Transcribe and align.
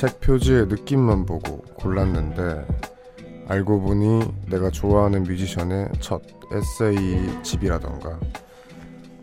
책 0.00 0.18
표지의 0.20 0.68
느낌만 0.68 1.26
보고 1.26 1.58
골랐는데 1.74 2.66
알고 3.48 3.82
보니 3.82 4.32
내가 4.48 4.70
좋아하는 4.70 5.24
뮤지션의 5.24 5.90
첫 6.00 6.22
에세이 6.50 7.42
집이라던가 7.42 8.18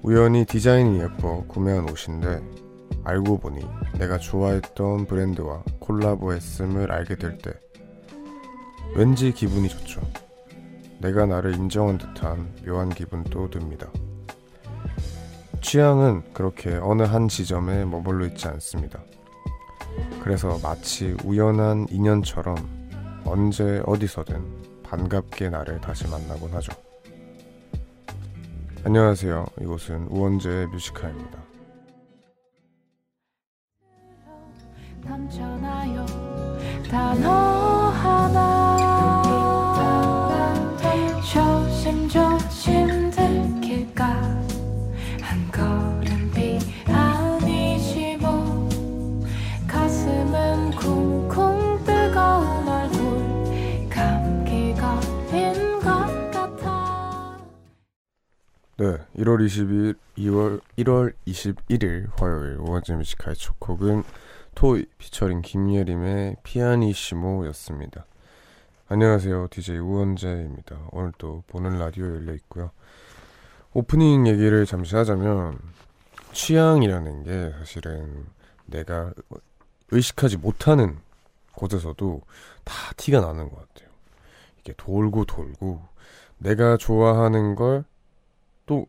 우연히 0.04 0.46
디자인이 0.46 1.00
예뻐 1.00 1.44
구매한 1.48 1.90
옷인데 1.90 2.44
알고 3.04 3.40
보니 3.40 3.66
내가 3.98 4.20
좋아했던 4.20 5.08
브랜드와 5.08 5.64
콜라보했음을 5.80 6.92
알게 6.92 7.16
될 7.16 7.40
때 7.40 7.54
왠지 8.96 9.32
기분이 9.32 9.70
좋죠. 9.70 10.00
내가 11.00 11.26
나를 11.26 11.56
인정한 11.56 11.98
듯한 11.98 12.54
묘한 12.68 12.90
기분도 12.90 13.50
듭니다. 13.50 13.88
취향은 15.60 16.36
그렇게 16.36 16.76
어느 16.76 17.02
한 17.02 17.28
지점에 17.28 17.84
머물러 17.84 18.28
있지 18.28 18.48
않습니다. 18.48 19.02
그래서 20.22 20.60
마치 20.62 21.16
우연한 21.24 21.88
인연처럼 21.90 22.56
언제 23.26 23.82
어디서든 23.86 24.84
반갑게 24.84 25.50
나를 25.50 25.82
다시 25.82 26.08
만나곤 26.08 26.52
하죠. 26.54 26.72
안녕하세요. 28.84 29.46
이곳은 29.62 30.08
우원재의 30.10 30.68
뮤지카입니다. 30.68 31.44
단어 36.90 37.30
하나 37.90 38.78
조심조 41.34 42.27
네 58.80 58.86
1월 59.16 59.44
22일 59.44 59.96
2월 60.20 60.62
1월 60.78 61.12
21일 61.26 62.12
화요일 62.16 62.58
우원재 62.58 62.94
Music 62.94 63.36
High의 63.36 63.61
첫 63.61 63.78
곡은 63.78 64.04
토이 64.54 64.86
피처링 65.00 65.42
김예림의 65.42 66.36
피아니시모였습니다. 66.44 68.06
안녕하세요. 68.88 69.48
DJ 69.50 69.80
우원재입니다. 69.80 70.90
오늘 70.92 71.12
또 71.18 71.44
보는 71.48 71.80
라디오 71.80 72.06
열려 72.06 72.36
있고요. 72.36 72.70
오프닝 73.74 74.28
얘기를 74.28 74.64
잠시 74.68 74.96
하자면 74.96 75.58
취향이라는 76.34 77.24
게 77.24 77.54
사실은 77.58 78.28
내가 78.68 79.12
의식하지 79.90 80.38
못하는 80.38 81.00
곳에서도 81.54 82.22
다 82.64 82.94
티가 82.96 83.22
나는 83.22 83.50
것 83.50 83.56
같아요. 83.56 83.90
이게 84.60 84.74
돌고 84.78 85.26
돌고 85.26 85.82
내가 86.38 86.78
좋아하는 86.78 87.56
걸 87.56 87.84
또 88.68 88.86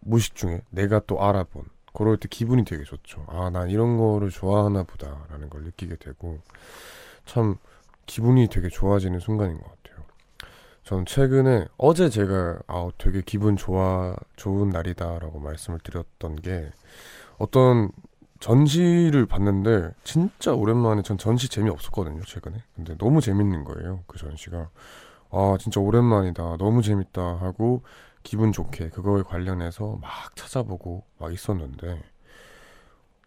무식 0.00 0.34
중에 0.34 0.60
내가 0.70 1.00
또 1.06 1.22
알아본 1.24 1.64
그럴 1.94 2.18
때 2.18 2.28
기분이 2.28 2.66
되게 2.66 2.84
좋죠. 2.84 3.24
아, 3.28 3.48
난 3.48 3.70
이런 3.70 3.96
거를 3.96 4.28
좋아하나 4.28 4.82
보다라는 4.82 5.48
걸 5.48 5.62
느끼게 5.62 5.96
되고 5.96 6.38
참 7.24 7.56
기분이 8.04 8.48
되게 8.48 8.68
좋아지는 8.68 9.18
순간인 9.18 9.56
것 9.56 9.64
같아요. 9.64 10.04
전 10.84 11.06
최근에 11.06 11.66
어제 11.78 12.10
제가 12.10 12.60
아 12.68 12.90
되게 12.98 13.22
기분 13.22 13.56
좋아 13.56 14.14
좋은 14.36 14.68
날이다라고 14.68 15.40
말씀을 15.40 15.80
드렸던 15.80 16.36
게 16.36 16.70
어떤 17.38 17.90
전시를 18.38 19.26
봤는데 19.26 19.94
진짜 20.04 20.52
오랜만에 20.52 21.02
전 21.02 21.18
전시 21.18 21.48
재미 21.48 21.70
없었거든요 21.70 22.22
최근에 22.22 22.62
근데 22.76 22.96
너무 22.98 23.20
재밌는 23.20 23.64
거예요 23.64 24.04
그 24.06 24.18
전시가 24.18 24.68
아 25.30 25.56
진짜 25.58 25.80
오랜만이다 25.80 26.56
너무 26.58 26.82
재밌다 26.82 27.20
하고 27.20 27.82
기분 28.26 28.50
좋게 28.50 28.88
그거에 28.88 29.22
관련해서 29.22 29.98
막 30.02 30.34
찾아보고 30.34 31.04
막 31.18 31.32
있었는데 31.32 32.02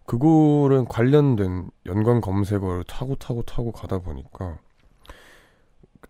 그거는 0.05 0.85
관련된 0.85 1.71
연관 1.85 2.19
검색어를 2.19 2.83
타고 2.83 3.15
타고 3.15 3.41
타고 3.43 3.71
가다 3.71 3.99
보니까 3.99 4.59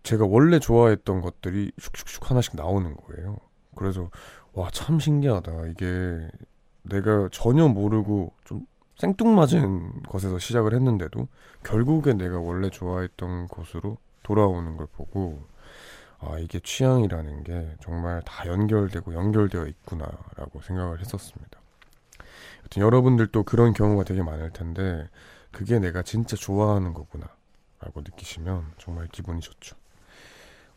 제가 0.01 0.25
원래 0.25 0.57
좋아했던 0.57 1.21
것들이 1.21 1.71
슉슉슉 1.79 2.23
하나씩 2.23 2.55
나오는 2.55 2.95
거예요. 2.95 3.37
그래서 3.75 4.09
와 4.53 4.71
참 4.71 4.99
신기하다. 4.99 5.67
이게 5.67 6.27
내가 6.81 7.29
전혀 7.31 7.67
모르고 7.67 8.33
좀 8.43 8.65
생뚱맞은 8.97 10.01
것에서 10.09 10.39
시작을 10.39 10.73
했는데도 10.73 11.27
결국에 11.63 12.13
내가 12.13 12.39
원래 12.39 12.71
좋아했던 12.71 13.49
곳으로 13.49 13.97
돌아오는 14.23 14.77
걸 14.77 14.87
보고 14.93 15.43
아 16.19 16.37
이게 16.37 16.59
취향이라는 16.59 17.43
게 17.43 17.75
정말 17.81 18.21
다 18.23 18.45
연결되고 18.47 19.13
연결되어 19.13 19.67
있구나라고 19.67 20.61
생각을 20.61 20.99
했었습니다. 20.99 21.59
여튼 22.63 22.81
여러분들도 22.81 23.43
그런 23.43 23.73
경우가 23.73 24.03
되게 24.03 24.21
많을 24.21 24.51
텐데 24.51 25.07
그게 25.51 25.79
내가 25.79 26.01
진짜 26.03 26.35
좋아하는 26.35 26.93
거구나라고 26.93 28.01
느끼시면 28.01 28.73
정말 28.77 29.07
기분이 29.07 29.39
좋죠. 29.39 29.75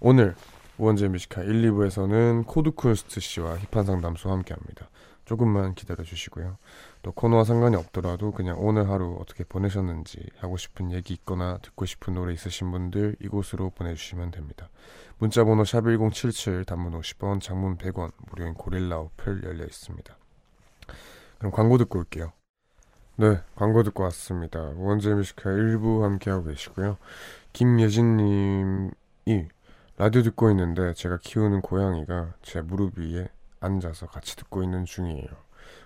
오늘 0.01 0.35
우원재 0.79 1.09
Music 1.09 1.27
High 1.27 1.43
1, 1.43 1.71
2부에서는 1.71 2.47
코드 2.47 2.73
쿤스트 2.73 3.21
씨와 3.21 3.59
힙한 3.59 3.85
상담소 3.85 4.31
함께 4.31 4.55
합니다. 4.55 4.89
조금만 5.25 5.75
기다려 5.75 6.03
주시고요. 6.03 6.59
또 7.03 7.13
코너와 7.13 7.45
상관이 7.45 7.77
없더라도 7.77 8.33
그냥 8.33 8.57
오늘 8.59 8.89
하루 8.91 9.17
어떻게 9.21 9.45
보내셨는지 9.45 10.19
하고 10.39 10.57
싶은 10.57 10.93
얘기 10.93 11.15
있거나 11.15 11.59
듣고 11.59 11.87
싶은 11.87 12.15
노래 12.15 12.33
있으신 12.33 12.71
분들 12.71 13.17
이곳으로 13.21 13.71
보내주시면 13.71 14.33
됩니다. 14.33 14.69
문자번호 15.23 15.63
샵 15.63 15.85
1077 15.85 16.65
단문 16.65 17.01
50원 17.01 17.41
장문 17.41 17.79
100원 17.79 18.11
무료인 18.29 18.55
고릴라 18.55 18.99
어플 18.99 19.45
열려 19.45 19.65
있습니다. 19.65 20.17
그럼 21.39 21.53
광고 21.53 21.79
듣고 21.79 22.01
올게요. 22.01 22.33
네 23.15 23.41
광고 23.55 23.85
듣고 23.85 24.03
왔습니다. 24.03 24.59
우원재 24.61 25.15
뮤지카 25.15 25.51
1부 25.51 26.01
함께하고 26.01 26.47
계시고요. 26.47 26.99
김예진님이 27.53 28.91
라디오 29.97 30.23
듣고 30.23 30.51
있는데 30.51 30.93
제가 30.95 31.19
키우는 31.23 31.61
고양이가 31.61 32.35
제 32.43 32.61
무릎 32.61 32.99
위에 32.99 33.29
앉아서 33.61 34.09
같이 34.09 34.35
듣고 34.35 34.65
있는 34.65 34.85
중이에요. 34.85 35.29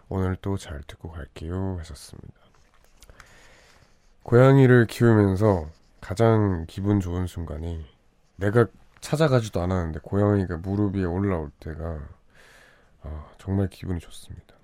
오늘 0.09 0.37
또 0.37 0.57
잘 0.57 0.81
듣고 0.87 1.11
갈게요. 1.11 1.77
하셨습니다. 1.81 2.41
고양이를 4.23 4.87
키우면서 4.87 5.69
가장 6.01 6.65
기분 6.67 7.01
좋은 7.01 7.27
순간이 7.27 7.85
내가 8.37 8.67
찾아가지도 9.07 9.61
않았는데 9.63 10.01
고양이가 10.03 10.57
무릎 10.59 10.97
위에 10.97 11.05
올라올 11.05 11.51
때가 11.61 12.01
아, 13.03 13.27
정말 13.39 13.69
기분이 13.69 14.01
좋습니다. 14.01 14.55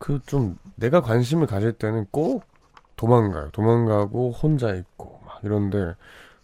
그 0.00 0.20
좀 0.26 0.58
내가 0.74 1.00
관심을 1.00 1.46
가질 1.46 1.72
때는 1.74 2.06
꼭 2.10 2.44
도망가요. 2.96 3.50
도망가고 3.52 4.32
혼자 4.32 4.74
있고 4.74 5.20
막 5.24 5.40
이런데 5.44 5.94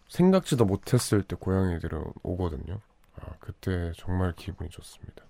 생각지도 0.09 0.65
못했을 0.65 1.23
때 1.23 1.35
고양이들은 1.39 2.05
오거든요. 2.23 2.79
아, 3.21 3.27
그때 3.41 3.93
정말 3.97 4.33
기분이 4.37 4.71
좋습니다. 4.71 5.25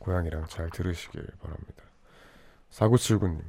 고양이랑 0.00 0.46
잘 0.48 0.68
들으시길 0.70 1.26
바랍니다. 1.40 1.82
4979님, 2.72 3.42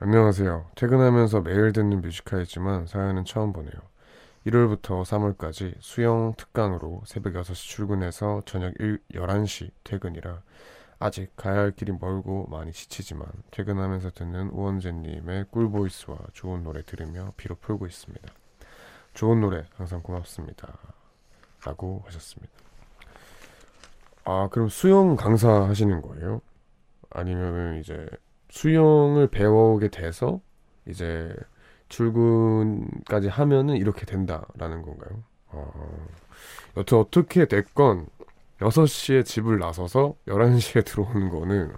안녕하세요. 0.00 0.70
퇴근하면서 0.74 1.42
매일 1.42 1.72
듣는 1.72 2.00
뮤지카이지만 2.00 2.86
사연은 2.86 3.24
처음 3.26 3.52
보네요. 3.52 3.72
1월부터 4.46 5.02
3월까지 5.02 5.74
수영 5.80 6.34
특강으로 6.36 7.02
새벽 7.06 7.34
6시 7.34 7.68
출근해서 7.68 8.42
저녁 8.46 8.72
1, 8.78 9.00
11시 9.12 9.70
퇴근이라 9.84 10.42
아직 11.00 11.34
가야 11.36 11.58
할 11.58 11.70
길이 11.72 11.92
멀고 11.92 12.46
많이 12.48 12.72
지치지만 12.72 13.26
퇴근하면서 13.50 14.10
듣는 14.10 14.48
우원재님의 14.48 15.46
꿀보이스와 15.50 16.18
좋은 16.32 16.64
노래 16.64 16.82
들으며 16.82 17.32
피로 17.36 17.54
풀고 17.54 17.86
있습니다. 17.86 18.26
좋은 19.14 19.40
노래 19.40 19.64
항상 19.76 20.02
고맙습니다. 20.02 20.76
라고 21.64 22.02
하셨습니다. 22.06 22.52
아, 24.24 24.48
그럼 24.50 24.68
수영 24.68 25.16
강사 25.16 25.48
하시는 25.48 26.02
거예요? 26.02 26.40
아니면은 27.10 27.80
이제 27.80 28.06
수영을 28.50 29.28
배워오게 29.28 29.88
돼서 29.88 30.40
이제 30.86 31.34
출근까지 31.88 33.28
하면은 33.28 33.76
이렇게 33.76 34.04
된다라는 34.06 34.82
건가요? 34.82 35.22
어, 35.48 36.06
여튼 36.76 36.98
어떻게 36.98 37.46
됐건 37.46 38.06
6시에 38.60 39.24
집을 39.24 39.58
나서서 39.58 40.16
11시에 40.26 40.84
들어오는 40.86 41.30
거는 41.30 41.72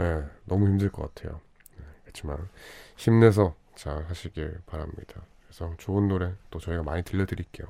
예, 0.00 0.24
너무 0.44 0.66
힘들 0.66 0.90
것 0.90 1.14
같아요. 1.14 1.40
네, 1.76 1.84
그렇지만 2.02 2.48
힘내서 2.96 3.54
잘 3.74 4.04
하시길 4.04 4.60
바랍니다. 4.66 5.22
그래서 5.46 5.74
좋은 5.78 6.08
노래 6.08 6.32
또 6.50 6.58
저희가 6.58 6.82
많이 6.82 7.02
들려드릴게요. 7.02 7.66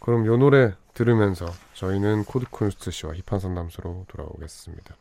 그럼 0.00 0.26
요 0.26 0.36
노래 0.36 0.74
들으면서 0.94 1.46
저희는 1.74 2.24
코드쿤스트 2.24 2.90
씨와 2.90 3.14
힙한 3.14 3.40
상담소로 3.40 4.06
돌아오겠습니다. 4.08 4.96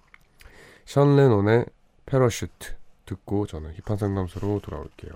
션 0.86 1.16
레논의 1.16 1.66
Parachute 2.06 2.76
듣고 3.06 3.46
저는 3.48 3.74
힙한 3.74 3.98
상담소로 3.98 4.60
돌아올게요. 4.62 5.12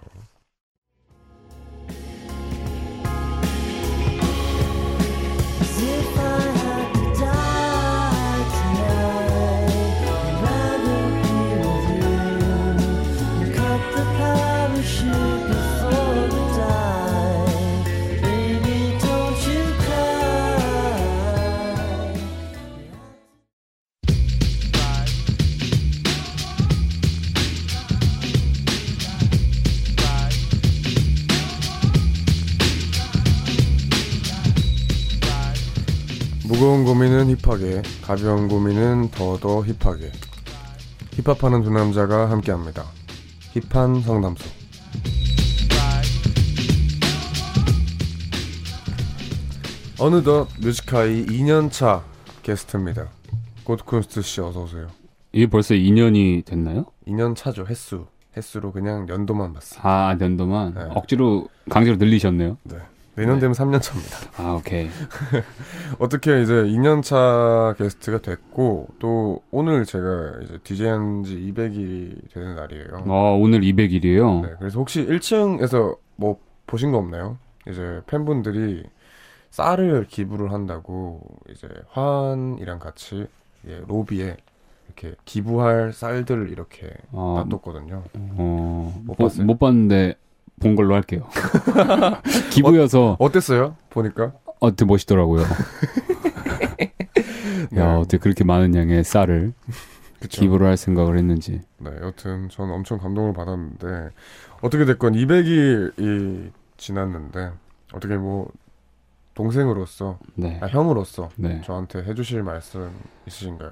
무거운 36.61 36.85
고민은 36.85 37.35
힙하게, 37.37 37.81
가벼운 38.03 38.47
고민은 38.47 39.09
더더 39.09 39.63
힙하게. 39.63 40.11
힙합하는 41.13 41.63
두 41.63 41.71
남자가 41.71 42.29
함께합니다. 42.29 42.83
힙한 43.71 44.01
성담소. 44.01 44.47
어느덧 49.99 50.49
뮤지카이 50.61 51.25
2년차 51.25 52.03
게스트입니다. 52.43 53.07
고트쿤스트 53.63 54.21
씨 54.21 54.39
어서 54.41 54.61
오세요. 54.61 54.85
이게 55.31 55.47
벌써 55.47 55.73
2년이 55.73 56.45
됐나요? 56.45 56.85
2년 57.07 57.35
차죠 57.35 57.65
횟수. 57.65 58.05
횟수로 58.37 58.71
그냥 58.71 59.09
연도만 59.09 59.53
봤어요. 59.53 59.81
아, 59.83 60.15
연도만 60.21 60.75
네. 60.75 60.81
억지로 60.91 61.47
강제로 61.71 61.97
늘리셨네요. 61.97 62.57
네. 62.65 62.77
내년 63.15 63.35
네. 63.35 63.41
되면 63.41 63.53
3년 63.53 63.81
차입니다. 63.81 64.17
아, 64.37 64.53
오케이. 64.53 64.87
어떻게 65.99 66.41
이제 66.41 66.53
2년 66.53 67.03
차 67.03 67.75
게스트가 67.77 68.19
됐고 68.19 68.87
또 68.99 69.41
오늘 69.51 69.85
제가 69.85 70.39
이제 70.43 70.57
DJ 70.63 70.87
한지 70.87 71.35
200일이 71.35 72.31
되는 72.33 72.55
날이에요. 72.55 73.03
어, 73.07 73.37
오늘 73.39 73.61
200일이에요. 73.61 74.41
네. 74.43 74.53
그래서 74.59 74.79
혹시 74.79 75.05
1층에서 75.05 75.97
뭐 76.15 76.39
보신 76.67 76.91
거 76.91 76.97
없나요? 76.99 77.37
이제 77.67 78.01
팬분들이 78.07 78.83
쌀을 79.49 80.07
기부를 80.07 80.53
한다고 80.53 81.21
이제 81.49 81.67
화환이랑 81.89 82.79
같이 82.79 83.27
예, 83.67 83.81
로비에 83.87 84.37
이렇게 84.87 85.15
기부할 85.25 85.91
쌀들을 85.93 86.49
이렇게 86.49 86.89
어, 87.11 87.43
놔뒀거든요. 87.49 88.03
어, 88.13 88.93
못 89.03 89.03
못, 89.05 89.17
봤어요? 89.17 89.45
못 89.45 89.59
봤는데 89.59 90.15
본 90.61 90.75
걸로 90.75 90.95
할게요. 90.95 91.27
기부여서 92.51 93.17
어 93.19 93.31
땠어요? 93.31 93.75
보니까 93.89 94.33
어, 94.59 94.71
되게 94.71 94.85
멋있더라고요. 94.85 95.43
네. 97.71 97.81
야, 97.81 97.97
어떻게 97.97 98.17
그렇게 98.17 98.43
많은 98.43 98.75
양의 98.75 99.03
쌀을 99.03 99.53
그쵸? 100.19 100.41
기부를 100.41 100.67
할 100.67 100.77
생각을 100.77 101.17
했는지. 101.17 101.61
네, 101.79 101.89
여튼 102.01 102.49
저는 102.49 102.73
엄청 102.73 102.99
감동을 102.99 103.33
받았는데 103.33 104.09
어떻게 104.61 104.85
됐건 104.85 105.13
200일이 105.13 106.51
지났는데 106.77 107.51
어떻게 107.93 108.17
뭐 108.17 108.49
동생으로서 109.33 110.19
네. 110.35 110.59
아, 110.61 110.67
형으로서 110.67 111.29
네. 111.35 111.61
저한테 111.65 112.03
해주실 112.03 112.43
말씀 112.43 112.91
있으신가요? 113.25 113.71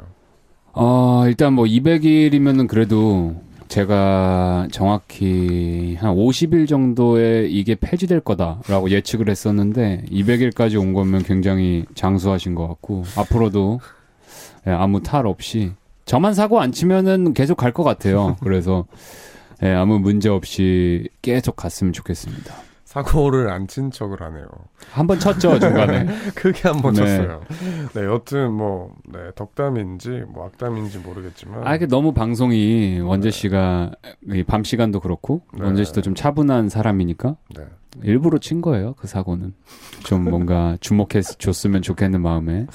어, 0.73 1.23
일단 1.27 1.53
뭐 1.53 1.65
200일이면은 1.65 2.67
그래도 2.67 3.41
제가 3.69 4.67
정확히 4.71 5.95
한 5.99 6.15
50일 6.15 6.67
정도에 6.67 7.47
이게 7.47 7.75
폐지될 7.75 8.19
거다라고 8.19 8.89
예측을 8.89 9.29
했었는데 9.29 10.05
200일까지 10.11 10.79
온 10.79 10.93
거면 10.93 11.23
굉장히 11.23 11.85
장수하신 11.95 12.55
것 12.55 12.67
같고 12.67 13.03
앞으로도 13.15 13.79
예, 14.67 14.71
아무 14.71 15.01
탈 15.01 15.25
없이 15.27 15.71
저만 16.05 16.33
사고 16.33 16.59
안 16.59 16.71
치면은 16.71 17.33
계속 17.35 17.55
갈 17.57 17.71
것 17.71 17.83
같아요. 17.83 18.35
그래서 18.41 18.85
예, 19.63 19.69
아무 19.69 19.99
문제 19.99 20.29
없이 20.29 21.07
계속 21.21 21.55
갔으면 21.55 21.93
좋겠습니다. 21.93 22.55
사고를 22.89 23.51
안 23.51 23.67
친 23.67 23.91
척을 23.91 24.19
하네요. 24.19 24.47
한 24.91 25.05
번 25.05 25.19
쳤죠 25.19 25.59
중간에. 25.59 26.07
크게 26.33 26.67
한번 26.69 26.93
네. 26.95 27.01
쳤어요. 27.01 27.41
네, 27.93 28.03
여튼 28.03 28.51
뭐 28.51 28.95
네, 29.13 29.19
덕담인지 29.35 30.23
뭐 30.27 30.47
악담인지 30.47 30.97
모르겠지만 30.99 31.67
아, 31.67 31.75
이게 31.75 31.85
너무 31.85 32.13
방송이 32.13 32.99
원재 33.01 33.29
씨가 33.29 33.91
이밤 34.33 34.63
시간도 34.63 35.01
그렇고 35.01 35.41
네. 35.53 35.65
원재 35.65 35.83
씨도 35.83 36.01
좀 36.01 36.15
차분한 36.15 36.69
사람이니까 36.69 37.35
네. 37.55 37.65
일부러 38.01 38.39
친 38.39 38.59
거예요 38.61 38.93
그 38.95 39.07
사고는 39.07 39.53
좀 40.03 40.23
뭔가 40.23 40.75
주목해 40.79 41.21
줬으면 41.37 41.83
좋겠는 41.83 42.21
마음에 42.21 42.65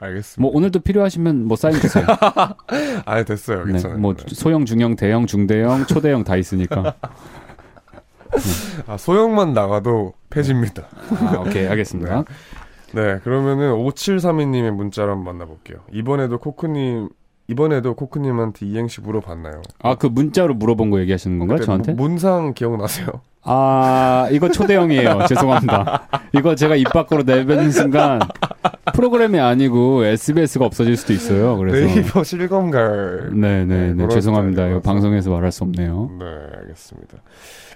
알겠습니다. 0.00 0.42
뭐 0.42 0.50
오늘도 0.54 0.80
필요하시면 0.80 1.46
뭐 1.46 1.56
사인 1.56 1.76
주세요. 1.80 2.04
아 3.06 3.22
됐어요. 3.22 3.64
네, 3.64 3.72
괜찮아요. 3.72 3.98
뭐 3.98 4.12
네. 4.14 4.24
소형, 4.34 4.66
중형, 4.66 4.96
대형, 4.96 5.24
중대형, 5.26 5.86
초대형 5.86 6.24
다 6.24 6.36
있으니까. 6.36 6.94
아, 8.86 8.96
소형만 8.96 9.52
나가도 9.52 10.12
폐지입니다. 10.30 10.84
아, 11.20 11.38
오케이 11.46 11.66
알겠습니다. 11.66 12.24
네, 12.92 13.18
그러면은 13.24 13.72
5732님의 13.74 14.70
문자를 14.70 15.12
한번 15.12 15.36
만나볼게요. 15.36 15.78
이번에도 15.92 16.38
코크님 16.38 17.08
이번에도 17.46 17.94
코크님한테 17.94 18.64
이행시 18.66 19.00
물어봤나요? 19.02 19.60
아 19.82 19.96
그 19.96 20.06
문자로 20.06 20.54
물어본 20.54 20.90
거 20.90 20.98
얘기하시는 21.00 21.38
건가요 21.38 21.56
그때 21.58 21.66
저한테? 21.66 21.92
문- 21.92 22.10
문상 22.12 22.54
기억나세요? 22.54 23.08
아 23.42 24.28
이거 24.32 24.48
초대형이에요. 24.48 25.24
죄송합니다. 25.28 26.08
이거 26.32 26.54
제가 26.54 26.76
입 26.76 26.84
밖으로 26.90 27.22
내뱉는 27.24 27.70
순간 27.70 28.20
프로그램이 28.94 29.38
아니고 29.38 30.04
SBS가 30.04 30.64
없어질 30.64 30.96
수도 30.96 31.12
있어요. 31.12 31.58
그래서 31.58 31.86
네이버 31.86 32.24
실검갈. 32.24 33.30
네네네 33.34 33.86
네, 33.88 33.94
그런 33.96 34.08
죄송합니다. 34.08 34.68
이거. 34.68 34.80
방송에서 34.80 35.30
말할 35.30 35.52
수 35.52 35.64
없네요. 35.64 36.10
네, 36.18 36.24
알겠습니다. 36.60 37.18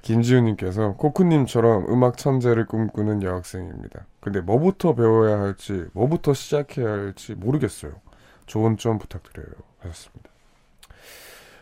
김지훈님께서 0.02 0.94
코쿤님처럼 0.94 1.86
음악 1.90 2.16
천재를 2.16 2.66
꿈꾸는 2.66 3.22
여학생입니다. 3.22 4.06
근데 4.20 4.40
뭐부터 4.40 4.94
배워야 4.94 5.38
할지, 5.40 5.84
뭐부터 5.92 6.34
시작해야 6.34 6.86
할지 6.88 7.34
모르겠어요. 7.34 7.92
조언 8.46 8.76
좀 8.76 8.98
부탁드려요. 8.98 9.48
하셨습니다. 9.80 10.30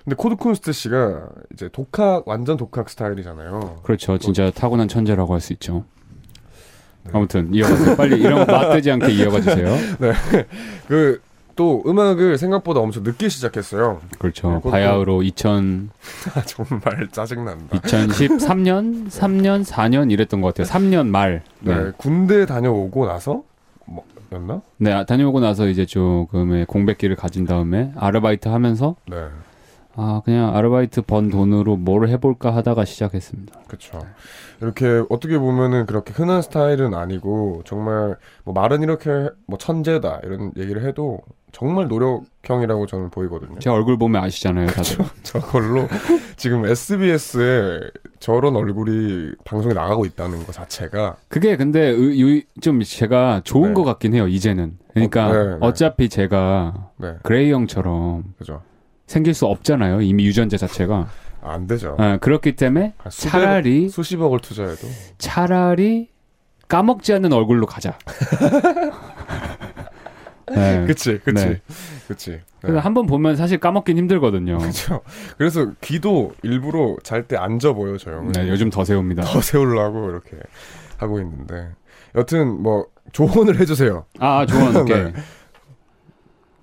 근데 0.04 0.16
코드쿤스트 0.16 0.72
씨가 0.72 1.28
이제 1.52 1.68
독학, 1.68 2.28
완전 2.28 2.56
독학 2.56 2.88
스타일이잖아요. 2.88 3.80
그렇죠. 3.82 4.18
진짜 4.18 4.50
타고난 4.52 4.86
천재라고 4.86 5.32
할 5.34 5.40
수 5.40 5.52
있죠. 5.54 5.84
네. 7.04 7.10
아무튼 7.12 7.52
이어가세요. 7.52 7.96
빨리 7.96 8.20
이런 8.20 8.46
거 8.46 8.52
맞대지 8.52 8.90
않게 8.92 9.12
이어가 9.12 9.40
주세요. 9.40 9.74
그, 10.86 11.20
또 11.56 11.82
음악을 11.86 12.36
생각보다 12.38 12.80
엄청 12.80 13.02
늦게 13.02 13.28
시작했어요. 13.30 14.00
그렇죠. 14.18 14.60
바야흐로 14.60 15.22
2000 15.22 15.90
아, 16.34 16.42
정말 16.46 17.08
짜증난다. 17.10 17.78
2013년, 17.78 19.08
3년, 19.08 19.64
4년 19.64 20.12
이랬던 20.12 20.42
것 20.42 20.54
같아요. 20.54 20.72
3년 20.72 21.08
말. 21.08 21.42
네, 21.60 21.74
네. 21.74 21.92
군대 21.96 22.44
다녀오고 22.44 23.06
나서, 23.06 23.42
뭐, 23.86 24.04
였나? 24.32 24.60
네, 24.76 24.92
아, 24.92 25.04
다녀오고 25.04 25.40
나서 25.40 25.66
이제 25.66 25.86
조금의 25.86 26.66
공백기를 26.66 27.16
가진 27.16 27.46
다음에 27.46 27.92
아르바이트 27.96 28.48
하면서 28.48 28.96
네. 29.08 29.16
아, 29.98 30.20
그냥 30.24 30.54
아르바이트 30.54 31.02
번 31.02 31.30
돈으로 31.30 31.76
뭘 31.76 32.08
해볼까 32.08 32.54
하다가 32.54 32.84
시작했습니다. 32.84 33.60
그쵸. 33.66 33.98
이렇게 34.60 35.02
어떻게 35.08 35.38
보면은 35.38 35.86
그렇게 35.86 36.12
흔한 36.12 36.42
스타일은 36.42 36.94
아니고 36.94 37.62
정말 37.64 38.16
뭐 38.44 38.52
말은 38.54 38.82
이렇게 38.82 39.28
뭐 39.46 39.58
천재다 39.58 40.20
이런 40.24 40.52
얘기를 40.56 40.84
해도 40.86 41.20
정말 41.52 41.88
노력형이라고 41.88 42.86
저는 42.86 43.08
보이거든요. 43.10 43.58
제 43.58 43.70
얼굴 43.70 43.96
보면 43.96 44.22
아시잖아요, 44.22 44.66
다들. 44.66 45.04
저걸로 45.22 45.88
지금 46.36 46.66
SBS에 46.66 47.80
저런 48.18 48.56
얼굴이 48.56 49.32
방송에 49.44 49.72
나가고 49.72 50.04
있다는 50.04 50.44
것 50.44 50.52
자체가 50.52 51.16
그게 51.28 51.56
근데 51.56 51.80
의- 51.88 52.20
유- 52.20 52.42
좀 52.60 52.82
제가 52.82 53.40
좋은 53.44 53.68
네. 53.68 53.74
것 53.74 53.84
같긴 53.84 54.14
해요, 54.14 54.28
이제는. 54.28 54.76
그러니까 54.92 55.28
어, 55.28 55.32
네, 55.32 55.44
네. 55.48 55.56
어, 55.60 55.72
차피 55.72 56.08
제가 56.10 56.90
네 56.98 57.14
그레이 57.22 57.50
형처럼 57.52 58.24
그죠. 58.38 58.60
생길 59.06 59.34
수 59.34 59.46
없잖아요, 59.46 60.00
이미 60.02 60.24
유전자 60.26 60.56
자체가. 60.56 61.08
아, 61.42 61.52
안 61.52 61.66
되죠. 61.66 61.96
아, 61.98 62.16
그렇기 62.18 62.56
때문에 62.56 62.94
한 62.98 63.10
수백- 63.10 63.30
차라리 63.30 63.88
수십억을 63.88 64.40
투자해도 64.40 64.88
차라리 65.18 66.08
까먹지 66.68 67.12
않는 67.14 67.32
얼굴로 67.32 67.66
가자. 67.66 67.96
네. 70.48 70.84
그치 70.86 71.18
그치 71.24 71.44
네. 71.44 71.60
그치. 72.06 72.40
그래서 72.60 72.78
한번 72.78 73.06
보면 73.06 73.34
사실 73.36 73.58
까먹긴 73.58 73.98
힘들거든요. 73.98 74.58
그렇죠. 74.58 75.00
그래서 75.36 75.72
귀도 75.80 76.34
일부러 76.42 76.96
잘 77.02 77.26
때 77.26 77.36
앉아 77.36 77.72
보여 77.72 77.96
저 77.98 78.12
형은. 78.12 78.32
네, 78.32 78.48
요즘 78.48 78.70
더 78.70 78.84
세웁니다. 78.84 79.22
더 79.24 79.40
세우려고 79.40 80.08
이렇게 80.10 80.36
하고 80.98 81.18
있는데 81.20 81.70
여튼 82.14 82.62
뭐 82.62 82.86
조언을 83.12 83.58
해주세요. 83.60 84.04
아, 84.20 84.40
아, 84.40 84.46
조언, 84.46 84.74
오케이. 84.82 85.02
네. 85.04 85.12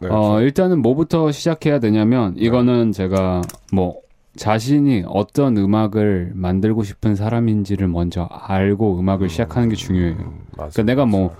네. 0.09 0.15
어, 0.15 0.41
일단은 0.41 0.81
뭐부터 0.81 1.31
시작해야 1.31 1.79
되냐면, 1.79 2.33
이거는 2.37 2.91
제가 2.91 3.41
뭐, 3.71 4.01
자신이 4.35 5.03
어떤 5.07 5.57
음악을 5.57 6.31
만들고 6.33 6.81
싶은 6.83 7.15
사람인지를 7.15 7.87
먼저 7.87 8.23
알고 8.31 8.99
음악을 8.99 9.29
시작하는 9.29 9.69
게 9.69 9.75
중요해요. 9.75 10.15
음, 10.17 10.39
맞아, 10.57 10.71
그러니까 10.71 10.83
내가 10.83 11.05
뭐 11.05 11.27
맞아. 11.29 11.39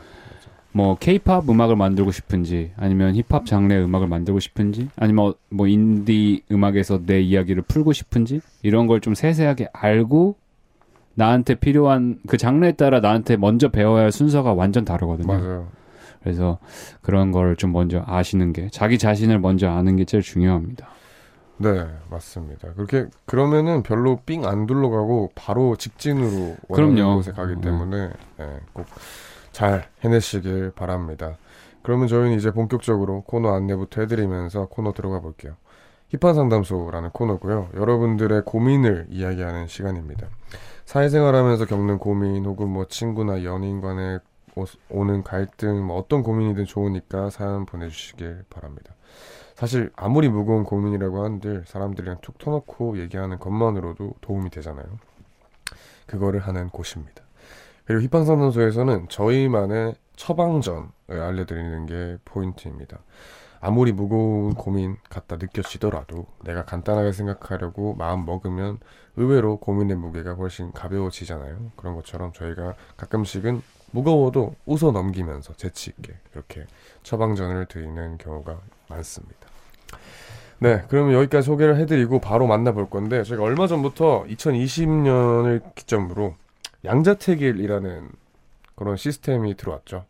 뭐 0.74 0.96
케이팝 1.00 1.50
음악을 1.50 1.76
만들고 1.76 2.12
싶은지 2.12 2.72
아니면 2.78 3.16
힙합 3.16 3.46
장르의 3.48 3.84
음악을 3.84 4.08
만들고 4.08 4.40
싶은지 4.40 4.90
아니면 4.96 5.34
뭐 5.50 5.68
인디 5.68 6.44
음악에서 6.52 7.02
내 7.06 7.20
이야기를 7.22 7.64
풀고 7.64 7.94
싶은지 7.94 8.42
이런 8.62 8.86
걸 8.88 9.00
좀 9.00 9.16
세세하게 9.16 9.70
알고 9.74 10.36
나한테 11.16 11.56
필요한 11.56 12.20
그 12.28 12.38
장르에 12.38 12.72
따라 12.74 13.00
나한테 13.00 13.38
먼저 13.38 13.70
배워야 13.70 14.04
할 14.04 14.12
순서가 14.12 14.54
완전 14.54 14.86
다르거든요. 14.86 15.28
맞아요. 15.28 15.68
그래서 16.24 16.60
그런 17.02 17.32
걸 17.32 17.56
좀 17.58 17.72
먼저 17.74 18.04
아시는 18.08 18.54
게 18.54 18.70
자기 18.72 18.98
자신을 18.98 19.40
먼저 19.40 19.70
아는 19.70 19.96
게 19.98 20.06
제일 20.06 20.24
중요합니다. 20.24 20.98
네, 21.58 21.88
맞습니다. 22.10 22.74
그렇게 22.74 23.08
그러면은 23.26 23.84
별로 23.84 24.18
삥 24.26 24.44
안 24.46 24.66
둘러가고 24.66 25.32
바로 25.36 25.76
직진으로 25.76 26.58
원하는 26.68 26.96
그럼요. 26.96 27.16
곳에 27.18 27.32
가기 27.32 27.56
네. 27.56 27.62
때문에 27.62 28.10
네, 28.38 28.60
꼭잘 28.74 29.90
해내시길 30.04 30.72
바랍니다. 30.76 31.38
그러면 31.84 32.08
저희는 32.08 32.38
이제 32.38 32.52
본격적으로 32.52 33.22
코너 33.24 33.54
안내부터 33.56 34.02
해드리면서 34.02 34.68
코너 34.68 34.94
들어가 34.94 35.20
볼게요. 35.20 35.56
힙한 36.10 36.34
상담소라는 36.36 37.10
코너고요. 37.12 37.70
여러분들의 37.76 38.44
고민을 38.46 39.08
이야기하는 39.10 39.68
시간입니다. 39.68 40.28
사회생활하면서 40.86 41.66
겪는 41.66 41.98
고민 41.98 42.46
혹은 42.46 42.70
뭐 42.70 42.86
친구나 42.88 43.44
연인 43.44 43.82
간에 43.82 44.20
오- 44.56 44.66
오는 44.90 45.24
갈등 45.24 45.86
뭐 45.86 45.98
어떤 45.98 46.24
고민이든 46.24 46.66
좋으니까 46.66 47.30
사연 47.30 47.66
보내주시길 47.66 48.46
바랍니다. 48.50 48.96
사실 49.56 49.92
아무리 49.96 50.30
무거운 50.30 50.64
고민이라고 50.64 51.24
한들 51.24 51.64
사람들이랑 51.68 52.18
툭 52.22 52.38
터놓고 52.38 52.98
얘기하는 53.00 53.40
것만으로도 53.40 54.16
도움이 54.22 54.50
되잖아요. 54.50 54.86
그거를 56.08 56.40
하는 56.42 56.70
곳입니다. 56.70 57.24
그리고 57.86 58.02
힙한상담소에서는 58.02 59.10
저희만의 59.10 59.96
처방전을 60.16 60.90
알려드리는 61.10 61.86
게 61.86 62.18
포인트입니다. 62.26 63.00
아무리 63.66 63.94
무거운 63.94 64.56
고민 64.56 64.98
같다 65.10 65.38
느껴지더라도 65.38 66.26
내가 66.44 66.66
간단하게 66.66 67.14
생각하려고 67.14 67.96
마음 67.96 68.26
먹으면 68.26 68.80
의외로 69.16 69.56
고민의 69.56 69.96
무게가 69.96 70.34
훨씬 70.34 70.74
가벼워지잖아요. 70.74 71.72
그런 71.78 71.96
것처럼 71.96 72.34
저희가 72.34 72.76
가끔씩은 72.98 73.62
무거워도 73.92 74.56
웃어 74.66 74.92
넘기면서 74.92 75.54
재치 75.54 75.92
있게 75.92 76.14
이렇게 76.34 76.66
처방전을 77.04 77.68
드리는 77.68 78.18
경우가 78.18 78.60
많습니다. 78.90 79.48
네, 80.60 80.84
그러면 80.90 81.14
여기까지 81.14 81.46
소개를 81.46 81.78
해드리고 81.78 82.20
바로 82.20 82.48
만나볼 82.48 82.90
건데 82.90 83.24
저희가 83.24 83.46
얼마 83.46 83.68
전부터 83.68 84.26
2020년을 84.28 85.74
기점으로 85.74 86.36
양자택일이라는 86.84 88.10
그런 88.76 88.98
시스템이 88.98 89.56
들어왔죠. 89.56 90.04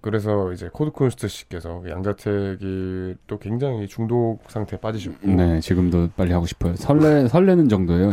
네. 0.00 0.10
그래서 0.10 0.52
이제 0.52 0.70
코드콘스트 0.72 1.28
씨께서 1.28 1.82
양자택일 1.88 3.18
또 3.26 3.38
굉장히 3.38 3.86
중독 3.86 4.38
상태에 4.48 4.78
빠지셨고 4.80 5.28
네, 5.28 5.60
지금도 5.60 6.10
빨리 6.16 6.32
하고 6.32 6.46
싶어요. 6.46 6.74
설레 6.76 7.28
설레는 7.28 7.68
정도예요. 7.68 8.10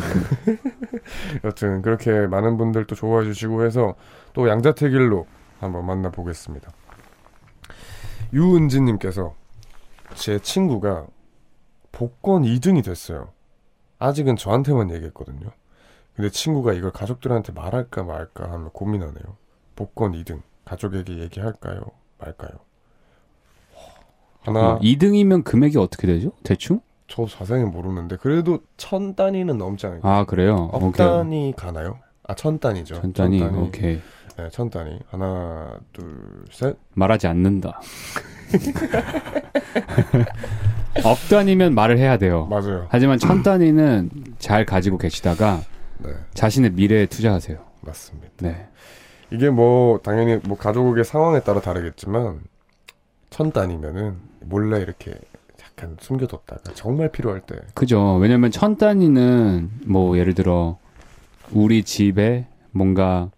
여튼 1.46 1.82
그렇게 1.82 2.28
많은 2.28 2.58
분들 2.58 2.86
또 2.86 2.96
좋아해 2.96 3.26
주시고 3.26 3.66
해서 3.66 3.96
또 4.34 4.50
양자택일로 4.50 5.26
한번 5.60 5.86
만나보겠습니다. 5.86 6.72
유은진님께서 8.34 9.34
제 10.16 10.40
친구가 10.40 11.08
복권 11.92 12.44
2등이 12.44 12.84
됐어요. 12.84 13.30
아직은 14.00 14.36
저한테만 14.36 14.92
얘기했거든요. 14.92 15.50
근데 16.16 16.30
친구가 16.30 16.74
이걸 16.74 16.92
가족들한테 16.92 17.54
말할까 17.54 18.04
말까 18.04 18.52
하며 18.52 18.70
고민하네요. 18.70 19.38
복권 19.76 20.12
2등 20.12 20.42
가족에게 20.68 21.20
얘기할까요 21.20 21.80
말까요? 22.20 22.52
하나 24.42 24.74
어, 24.74 24.80
2등이면 24.80 25.44
금액이 25.44 25.78
어떻게 25.78 26.08
되죠? 26.08 26.32
대충? 26.44 26.82
저 27.08 27.26
자세히 27.26 27.64
모르는데 27.64 28.18
그래도 28.18 28.60
천 28.76 29.16
단위는 29.16 29.58
넘지 29.58 29.88
않을까? 29.88 30.18
아 30.18 30.26
그래요. 30.26 30.70
억 30.74 30.84
오케이. 30.84 31.06
단위 31.08 31.54
가나요? 31.56 32.00
아 32.24 32.34
천 32.34 32.60
단위죠. 32.60 32.96
천 32.96 33.14
단위. 33.14 33.40
천 33.40 33.50
단위. 33.52 33.68
오케이. 33.68 34.02
네, 34.38 34.50
천 34.52 34.70
단위. 34.70 35.00
하나, 35.10 35.80
둘, 35.94 36.46
셋. 36.52 36.76
말하지 36.94 37.28
않는다. 37.28 37.80
억 41.04 41.18
단위면 41.30 41.74
말을 41.76 41.98
해야 41.98 42.18
돼요. 42.18 42.46
맞아요. 42.48 42.88
하지만 42.90 43.20
천 43.20 43.44
단위는 43.44 44.10
잘 44.40 44.66
가지고 44.66 44.98
계시다가 44.98 45.62
네, 46.00 46.12
자신의 46.34 46.72
미래에 46.72 47.06
투자하세요. 47.08 47.58
맞습니다. 47.82 48.30
네. 48.42 48.68
이게 49.32 49.50
뭐 49.50 50.00
당연히 50.00 50.40
뭐 50.48 50.58
가족의 50.58 51.04
상황에 51.04 51.42
따라 51.42 51.60
다르겠지만 51.60 52.42
천 53.30 53.52
단위면은 53.52 54.18
몰래 54.42 54.80
이렇게 54.80 55.14
약간 55.62 55.98
숨겨뒀다가 56.00 56.74
정말 56.74 57.12
필요할 57.12 57.42
때 57.42 57.56
그죠. 57.74 58.16
왜냐면 58.16 58.52
천 58.52 58.78
단위는 58.78 59.70
뭐 59.86 60.18
예를 60.18 60.34
들어 60.34 60.78
우리 61.52 61.84
집에 61.84 62.48
뭔가 62.72 63.30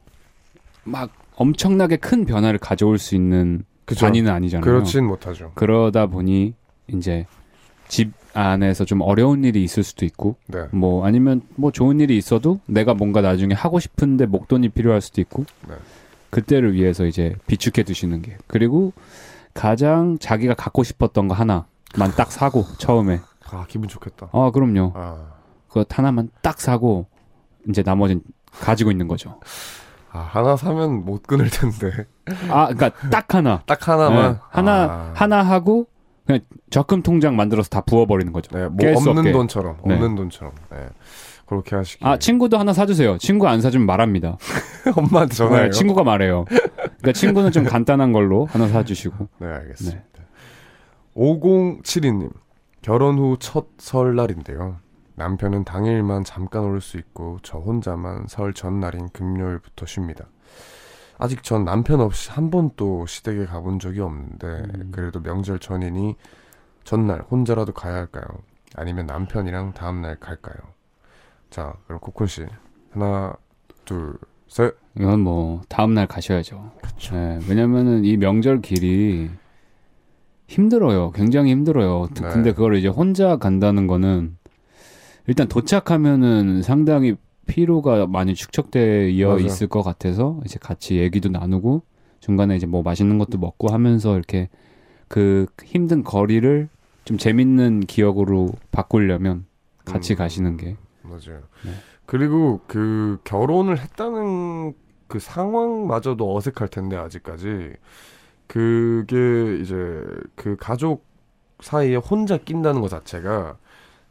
막 0.84 1.12
엄청나게 1.36 1.98
큰 1.98 2.26
변화를 2.26 2.60
가져올 2.60 2.98
수 2.98 3.16
있는 3.16 3.64
그죠? 3.86 4.06
단위는 4.06 4.32
아니잖아요. 4.32 4.64
그렇진 4.64 5.06
못하죠. 5.06 5.52
그러다 5.56 6.08
보니 6.08 6.54
이제 6.88 7.26
집 7.88 8.12
안에서 8.40 8.86
좀 8.86 9.02
어려운 9.02 9.44
일이 9.44 9.64
있을 9.64 9.84
수도 9.84 10.06
있고 10.06 10.36
네, 10.48 10.66
뭐 10.72 11.06
아니면 11.06 11.42
뭐 11.56 11.72
좋은 11.72 12.00
일이 12.00 12.18
있어도 12.18 12.60
내가 12.66 12.94
뭔가 12.94 13.22
나중에 13.22 13.54
하고 13.54 13.80
싶은데 13.80 14.26
목돈이 14.26 14.70
필요할 14.70 15.02
수도 15.02 15.20
있고 15.22 15.46
네. 15.68 15.76
그때를 16.30 16.74
위해서 16.74 17.06
이제 17.06 17.36
비축해 17.48 17.84
두시는 17.84 18.22
게. 18.22 18.38
그리고 18.48 18.94
가장 19.54 20.18
자기가 20.20 20.54
갖고 20.54 20.84
싶었던 20.84 21.28
거 21.28 21.34
하나만 21.34 21.66
딱 22.16 22.32
사고 22.32 22.66
처음에. 22.78 23.20
아 23.52 23.66
기분 23.68 23.88
좋겠다. 23.90 24.30
아 24.32 24.52
그럼요. 24.54 24.94
아, 24.96 25.18
그거 25.68 25.86
하나만 25.90 26.30
딱 26.42 26.62
사고 26.62 27.08
이제 27.68 27.84
나머지는 27.84 28.22
가지고 28.52 28.92
있는 28.92 29.08
거죠. 29.08 29.40
아 30.12 30.20
하나 30.20 30.56
사면 30.56 31.04
못 31.04 31.24
끊을 31.24 31.50
텐데. 31.50 32.06
아 32.50 32.74
그러니까 32.74 32.92
딱 33.10 33.34
하나. 33.34 33.64
딱 33.66 33.88
하나만? 33.88 34.34
네, 34.34 34.40
하나 34.50 34.84
아, 34.84 35.12
하나 35.16 35.42
하고 35.44 35.88
그냥 36.30 36.42
적금 36.70 37.02
통장 37.02 37.36
만들어서 37.36 37.70
다 37.70 37.82
부어버리는 37.82 38.32
거죠 38.32 38.56
네, 38.56 38.68
뭐 38.68 38.88
없는 38.96 39.18
없게. 39.18 39.32
돈처럼 39.32 39.78
네. 39.84 39.96
없는 39.96 40.14
돈처럼 40.14 40.54
네. 40.70 40.78
그렇게 41.48 41.76
하시기. 41.76 42.06
아 42.06 42.20
친구도 42.20 42.60
하나 42.60 42.72
사주세요 42.72 43.18
친구 43.18 43.48
안 43.48 43.62
사주면 43.62 43.88
말합니다 43.88 44.38
엄마한테 44.96 45.34
전화해요. 45.34 45.64
네, 45.66 45.70
친구가 45.72 46.04
말해요. 46.04 46.46
그러니까 46.46 47.12
친구는 47.14 47.52
좀 47.52 47.64
간단한 47.64 48.12
걸로 48.14 48.46
하나 48.46 48.68
사주시고. 48.68 49.28
네, 49.40 49.48
알겠습니다. 49.48 50.00
5072님, 51.16 52.32
결혼 52.82 53.18
후 53.18 53.38
첫 53.40 53.66
설날인데요. 53.78 54.78
남편은 55.16 55.64
당일만 55.66 56.24
잠깐 56.24 56.64
올 56.64 56.80
수 56.82 56.98
있고, 56.98 57.40
저 57.44 57.58
혼자만 57.58 58.26
설 58.28 58.54
전날인 58.54 59.10
금요일부터 59.10 59.86
쉽니다. 59.86 60.26
아직 61.20 61.44
전 61.44 61.66
남편 61.66 62.00
없이 62.00 62.32
한 62.32 62.50
번도 62.50 63.06
시댁에 63.06 63.46
가본 63.46 63.80
적이 63.80 64.00
없는데, 64.00 64.48
음. 64.48 64.90
그래도 64.92 65.22
명절 65.22 65.60
전이니 65.60 66.16
전날 66.86 67.22
혼자라도 67.30 67.74
가야 67.74 67.94
할까요? 67.94 68.24
아니면 68.76 69.06
남편이랑 69.06 69.74
다음 69.74 70.02
날 70.02 70.16
갈까요? 70.16 70.56
자, 71.50 71.74
그럼 71.86 72.00
코쿤씨. 72.00 72.48
하나, 72.92 73.36
둘, 73.84 74.18
셋. 74.48 74.76
이건 74.98 75.20
뭐 75.20 75.62
다음 75.68 75.94
날 75.94 76.08
가셔야죠. 76.08 76.72
네, 77.12 77.40
왜냐면은 77.50 78.06
이 78.06 78.16
명절 78.16 78.62
길이 78.62 79.30
힘들어요. 80.48 81.12
굉장히 81.12 81.52
힘들어요. 81.52 82.08
네. 82.16 82.30
근데 82.30 82.54
그걸 82.54 82.76
이제 82.76 82.88
혼자 82.88 83.36
간다는 83.38 83.88
거는 83.88 84.38
일단 85.28 85.48
도착하면은 85.48 86.62
상당히 86.64 87.16
피로가 87.50 88.06
많이 88.08 88.36
축적되어 88.36 89.28
맞아요. 89.28 89.40
있을 89.40 89.68
것 89.68 89.82
같아서 89.82 90.40
이제 90.46 90.58
같이 90.62 90.98
얘기도 90.98 91.30
나누고 91.30 91.82
중간에 92.20 92.56
이제 92.56 92.66
뭐 92.66 92.84
맛있는 92.84 93.18
것도 93.18 93.38
먹고 93.38 93.70
하면서 93.70 94.16
이렇게 94.16 94.50
그 95.08 95.48
힘든 95.64 96.04
거리를 96.04 96.70
좀 97.06 97.18
재밌는 97.18 97.82
기억으로 97.82 98.52
바꾸려면 98.72 99.46
같이 99.84 100.14
음. 100.14 100.18
가시는 100.18 100.58
게 100.58 100.78
맞아요. 101.02 101.42
네. 101.66 101.72
그리고 102.06 102.62
그 102.68 103.20
결혼을 103.24 103.80
했다는 103.80 104.74
그 105.08 105.20
상황마저도 105.20 106.36
어색할 106.36 106.68
텐데 106.68 106.96
아직까지 106.96 107.74
그게 108.48 109.58
이제 109.62 110.04
그 110.36 110.56
가족 110.60 111.06
사이에 111.62 111.96
혼자 111.96 112.38
낀다는 112.38 112.82
것 112.82 112.90
자체가 112.90 113.58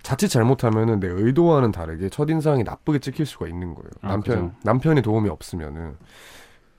자칫 0.03 0.29
잘못하면은 0.29 1.01
내 1.01 1.09
의도와는 1.09 1.73
다르게 1.73 2.09
첫인상이 2.09 2.63
나쁘게 2.65 2.99
찍힐 3.01 3.27
수가 3.27 3.47
있는 3.49 3.75
거예요. 3.75 3.91
아, 4.03 4.09
남편 4.09 4.51
그죠. 4.51 4.61
남편이 4.65 5.03
도움이 5.03 5.29
없으면은 5.29 5.97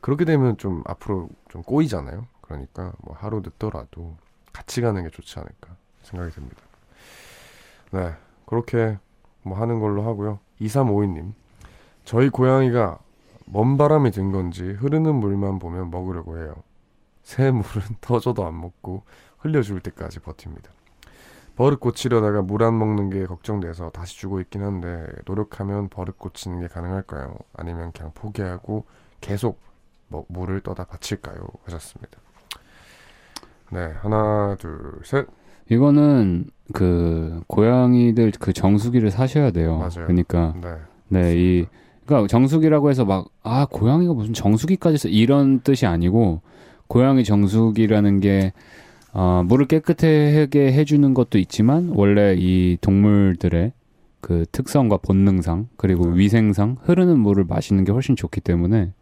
그렇게 0.01 0.25
되면 0.25 0.57
좀 0.57 0.83
앞으로 0.87 1.29
좀 1.49 1.61
꼬이잖아요. 1.63 2.25
그러니까 2.41 2.93
뭐 3.03 3.15
하루 3.17 3.41
늦더라도 3.41 4.17
같이 4.53 4.81
가는 4.81 5.03
게 5.03 5.09
좋지 5.09 5.37
않을까 5.39 5.75
생각이 6.03 6.31
듭니다. 6.33 6.57
네, 7.91 8.13
그렇게 8.45 8.97
뭐 9.43 9.57
하는 9.59 9.79
걸로 9.79 10.03
하고요. 10.03 10.39
2352님. 10.61 11.33
저희 12.05 12.29
고양이가 12.29 12.99
먼 13.45 13.77
바람이 13.77 14.11
든 14.11 14.31
건지 14.31 14.63
흐르는 14.63 15.15
물만 15.15 15.59
보면 15.59 15.91
먹으려고 15.91 16.37
해요. 16.37 16.55
새 17.23 17.51
물은 17.51 17.65
터져도 18.01 18.45
안 18.45 18.59
먹고 18.59 19.03
흘려줄 19.39 19.81
때까지 19.81 20.19
버팁니다. 20.19 20.71
버릇 21.59 21.79
고치려다가 21.81 22.41
물 22.41 22.63
안 22.63 22.77
먹는 22.79 23.09
게 23.09 23.25
걱정돼서 23.25 23.89
다시 23.89 24.17
주고 24.17 24.39
있긴 24.39 24.63
한데 24.63 25.05
노력하면 25.25 25.89
버릇 25.89 26.17
고치는 26.17 26.61
게 26.61 26.67
가능할까요? 26.67 27.35
아니면 27.53 27.91
그냥 27.91 28.11
포기하고 28.15 28.85
계속 29.19 29.59
뭐 30.07 30.23
물을 30.29 30.61
떠다 30.61 30.85
바칠까요? 30.85 31.35
하셨습니다. 31.65 32.17
네, 33.71 33.91
하나, 34.01 34.55
둘, 34.57 34.99
셋. 35.03 35.27
이거는 35.69 36.45
그 36.73 37.41
고양이들 37.47 38.31
그 38.39 38.53
정수기를 38.53 39.11
사셔야 39.11 39.51
돼요. 39.51 39.77
맞아요. 39.77 40.07
그러니까 40.07 40.53
네, 40.61 40.75
네, 41.09 41.35
이 41.37 41.65
그러니까 42.05 42.27
정수기라고 42.27 42.89
해서 42.89 43.03
막 43.05 43.25
아 43.43 43.65
고양이가 43.69 44.13
무슨 44.13 44.33
정수기까지 44.33 44.97
써 44.97 45.07
이런 45.09 45.59
뜻이 45.61 45.85
아니고 45.85 46.41
고양이 46.87 47.23
정수기라는 47.23 48.19
게 48.21 48.53
어, 49.21 49.43
물을 49.43 49.65
깨끗하게 49.65 50.71
해주는 50.71 51.13
것도 51.13 51.39
있지만 51.39 51.91
원래 51.93 52.35
이 52.37 52.77
동물들의 52.79 53.73
그 54.21 54.45
특성과 54.53 54.95
본능상 54.95 55.67
그리고 55.75 56.05
네. 56.11 56.19
위생상 56.19 56.77
흐르는 56.83 57.19
물을 57.19 57.43
마시는 57.43 57.83
게 57.83 57.91
훨씬 57.91 58.15
좋기 58.15 58.39
때문에 58.39 58.93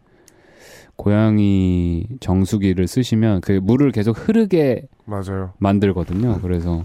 고양이 0.96 2.04
정수기를 2.18 2.88
쓰시면 2.88 3.42
그 3.42 3.60
물을 3.62 3.92
계속 3.92 4.18
흐르게 4.18 4.88
맞아요. 5.04 5.52
만들거든요. 5.58 6.40
그래서 6.42 6.84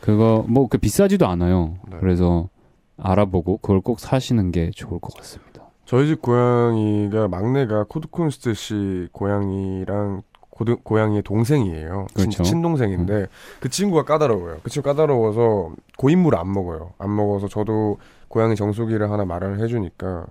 그거 0.00 0.44
뭐 0.48 0.68
그 0.68 0.78
비싸지도 0.78 1.26
않아요. 1.26 1.74
네. 1.90 1.96
그래서 1.98 2.48
알아보고 2.96 3.56
그걸 3.56 3.80
꼭 3.80 3.98
사시는 3.98 4.52
게 4.52 4.70
좋을 4.70 5.00
것 5.00 5.12
같습니다. 5.16 5.64
저희 5.84 6.06
집 6.06 6.22
고양이가 6.22 7.26
막내가 7.26 7.86
코드쿤스트 7.88 8.54
씨 8.54 9.08
고양이랑 9.10 10.22
고드, 10.62 10.76
고양이의 10.84 11.22
동생이에요. 11.22 12.06
친- 12.14 12.14
그렇죠. 12.24 12.42
친 12.44 12.62
동생인데 12.62 13.26
그 13.60 13.68
친구가 13.68 14.04
까다로워요. 14.04 14.58
그 14.62 14.70
친구 14.70 14.88
까다로워서 14.88 15.72
고인물을 15.98 16.38
안 16.38 16.52
먹어요. 16.52 16.92
안 16.98 17.14
먹어서 17.14 17.48
저도 17.48 17.98
고양이 18.28 18.54
정수기를 18.54 19.10
하나 19.10 19.24
마련을 19.24 19.60
해주니까 19.60 20.26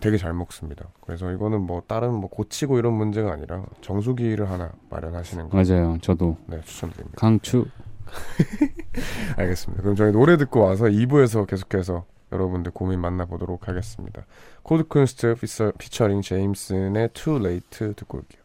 되게 0.00 0.16
잘 0.16 0.32
먹습니다. 0.32 0.86
그래서 1.00 1.30
이거는 1.32 1.62
뭐 1.62 1.82
다른 1.86 2.14
뭐 2.14 2.28
고치고 2.30 2.78
이런 2.78 2.92
문제가 2.94 3.32
아니라 3.32 3.64
정수기를 3.80 4.48
하나 4.50 4.70
마련하시는 4.90 5.48
거 5.48 5.56
맞아요. 5.56 5.98
저도 6.00 6.36
네, 6.46 6.60
추천드립니다. 6.64 7.16
강추. 7.18 7.66
알겠습니다. 9.36 9.82
그럼 9.82 9.96
저희 9.96 10.12
노래 10.12 10.36
듣고 10.36 10.60
와서 10.60 10.84
2부에서 10.84 11.46
계속해서 11.46 12.04
여러분들 12.32 12.70
고민 12.72 13.00
만나보도록 13.00 13.66
하겠습니다. 13.68 14.24
코드쿤스트 14.62 15.36
피처, 15.40 15.72
피처링 15.78 16.20
제임슨의 16.22 17.10
Too 17.14 17.38
Late 17.38 17.94
듣고 17.94 18.18
올게요. 18.18 18.43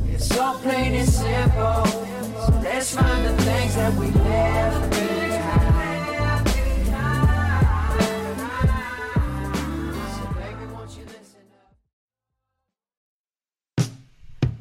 It's 0.09 0.25
so 0.27 0.57
plain 0.63 0.95
and 0.95 1.07
simple. 1.07 1.85
So 1.85 2.59
let's 2.63 2.95
find 2.95 3.23
the 3.23 3.33
things 3.43 3.75
that 3.75 3.93
we 3.93 4.07
left. 4.07 4.95
So 10.15 10.23
baby, 10.39 10.65
won't 10.73 10.91
you 10.97 11.05
listen 11.05 11.45
up? 11.53 11.77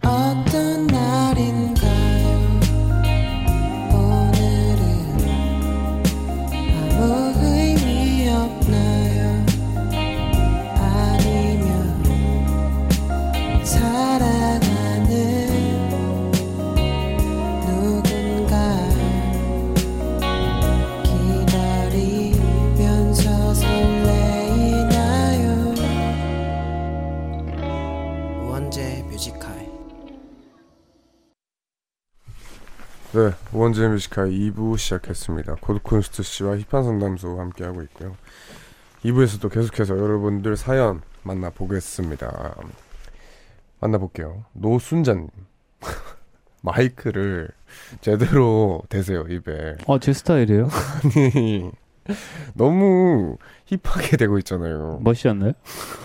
어떤 0.05 0.90
Music 34.01 34.17
High 34.17 34.31
2부 34.31 34.79
시작했습니다. 34.79 35.57
코드쿤스트 35.57 36.23
씨와 36.23 36.57
힙한 36.57 36.85
상담소 36.85 37.39
함께하고 37.39 37.83
있고요. 37.83 38.17
2부에서도 39.05 39.53
계속해서 39.53 39.99
여러분들 39.99 40.57
사연 40.57 41.03
만나보겠습니다. 41.23 42.55
만나볼게요. 43.79 44.47
노순자님. 44.55 45.29
마이크를 46.63 47.51
제대로 48.01 48.83
대세요, 48.89 49.27
입에. 49.29 49.77
어, 49.87 49.99
제 49.99 50.15
스타일이에요? 50.15 50.69
아니, 51.05 51.71
너무 52.55 53.37
힙하게 53.67 54.17
대고 54.17 54.39
있잖아요. 54.39 54.99
멋이었나요? 55.03 55.53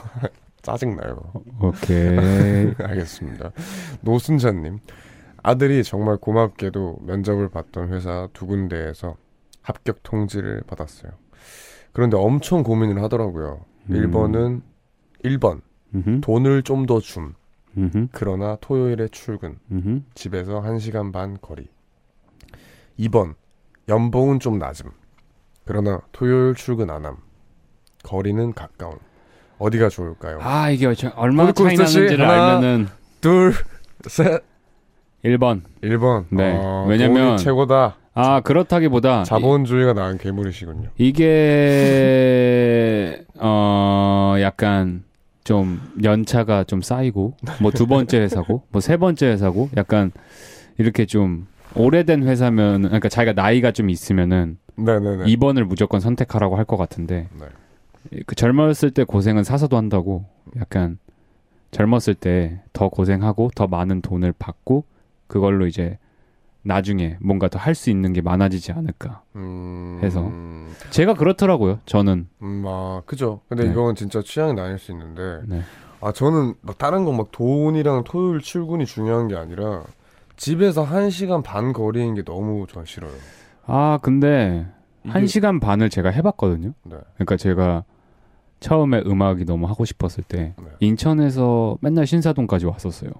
짜증나요. 0.62 1.32
오케이. 1.62 2.74
알겠습니다. 2.78 3.52
노순자님. 4.02 4.80
아들이 5.48 5.84
정말 5.84 6.18
고맙게도 6.18 7.02
면접을 7.04 7.50
봤던 7.50 7.90
회사 7.94 8.28
두 8.34 8.48
군데에서 8.48 9.16
합격 9.62 10.02
통지를 10.02 10.64
받았어요. 10.66 11.12
그런데 11.94 12.18
엄청 12.18 12.64
고민을 12.64 13.02
하더라고요. 13.04 13.64
음. 13.90 13.94
1번은 13.94 14.62
1번 15.24 15.62
음흠, 15.94 16.22
돈을 16.22 16.64
좀 16.64 16.88
더 16.88 17.00
줌. 17.00 17.36
음흠, 17.78 18.08
그러나 18.12 18.58
토요일에 18.60 19.08
출근. 19.10 19.60
음흠. 19.72 20.02
집에서 20.16 20.62
1시간 20.64 21.14
반 21.14 21.38
거리. 21.40 21.68
2번 23.00 23.36
연봉은 23.88 24.40
좀 24.40 24.58
낮음. 24.58 24.90
그러나 25.64 26.02
토요일 26.12 26.56
출근 26.56 26.90
안 26.90 27.06
함. 27.06 27.18
거리는 28.04 28.52
가까운. 28.54 28.98
어디가 29.60 29.90
좋을까요? 29.90 30.40
아, 30.42 30.72
이게 30.72 30.92
저- 30.96 31.10
얼마나 31.16 31.52
차이 31.52 31.76
나는지를 31.76 32.28
하나, 32.28 32.56
알면은 32.58 32.88
둘, 33.22 33.54
셋. 34.08 34.44
1번. 35.26 35.62
1번. 35.82 36.26
네. 36.30 36.56
어, 36.58 36.86
왜냐면- 36.88 37.38
최고다. 37.38 37.96
아, 38.14 38.40
그렇다기보다 38.42 39.24
자본주의가 39.24 39.94
낳은 39.94 40.18
괴물이시군요. 40.20 40.90
이게 40.98 41.26
어 43.40 44.36
약간 44.40 45.04
좀 45.44 45.82
연차가 46.04 46.64
좀 46.64 46.82
쌓이고 46.82 47.36
뭐 47.62 47.72
두 47.72 47.88
번째 47.88 48.20
회사고 48.20 48.64
뭐 48.72 48.80
세 48.80 48.96
번째 48.98 49.28
회사고 49.28 49.70
약간 49.76 50.12
이렇게 50.78 51.06
좀 51.06 51.48
오래된 51.76 52.24
회사면 52.24 52.84
그러니까 52.84 53.10
자기가 53.10 53.34
나이가 53.34 53.72
좀 53.72 53.90
있으면은 53.90 54.58
네네네. 54.78 55.26
2번을 55.26 55.64
무조건 55.66 56.00
선택하라고 56.00 56.56
할 56.56 56.64
것 56.66 56.78
같은데 56.78 57.28
네. 57.38 57.46
그 58.26 58.36
젊었을 58.36 58.92
때 58.92 59.04
고생은 59.04 59.44
사서도 59.44 59.76
한다고 59.76 60.24
약간 60.58 61.00
젊었을 61.72 62.14
때 62.16 62.62
더 62.72 62.88
고생하고 62.88 63.52
더 63.56 63.68
많은 63.68 64.02
돈을 64.02 64.34
받고 64.40 64.86
그걸로 65.28 65.66
이제 65.68 65.98
나중에 66.64 67.18
뭔가 67.22 67.48
더 67.48 67.60
할 67.60 67.76
수 67.76 67.90
있는 67.92 68.12
게 68.14 68.22
많아지지 68.22 68.72
않을까. 68.72 69.22
음, 69.36 70.00
해서. 70.02 70.22
음, 70.22 70.74
제가 70.90 71.14
그렇더라고요. 71.14 71.80
저는. 71.86 72.28
아, 72.66 73.02
그죠. 73.06 73.42
근데 73.48 73.66
네. 73.66 73.72
이건 73.72 73.96
진짜 73.96 74.22
취향이 74.24 74.54
나뉠 74.54 74.80
수 74.80 74.92
있는데, 74.92 75.42
네. 75.48 75.62
아, 76.02 76.12
저는 76.12 76.56
막 76.62 76.78
다른 76.78 77.06
거막 77.06 77.32
돈이랑 77.32 78.04
토요일 78.04 78.40
출근이 78.42 78.86
중요한 78.86 79.28
게 79.28 79.36
아니라, 79.36 79.84
집에서 80.38 80.84
1시간 80.86 81.44
반 81.44 81.72
거리인 81.72 82.16
게 82.16 82.24
너무 82.24 82.66
전 82.68 82.84
싫어요. 82.86 83.14
아, 83.68 84.00
근데 84.02 84.66
이게- 85.04 85.12
한 85.12 85.28
시간 85.28 85.60
반을 85.60 85.90
제가 85.92 86.10
해봤거든요. 86.10 86.74
네. 86.84 86.98
그러니까 87.16 87.38
제가 87.38 87.84
처음에 88.60 89.04
음악이 89.06 89.46
너무 89.46 89.68
하고 89.68 89.86
싶었을 89.86 90.24
때 90.24 90.56
네. 90.58 90.66
인천에서 90.80 91.78
맨날 91.82 92.08
신사동까지 92.08 92.66
왔었어요. 92.66 93.12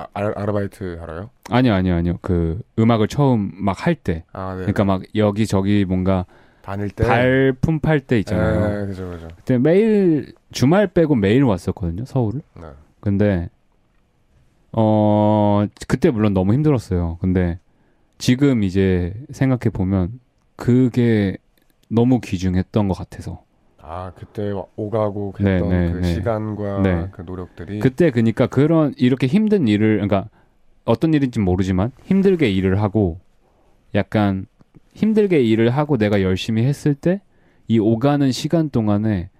아, 0.00 0.06
아, 0.20 0.32
아르바이트 0.36 0.96
하러요? 1.00 1.30
아니요, 1.50 1.74
아니요, 1.74 1.94
아니요. 1.94 2.18
그 2.22 2.60
음악을 2.78 3.08
처음 3.08 3.50
막 3.54 3.86
할 3.86 3.94
때, 3.94 4.24
아, 4.32 4.54
네. 4.54 4.60
그러니까 4.60 4.84
막 4.84 5.02
여기 5.14 5.46
저기 5.46 5.84
뭔가 5.84 6.26
다닐 6.62 6.90
때. 6.90 7.04
발품 7.06 7.80
팔 7.80 8.00
때 8.00 8.18
있잖아요. 8.20 8.80
네, 8.80 8.86
그죠, 8.86 9.10
그죠. 9.10 9.28
그때 9.36 9.58
매일 9.58 10.32
주말 10.52 10.86
빼고 10.86 11.14
매일 11.14 11.44
왔었거든요, 11.44 12.04
서울을. 12.04 12.42
네. 12.60 12.66
근데 13.00 13.48
어 14.72 15.66
그때 15.88 16.10
물론 16.10 16.32
너무 16.34 16.52
힘들었어요. 16.54 17.18
근데 17.20 17.58
지금 18.18 18.62
이제 18.62 19.14
생각해 19.30 19.70
보면 19.72 20.20
그게 20.56 21.36
너무 21.88 22.20
귀중했던 22.20 22.86
것 22.88 22.94
같아서 22.94 23.42
아, 23.92 24.12
그때 24.14 24.52
오가고 24.76 25.34
네, 25.40 25.54
했던 25.54 25.68
네, 25.68 25.92
그 25.92 25.96
네. 25.98 26.14
시간과 26.14 26.82
네. 26.82 27.08
그 27.10 27.22
노력들이. 27.22 27.80
그때 27.80 28.10
그니까 28.10 28.46
그런 28.46 28.94
이렇게 28.96 29.26
힘든 29.26 29.66
일을 29.66 29.94
그러니까 29.96 30.28
어떤 30.84 31.12
일인지 31.12 31.40
모르지만 31.40 31.90
힘들게 32.04 32.50
일을 32.50 32.80
하고 32.80 33.18
약간 33.94 34.46
힘들게 34.94 35.40
일을 35.42 35.70
하고 35.70 35.96
내가 35.96 36.22
열심히 36.22 36.64
했을 36.64 36.94
때 36.94 37.20
이 37.70 37.78
오가는 37.78 38.32
시간 38.32 38.68
동안에 38.68 39.30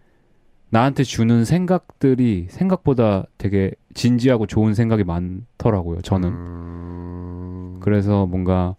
나한테 0.69 1.03
주는 1.03 1.45
생각들이 1.45 2.47
생각보다 2.49 3.27
되게 3.39 3.73
진지하고 3.93 4.47
좋은 4.47 4.73
생각이 4.73 5.03
많더라고요. 5.03 6.01
저는 6.03 6.29
음... 6.29 7.81
그래서 7.81 8.27
뭔가 8.27 8.77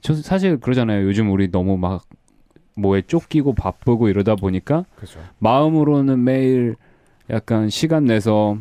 저 0.00 0.14
사실 0.14 0.56
그러잖아요. 0.58 1.06
요즘 1.06 1.30
우리 1.30 1.50
너무 1.50 1.76
막 1.76 2.06
뭐에 2.80 3.02
쫓기고 3.02 3.54
바쁘고 3.54 4.08
이러다 4.08 4.34
보니까 4.36 4.84
그죠. 4.96 5.20
마음으로는 5.38 6.22
매일 6.24 6.76
약간 7.30 7.68
시간 7.70 8.04
내서 8.04 8.58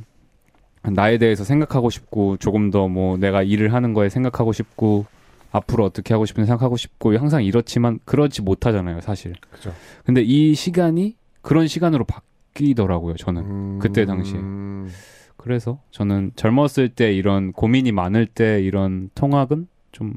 나에 0.84 1.18
대해서 1.18 1.44
생각하고 1.44 1.90
싶고 1.90 2.38
조금 2.38 2.72
더 2.72 2.88
뭐 2.88 3.18
내가 3.18 3.44
일을 3.44 3.74
하는 3.74 3.94
거에 3.94 4.10
생각하고 4.10 4.54
싶고 4.54 5.06
앞으로 5.52 5.84
어떻게 5.86 6.14
하고 6.14 6.26
싶은지 6.26 6.48
생각하고 6.48 6.78
싶고 6.78 7.18
항상 7.18 7.44
이렇지만 7.44 8.00
그렇지 8.06 8.42
못하잖아요, 8.44 9.02
사실. 9.02 9.34
그죠. 9.52 9.74
근데 10.06 10.22
이 10.22 10.54
시간이 10.54 11.16
그런 11.42 11.68
시간으로 11.68 12.06
바뀌더라고요, 12.06 13.16
저는. 13.16 13.42
음, 13.42 13.80
그때 13.82 14.06
당시에. 14.06 14.38
음, 14.38 14.90
그래서 15.38 15.80
저는 15.92 16.32
젊었을 16.36 16.90
때 16.90 17.14
이런 17.14 17.52
고민이 17.52 17.92
많을 17.92 18.28
때 18.28 18.62
이런 18.62 19.10
통학은 19.16 19.68
좀 19.92 20.14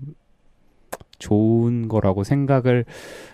좋은 1.23 1.87
거라고 1.89 2.25
생각을 2.25 2.85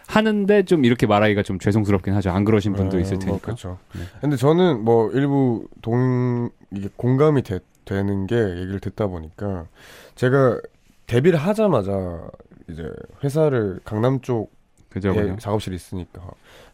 하는데 0.07 0.63
좀 0.65 0.85
이렇게 0.85 1.07
말하기가 1.07 1.43
좀 1.43 1.59
죄송스럽긴 1.59 2.13
하죠. 2.15 2.31
안 2.31 2.45
그러신 2.45 2.75
분도 2.75 2.97
네, 2.97 3.03
있을 3.03 3.17
뭐 3.17 3.25
테니까. 3.25 3.45
그렇죠. 3.45 3.79
네. 3.95 4.03
근데 4.21 4.37
저는 4.37 4.85
뭐 4.85 5.11
일부 5.13 5.67
동 5.81 6.51
이게 6.71 6.89
공감이 6.97 7.43
되, 7.43 7.61
되는 7.87 8.27
게 8.27 8.37
얘기를 8.37 8.79
듣다 8.81 9.07
보니까 9.07 9.67
제가 10.15 10.61
데뷔를 11.07 11.39
하자마자 11.39 12.29
이제 12.69 12.85
회사를 13.25 13.81
강남 13.85 14.21
쪽에 14.21 14.49
그죠, 14.91 15.15
그죠. 15.15 15.37
작업실이 15.39 15.75
있으니까 15.75 16.23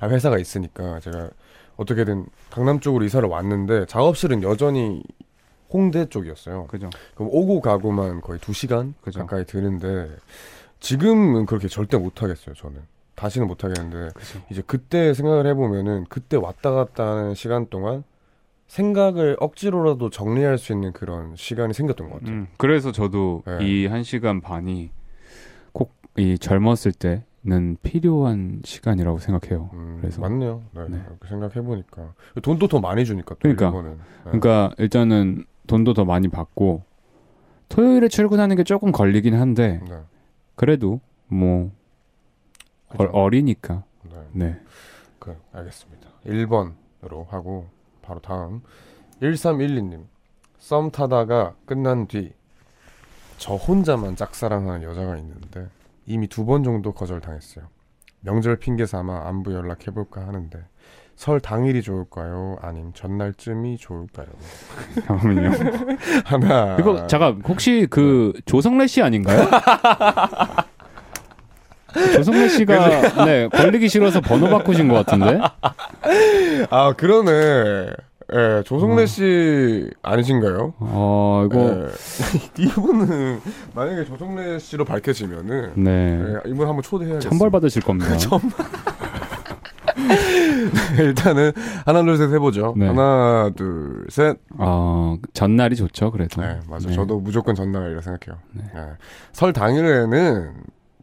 아, 0.01 0.09
회사가 0.09 0.39
있으니까 0.39 0.99
제가 0.99 1.31
어떻게든 1.77 2.27
강남 2.51 2.81
쪽으로 2.81 3.05
이사를 3.05 3.29
왔는데 3.29 3.87
작업실은 3.87 4.43
여전히 4.43 5.03
홍대 5.73 6.07
쪽이었어요. 6.07 6.67
그죠. 6.67 6.91
그럼 7.15 7.29
오고 7.33 7.61
가고만 7.61 8.21
거의 8.21 8.41
두 8.41 8.53
시간 8.53 8.95
그죠. 9.01 9.21
가까이 9.21 9.45
드는데 9.45 10.09
지금은 10.85 11.47
그렇게 11.47 11.67
절대 11.67 11.97
못 11.97 12.23
하겠어요. 12.23 12.55
저는 12.55 12.83
다시는 13.15 13.47
못 13.47 13.65
하겠는데 13.65 14.11
그죠. 14.15 14.41
이제 14.51 14.63
그때 14.67 15.15
생각을 15.15 15.47
해보면은 15.47 16.05
그때 16.11 16.37
왔다 16.37 16.73
갔다 16.73 17.07
하는 17.17 17.35
시간 17.35 17.69
동안 17.71 18.05
생각을 18.67 19.37
억지로라도 19.41 20.11
정리할 20.11 20.59
수 20.59 20.73
있는 20.73 20.93
그런 20.93 21.35
시간이 21.37 21.73
생겼던 21.73 22.11
것 22.11 22.19
같아요. 22.21 22.35
음, 22.37 22.47
그래서 22.59 22.93
저도 22.93 23.43
네. 23.47 23.65
이한 23.67 24.03
시간 24.03 24.41
반이 24.41 24.91
꼭 25.73 25.93
이 26.17 26.39
젊었을 26.39 26.93
때는 26.93 27.77
필요한 27.83 28.61
시간이라고 28.65 29.19
생각해요. 29.19 29.71
음, 29.73 29.99
그래서- 30.01 30.21
맞네요. 30.21 30.63
네, 30.73 30.83
네. 30.89 30.97
이렇게 31.09 31.29
생각해 31.29 31.55
보니까 31.67 32.13
돈도 32.41 32.69
더 32.69 32.79
많이 32.79 33.05
주니까 33.05 33.35
또 33.35 33.39
그러니까. 33.41 33.67
일본은. 33.67 33.91
네. 33.97 33.99
그러니까 34.27 34.71
일단은 34.79 35.45
돈도 35.67 35.93
더 35.95 36.05
많이 36.05 36.29
받고 36.29 36.83
토요일에 37.69 38.07
출근하는 38.07 38.55
게 38.55 38.63
조금 38.63 38.93
걸리긴 38.93 39.35
한데 39.35 39.81
네. 39.89 39.97
그래도 40.57 41.01
뭐 41.27 41.71
어, 42.89 42.97
그죠? 42.97 43.11
어 43.13 43.29
리니까. 43.29 43.85
네. 44.03 44.29
네. 44.33 44.61
그 45.19 45.37
알겠습니다. 45.53 46.09
1번으로 46.27 47.27
하고 47.29 47.69
바로 48.03 48.21
다음 48.21 48.63
1312님 49.21 50.05
썸 50.59 50.91
타다가 50.91 51.55
끝난 51.67 52.07
뒤 52.07 52.33
저 53.37 53.57
혼자만 53.57 54.17
짝사랑하는 54.17 54.83
여자가 54.85 55.17
있는데 55.19 55.69
이미 56.07 56.29
두 56.29 56.45
번 56.45 56.63
정도 56.63 56.93
거절당했어요. 56.93 57.67
명절 58.21 58.57
핑계 58.59 58.87
삼아 58.87 59.27
안부 59.29 59.53
연락해볼까 59.53 60.27
하는데 60.27 60.65
설 61.17 61.41
당일이 61.41 61.81
좋을까요? 61.83 62.57
아님 62.61 62.93
전날쯤이 62.93 63.79
좋을까요? 63.79 64.27
잠깐만요. 65.07 65.51
하나 66.25 66.77
이거 66.79 67.07
잠깐 67.07 67.41
혹시 67.47 67.87
그 67.89 68.33
조성래 68.47 68.87
씨 68.87 69.01
아닌가요? 69.03 69.49
조성래 72.17 72.49
씨가 72.49 73.25
네 73.25 73.49
걸리기 73.49 73.89
싫어서 73.89 74.21
번호 74.21 74.49
바꾸신 74.51 74.89
것 74.89 74.95
같은데 75.07 75.41
아 76.71 76.93
그러네. 76.95 77.91
예, 78.33 78.63
조성래 78.65 79.03
어. 79.03 79.07
씨 79.07 79.89
아니신가요? 80.03 80.75
어 80.79 81.47
이거 81.47 81.87
예. 81.87 81.89
이분은 82.65 83.41
만약에 83.75 84.05
조성래 84.07 84.59
씨로 84.59 84.85
밝혀지면은 84.87 85.73
네 85.77 86.19
예, 86.21 86.51
이분 86.51 86.67
한번 86.67 86.83
초대해야겠어요. 86.83 87.31
천벌 87.31 87.51
받으실 87.51 87.83
겁니다. 87.83 88.17
일단은 90.99 91.53
하나 91.85 92.03
둘 92.03 92.17
셋 92.17 92.33
해보죠. 92.33 92.75
네. 92.77 92.87
하나 92.87 93.51
둘 93.57 94.07
셋. 94.11 94.37
어 94.59 95.17
전날이 95.33 95.77
좋죠 95.77 96.11
그래도. 96.11 96.41
네 96.41 96.61
맞아. 96.69 96.89
네. 96.89 96.95
저도 96.95 97.21
무조건 97.21 97.55
전날이라 97.55 98.01
생각해요. 98.01 98.41
네. 98.53 98.65
예. 98.75 98.81
설 99.33 99.53
당일에는 99.53 100.53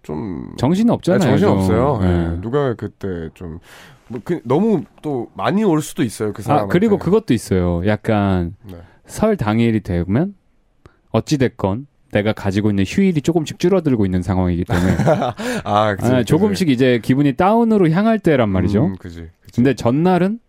좀 0.04 0.54
정신이 0.58 0.90
없잖아요. 0.92 1.20
정신 1.38 1.48
좀. 1.48 1.58
없어요. 1.58 2.00
예. 2.04 2.08
네. 2.08 2.42
누가 2.42 2.74
그때 2.76 3.30
좀 3.34 3.60
뭐, 4.08 4.20
그, 4.24 4.42
너무 4.44 4.84
또 5.02 5.30
많이 5.36 5.64
올 5.64 5.82
수도 5.82 6.04
있어요. 6.04 6.34
그 6.34 6.42
사람. 6.42 6.66
아 6.66 6.68
그리고 6.68 6.98
그것도 6.98 7.34
있어요. 7.34 7.86
약간 7.88 8.56
네. 8.64 8.78
설 9.06 9.38
당일이 9.38 9.82
되면 9.82 10.36
어찌 11.12 11.38
됐건 11.38 11.88
내가 12.12 12.34
가지고 12.34 12.70
있는 12.70 12.84
휴일이 12.88 13.22
조금씩 13.22 13.60
줄어들고 13.60 14.06
있는 14.06 14.22
상황이기 14.22 14.66
때문에 14.66 14.98
아, 15.64 15.96
그치, 15.96 16.08
아, 16.08 16.18
그치. 16.18 16.26
조금씩 16.26 16.70
이제 16.70 17.00
기분이 17.02 17.34
다운으로 17.34 17.90
향할 17.90 18.20
때란 18.20 18.50
말이죠. 18.50 18.86
음, 18.88 18.96
그지. 18.98 19.30
그치. 19.42 19.56
근데 19.56 19.74
전날은 19.74 20.40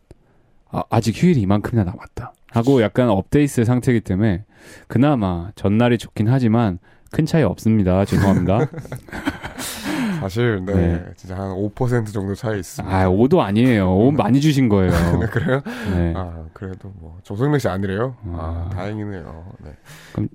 아, 0.71 0.83
아직 0.91 1.15
휴일이 1.17 1.41
이만큼이나 1.41 1.85
남았다. 1.85 2.33
하고 2.51 2.83
약간 2.83 3.09
업데이트 3.09 3.65
상태이기 3.65 4.01
때문에 4.03 4.45
그나마 4.87 5.51
전날이 5.55 5.97
좋긴 5.99 6.29
하지만 6.29 6.79
큰 7.11 7.25
차이 7.27 7.43
없습니다. 7.43 8.05
죄송합니다. 8.05 8.67
사실 10.21 10.63
네, 10.65 10.73
네. 10.75 11.05
진짜 11.17 11.37
한 11.37 11.51
5% 11.51 12.13
정도 12.13 12.35
차이 12.35 12.61
있습니다. 12.61 12.95
아, 12.97 13.09
5도 13.09 13.41
아니에요. 13.41 13.91
5 13.93 14.13
많이 14.13 14.41
주신 14.41 14.69
거예요. 14.69 14.91
네, 15.19 15.27
그래요? 15.33 15.61
네. 15.95 16.13
아 16.17 16.45
그래도 16.53 16.93
뭐 17.01 17.19
조성래 17.25 17.59
씨 17.59 17.69
아니래요? 17.69 18.17
아, 18.35 18.69
아. 18.71 18.75
다행이네요. 18.75 19.47
네. 19.65 20.27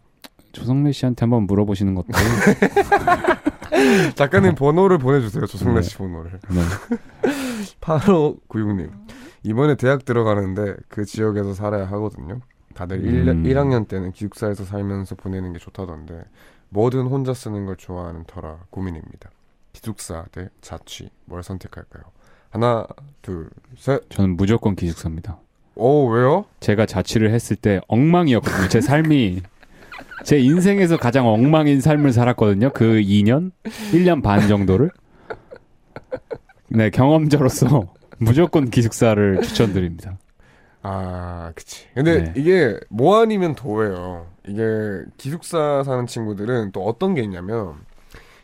조성래 0.58 0.92
씨한테 0.92 1.22
한번 1.22 1.44
물어보시는 1.44 1.94
것도. 1.94 2.08
작가님 4.16 4.56
번호를 4.56 4.98
보내주세요. 4.98 5.46
조성래 5.46 5.76
네. 5.76 5.82
씨 5.84 5.98
번호를. 5.98 6.40
네. 6.50 6.62
8596님 7.80 8.90
이번에 9.44 9.76
대학 9.76 10.04
들어가는데 10.04 10.76
그 10.88 11.06
지역에서 11.06 11.54
살아야 11.54 11.86
하거든요. 11.86 12.42
다들 12.74 12.98
음. 12.98 13.46
1, 13.46 13.54
1학년 13.54 13.88
때는 13.88 14.14
기숙사에서 14.14 14.66
살면서 14.66 15.16
보내는 15.16 15.54
게 15.54 15.60
좋다던데 15.60 16.24
뭐든 16.70 17.06
혼자 17.06 17.36
쓰는 17.36 17.66
걸 17.66 17.76
좋아하는 17.76 18.24
터라 18.26 18.58
고민입니다. 18.72 19.30
기숙사 19.74 20.26
대 20.32 20.50
자취 20.62 21.10
뭘 21.26 21.44
선택할까요? 21.44 22.04
하나 22.50 22.88
둘 23.22 23.50
셋. 23.78 24.10
저는 24.10 24.38
무조건 24.38 24.76
기숙사입니다. 24.76 25.38
오 25.76 26.08
왜요? 26.08 26.46
제가 26.62 26.88
자취를 26.88 27.32
했을 27.32 27.56
때 27.56 27.80
엉망이었거든요. 27.88 28.70
제 28.70 28.82
삶이 28.82 29.44
제 30.28 30.38
인생에서 30.40 30.98
가장 30.98 31.26
엉망인 31.26 31.80
삶을 31.80 32.12
살았거든요. 32.12 32.72
그 32.74 33.00
2년, 33.00 33.52
1년 33.94 34.22
반 34.22 34.46
정도를. 34.50 34.92
네, 36.68 36.90
경험자로서 36.90 37.94
무조건 38.20 38.70
기숙사를 38.70 39.42
추천드립니다. 39.42 40.18
아, 40.82 41.54
그치. 41.56 41.86
근데 41.94 42.26
네. 42.26 42.34
이게 42.36 42.78
뭐 42.90 43.22
아니면 43.22 43.56
도예요. 43.56 44.28
이게 44.46 44.64
기숙사 45.16 45.84
사는 45.86 46.06
친구들은 46.06 46.74
또 46.74 46.84
어떤 46.84 47.16
게 47.16 47.22
있냐면 47.22 47.76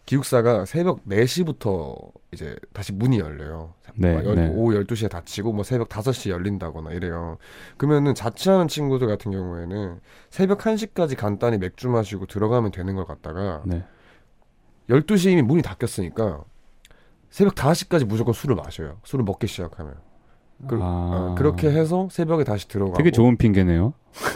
기숙사가 0.05 0.63
새벽 0.63 1.03
4시부터 1.05 1.97
이제 2.33 2.55
다시 2.73 2.91
문이 2.91 3.19
열려요. 3.19 3.73
네, 3.95 4.15
열- 4.25 4.35
네. 4.35 4.49
오후 4.49 4.73
12시에 4.73 5.09
닫히고 5.09 5.53
뭐 5.53 5.63
새벽 5.63 5.89
5시에 5.89 6.31
열린다거나 6.31 6.91
이래요. 6.91 7.37
그러면은 7.77 8.13
자취하는 8.15 8.67
친구들 8.67 9.07
같은 9.07 9.31
경우에는 9.31 9.99
새벽 10.29 10.59
1시까지 10.59 11.15
간단히 11.17 11.57
맥주 11.57 11.87
마시고 11.89 12.25
들어가면 12.25 12.71
되는 12.71 12.95
걸 12.95 13.05
갖다가 13.05 13.61
네. 13.65 13.83
12시에 14.89 15.31
이미 15.31 15.41
문이 15.41 15.61
닫혔으니까 15.61 16.43
새벽 17.29 17.55
5시까지 17.55 18.05
무조건 18.05 18.33
술을 18.33 18.55
마셔요. 18.55 18.97
술을 19.03 19.23
먹기 19.25 19.47
시작하면. 19.47 19.95
그, 20.67 20.75
아, 20.81 21.31
어, 21.31 21.35
그렇게 21.37 21.69
해서 21.69 22.07
새벽에 22.11 22.43
다시 22.43 22.67
들어가고 22.67 22.95
되게 22.97 23.11
좋은 23.11 23.37
핑계네요. 23.37 23.93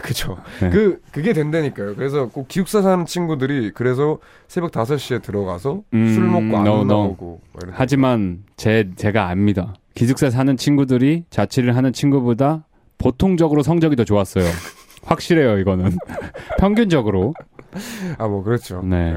그쵸. 0.08 0.38
네. 0.62 0.70
그, 0.70 1.02
그게 1.12 1.34
된다니까요. 1.34 1.94
그래서 1.94 2.30
꼭 2.30 2.48
기숙사 2.48 2.80
사는 2.80 3.04
친구들이 3.04 3.72
그래서 3.74 4.18
새벽 4.46 4.70
5시에 4.70 5.20
들어가서 5.20 5.82
음, 5.92 6.14
술 6.14 6.24
먹고 6.24 6.56
안 6.56 6.66
no, 6.66 6.80
no. 6.80 6.84
나오고. 6.84 7.40
막 7.52 7.62
이런 7.62 7.74
하지만 7.76 8.44
제 8.56 8.88
제가 8.96 9.28
압니다. 9.28 9.74
기숙사 9.94 10.30
사는 10.30 10.56
친구들이 10.56 11.24
자취를 11.28 11.76
하는 11.76 11.92
친구보다 11.92 12.64
보통적으로 12.96 13.62
성적이 13.62 13.96
더 13.96 14.04
좋았어요. 14.04 14.44
확실해요, 15.04 15.58
이거는. 15.58 15.98
평균적으로. 16.58 17.34
아, 18.16 18.26
뭐, 18.28 18.42
그렇죠. 18.42 18.80
네. 18.82 19.14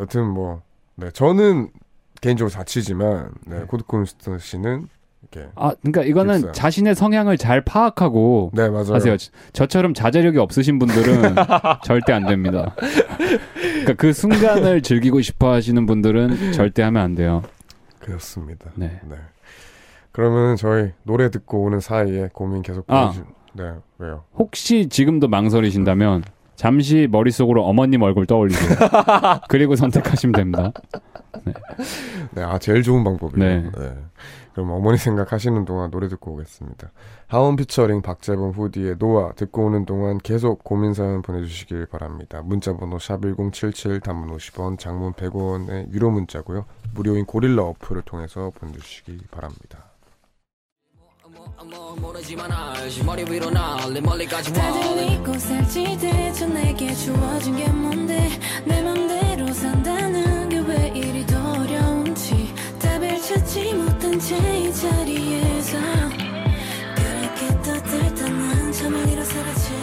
여튼 0.00 0.26
뭐, 0.28 0.62
네. 0.94 1.10
저는 1.10 1.68
개인적으로 2.22 2.50
자취지만, 2.50 3.32
네. 3.46 3.58
네. 3.58 3.64
코드콘스턴 3.66 4.38
씨는, 4.38 4.88
이렇게. 5.22 5.48
아, 5.56 5.72
그러니까 5.82 6.02
이거는 6.04 6.34
기숙사. 6.36 6.52
자신의 6.52 6.94
성향을 6.94 7.36
잘 7.36 7.60
파악하고 7.62 8.50
네, 8.54 8.68
맞아요. 8.68 8.94
하세요. 8.94 9.16
저- 9.16 9.30
저처럼 9.52 9.94
자제력이 9.94 10.38
없으신 10.38 10.78
분들은 10.78 11.34
절대 11.84 12.12
안 12.12 12.26
됩니다. 12.26 12.74
그러니까 13.60 13.94
그 13.94 14.12
순간을 14.12 14.82
즐기고 14.82 15.20
싶어 15.22 15.52
하시는 15.52 15.84
분들은 15.86 16.52
절대 16.52 16.82
하면 16.82 17.02
안 17.02 17.14
돼요. 17.14 17.42
그렇습니다. 17.98 18.70
네. 18.76 19.00
네. 19.08 19.16
그러면 20.12 20.56
저희 20.56 20.92
노래 21.02 21.30
듣고 21.30 21.62
오는 21.64 21.80
사이에 21.80 22.28
고민 22.32 22.62
계속 22.62 22.84
아. 22.88 23.06
보여주, 23.10 23.24
네, 23.52 23.72
왜요? 23.98 24.24
혹시 24.38 24.88
지금도 24.88 25.28
망설이신다면 25.28 26.22
잠시 26.54 27.06
머릿속으로 27.10 27.64
어머님 27.66 28.00
얼굴 28.02 28.24
떠올리세요. 28.26 28.78
그리고 29.48 29.76
선택하시면 29.76 30.32
됩니다. 30.32 30.72
네, 32.30 32.42
아 32.42 32.58
제일 32.58 32.82
좋은 32.82 33.04
방법이에요. 33.04 33.62
네. 33.62 33.70
네. 33.78 33.92
그럼 34.56 34.70
어머니 34.70 34.96
생각하시는 34.96 35.66
동안 35.66 35.90
노래 35.90 36.08
듣고 36.08 36.32
오겠습니다. 36.32 36.90
하원 37.26 37.56
피처링 37.56 38.00
박재범 38.00 38.52
후디의 38.52 38.96
노아 38.98 39.32
듣고 39.32 39.66
오는 39.66 39.84
동안 39.84 40.16
계속 40.16 40.64
고민 40.64 40.94
사연 40.94 41.20
보내주시길 41.20 41.84
바랍니다. 41.84 42.40
문자번호 42.42 42.98
샵 42.98 43.20
#1077 43.20 44.02
단문 44.02 44.34
50원, 44.34 44.78
장문 44.78 45.12
100원의 45.12 45.92
유료 45.92 46.10
문자고요. 46.10 46.64
무료인 46.94 47.26
고릴라 47.26 47.64
어플을 47.64 48.00
통해서 48.06 48.50
보내주시기 48.58 49.26
바랍니다. 49.30 49.90
모르지만 52.00 52.50
알지 52.50 53.04
머리 53.04 53.30
위로 53.30 53.50
날리 53.50 54.00
멀리까지 54.00 54.54
다들 54.54 55.12
잊고 55.12 55.34
살지 55.34 55.98
대체 55.98 56.46
내게 56.46 56.94
주어진 56.94 57.56
게 57.56 57.68
뭔데 57.70 58.30
내 58.64 58.80
맘대로 58.82 59.52
산다는 59.52 60.48
게 60.48 60.56
왜 60.60 60.88
이리 60.94 61.24
찾지 63.26 63.74
못한 63.74 64.18
채 64.20 64.36
이 64.36 64.72
자리에서 64.72 65.78
그렇게 66.94 67.48
떠들던 67.62 68.72
참을 68.72 69.08
잃어 69.08 69.24
사라진 69.24 69.76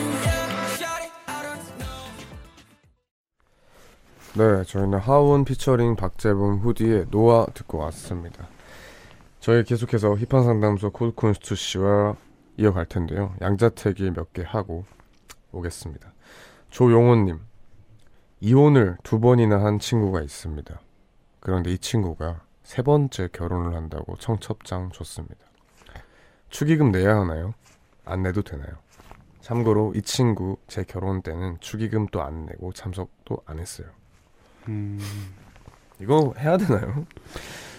네, 4.35 4.63
저희는 4.63 4.97
하원 4.97 5.43
피처링 5.43 5.95
박재범 5.95 6.59
후디의 6.59 7.07
노아 7.11 7.45
듣고 7.53 7.79
왔습니다. 7.79 8.47
저희 9.39 9.63
계속해서 9.63 10.15
힙한 10.15 10.43
상담소 10.43 10.91
콜콘스투 10.91 11.55
씨와 11.55 12.15
이어갈 12.57 12.85
텐데요. 12.85 13.35
양자택일 13.41 14.11
몇개 14.11 14.43
하고 14.43 14.85
오겠습니다. 15.51 16.13
조용호님, 16.71 17.41
이혼을 18.39 18.97
두 19.03 19.19
번이나 19.19 19.63
한 19.63 19.77
친구가 19.79 20.21
있습니다. 20.21 20.79
그런데 21.39 21.71
이 21.71 21.77
친구가 21.77 22.41
세 22.63 22.81
번째 22.81 23.29
결혼을 23.31 23.75
한다고 23.75 24.15
청첩장 24.17 24.91
줬습니다. 24.91 25.35
축의금 26.49 26.91
내야 26.91 27.17
하나요? 27.17 27.53
안 28.05 28.23
내도 28.23 28.41
되나요? 28.41 28.71
참고로 29.41 29.93
이 29.95 30.01
친구 30.01 30.57
제 30.67 30.83
결혼 30.83 31.21
때는 31.21 31.57
축의금도 31.59 32.21
안 32.21 32.45
내고 32.45 32.71
참석도 32.71 33.39
안 33.45 33.59
했어요. 33.59 33.87
이거 35.99 36.33
해야 36.37 36.57
되나요? 36.57 37.05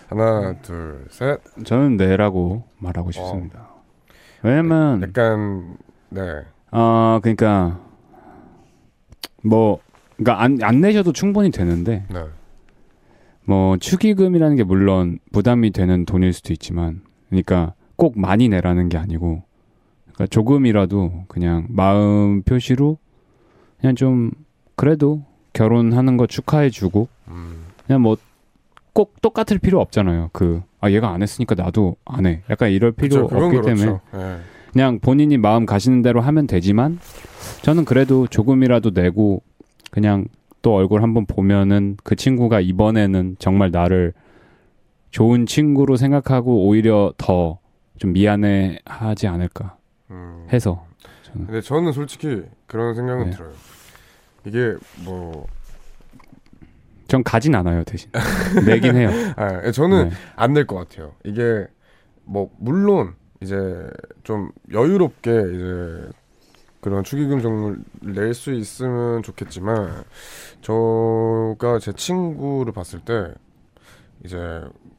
하나, 0.09 0.55
둘, 0.61 1.07
셋. 1.11 1.41
저는 1.65 1.97
네라고 1.97 2.65
말하고 2.79 3.11
싶습니다. 3.11 3.69
왜냐면 4.43 5.03
약간 5.03 5.79
네, 6.11 6.45
아 6.71 7.19
그러니까 7.23 7.81
뭐 9.43 9.81
그러니까 10.17 10.43
안, 10.43 10.59
안 10.63 10.81
내셔도 10.83 11.13
충분히 11.15 11.51
되는데 11.51 12.05
네, 12.11 12.25
뭐 13.45 13.77
축의금이라는 13.77 14.57
게 14.57 14.65
물론 14.65 15.19
부담이 15.33 15.71
되는 15.71 16.05
돈일 16.05 16.33
수도 16.33 16.53
있지만 16.53 17.03
그러니까 17.29 17.75
꼭 17.97 18.19
많이 18.19 18.49
내라는 18.49 18.89
게 18.89 18.97
아니고 18.99 19.43
그러니까 20.05 20.27
조금이라도 20.27 21.25
그냥 21.29 21.67
마음 21.69 22.43
표시로 22.43 22.99
그냥 23.81 23.95
좀 23.97 24.31
그래도 24.77 25.23
결혼하는 25.53 26.17
거 26.17 26.27
축하해 26.27 26.71
주고 26.71 27.09
음, 27.29 27.67
그냥 27.87 28.03
뭐 28.03 28.17
꼭 28.95 29.21
똑같을 29.21 29.59
필요 29.59 29.81
없잖아요. 29.81 30.31
그 30.33 30.63
아 30.85 30.91
얘가 30.91 31.11
안 31.11 31.23
했으니까 31.23 31.55
나도 31.55 31.97
안 32.05 32.27
해. 32.27 32.43
약간 32.51 32.71
이럴 32.71 32.93
필요 32.93 33.27
그쵸, 33.27 33.37
없기 33.45 33.57
그렇죠. 33.57 33.63
때문에 33.63 33.99
네. 34.13 34.39
그냥 34.71 34.99
본인이 35.01 35.39
마음 35.39 35.65
가시는 35.65 36.03
대로 36.03 36.21
하면 36.21 36.47
되지만 36.47 36.99
저는 37.63 37.87
그래도 37.87 38.27
조금이라도 38.27 38.91
내고 38.91 39.43
그냥 39.91 40.27
또 40.65 40.75
얼굴 40.75 41.03
한번 41.03 41.27
보면은 41.27 41.97
그 42.03 42.17
친구가 42.17 42.61
이번에는 42.61 43.37
정말 43.39 43.71
나를 43.71 44.15
좋은 45.11 45.47
친구로 45.47 45.97
생각하고 45.97 46.67
오히려 46.67 47.13
더 47.17 47.65
좀 47.99 48.13
미안해 48.13 48.81
하지 48.85 49.27
않을까 49.27 49.77
음. 50.11 50.47
해서 50.53 50.87
저는 51.23 51.47
근데 51.47 51.61
저는 51.61 51.93
솔직히 51.93 52.43
그런 52.67 52.95
생각은 52.95 53.31
네. 53.31 53.31
들어요. 53.31 53.53
이게 54.47 54.75
뭐, 55.05 55.47
전 57.09 57.23
가진 57.23 57.55
않아요 57.55 57.83
대신 57.85 58.11
내긴 58.67 58.97
해요. 58.97 59.09
아, 59.37 59.71
저는 59.71 60.11
네. 60.11 60.17
안낼것 60.37 60.89
같아요. 60.89 61.13
이게 61.25 61.67
뭐 62.25 62.51
물론 62.59 63.15
이제 63.41 63.57
좀 64.23 64.51
여유롭게 64.73 65.31
이제 65.31 66.09
그런 66.85 67.03
축의금 67.03 67.41
정도를 67.41 67.79
낼 68.03 68.35
수 68.35 68.53
있으면 68.53 69.23
좋겠지만 69.23 70.05
저가 70.61 71.79
제 71.81 71.95
친구를 71.95 72.75
봤을 72.75 73.01
때 73.01 73.33
이제 74.23 74.37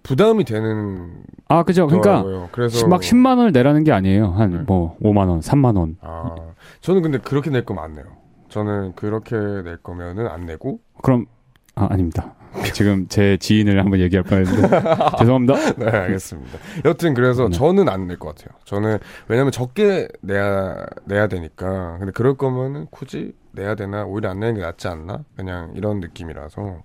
부담이 0.02 0.46
되는 0.46 1.24
아 1.48 1.62
그죠. 1.62 1.86
그러니까. 1.86 2.48
그래서 2.52 2.88
막 2.88 3.02
10만 3.02 3.38
원을 3.38 3.52
내라는 3.52 3.84
게 3.84 3.92
아니에요. 3.92 4.32
네. 4.32 4.58
한뭐 4.58 4.98
5만 5.00 5.30
원, 5.30 5.42
3만 5.42 5.78
원. 5.78 5.98
아 6.02 6.34
저는 6.82 7.04
근데 7.04 7.20
그렇게 7.20 7.52
낼 7.52 7.66
거면 7.66 7.84
안 7.84 7.94
내요. 7.94 8.06
저는 8.50 8.94
그렇게 8.96 9.36
낼 9.36 9.78
거면은 9.78 10.28
안 10.28 10.48
내고 10.48 10.80
그럼 11.04 11.28
아 11.76 11.88
아닙니다. 11.92 12.34
지금 12.74 13.08
제 13.08 13.38
지인을 13.38 13.80
한번 13.80 14.00
얘기할 14.00 14.24
뻔했는데 14.24 14.68
죄송합니다. 15.20 15.74
네 15.76 15.86
알겠습니다. 15.86 16.58
여튼 16.86 17.14
그래서 17.14 17.48
네. 17.50 17.56
저는 17.58 17.90
안 17.90 18.08
낼 18.08 18.18
것 18.18 18.36
같아요. 18.36 18.58
저는 18.66 19.00
왜냐면 19.28 19.52
적게 19.52 20.08
내야 20.22 20.86
내야 21.06 21.28
되니까 21.28 21.98
근데 22.00 22.12
그럴 22.12 22.36
거면은 22.36 22.88
굳이 22.92 23.34
내야 23.52 23.76
되나 23.76 24.06
오히려 24.06 24.30
안 24.30 24.40
내는 24.40 24.56
게 24.56 24.62
낫지 24.62 24.88
않나 24.88 25.24
그냥 25.36 25.72
이런 25.76 26.00
느낌이라서 26.00 26.84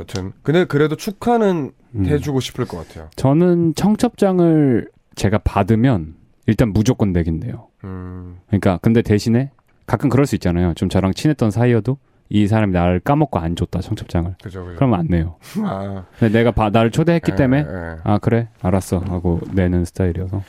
여튼 0.00 0.32
근데 0.42 0.64
그래도 0.64 0.96
축하는 0.96 1.72
음. 1.94 2.06
해주고 2.06 2.40
싶을 2.40 2.64
것 2.66 2.86
같아요. 2.88 3.08
저는 3.16 3.74
청첩장을 3.74 4.88
제가 5.14 5.38
받으면 5.38 6.14
일단 6.46 6.72
무조건 6.72 7.12
내긴 7.12 7.40
돼요. 7.40 7.68
음 7.84 8.38
그러니까 8.48 8.78
근데 8.82 9.02
대신에 9.02 9.50
가끔 9.86 10.08
그럴 10.08 10.26
수 10.26 10.34
있잖아요. 10.36 10.74
좀 10.74 10.88
저랑 10.88 11.12
친했던 11.14 11.50
사이여도 11.50 11.98
이 12.34 12.46
사람이 12.46 12.72
나를 12.72 13.00
까먹고 13.00 13.38
안 13.38 13.54
줬다 13.56 13.80
청첩장을. 13.80 14.36
그죠 14.42 14.64
그죠. 14.64 14.76
그러면 14.76 15.00
안 15.00 15.06
내요. 15.08 15.36
아 15.64 16.04
근데 16.18 16.38
내가 16.38 16.50
바- 16.50 16.70
나를 16.70 16.90
초대했기 16.90 17.32
예, 17.32 17.36
때문에 17.36 17.60
예, 17.68 17.96
아 18.04 18.18
그래 18.18 18.48
알았어 18.62 18.98
하고 19.00 19.40
내는 19.52 19.84
스타일이어서. 19.84 20.40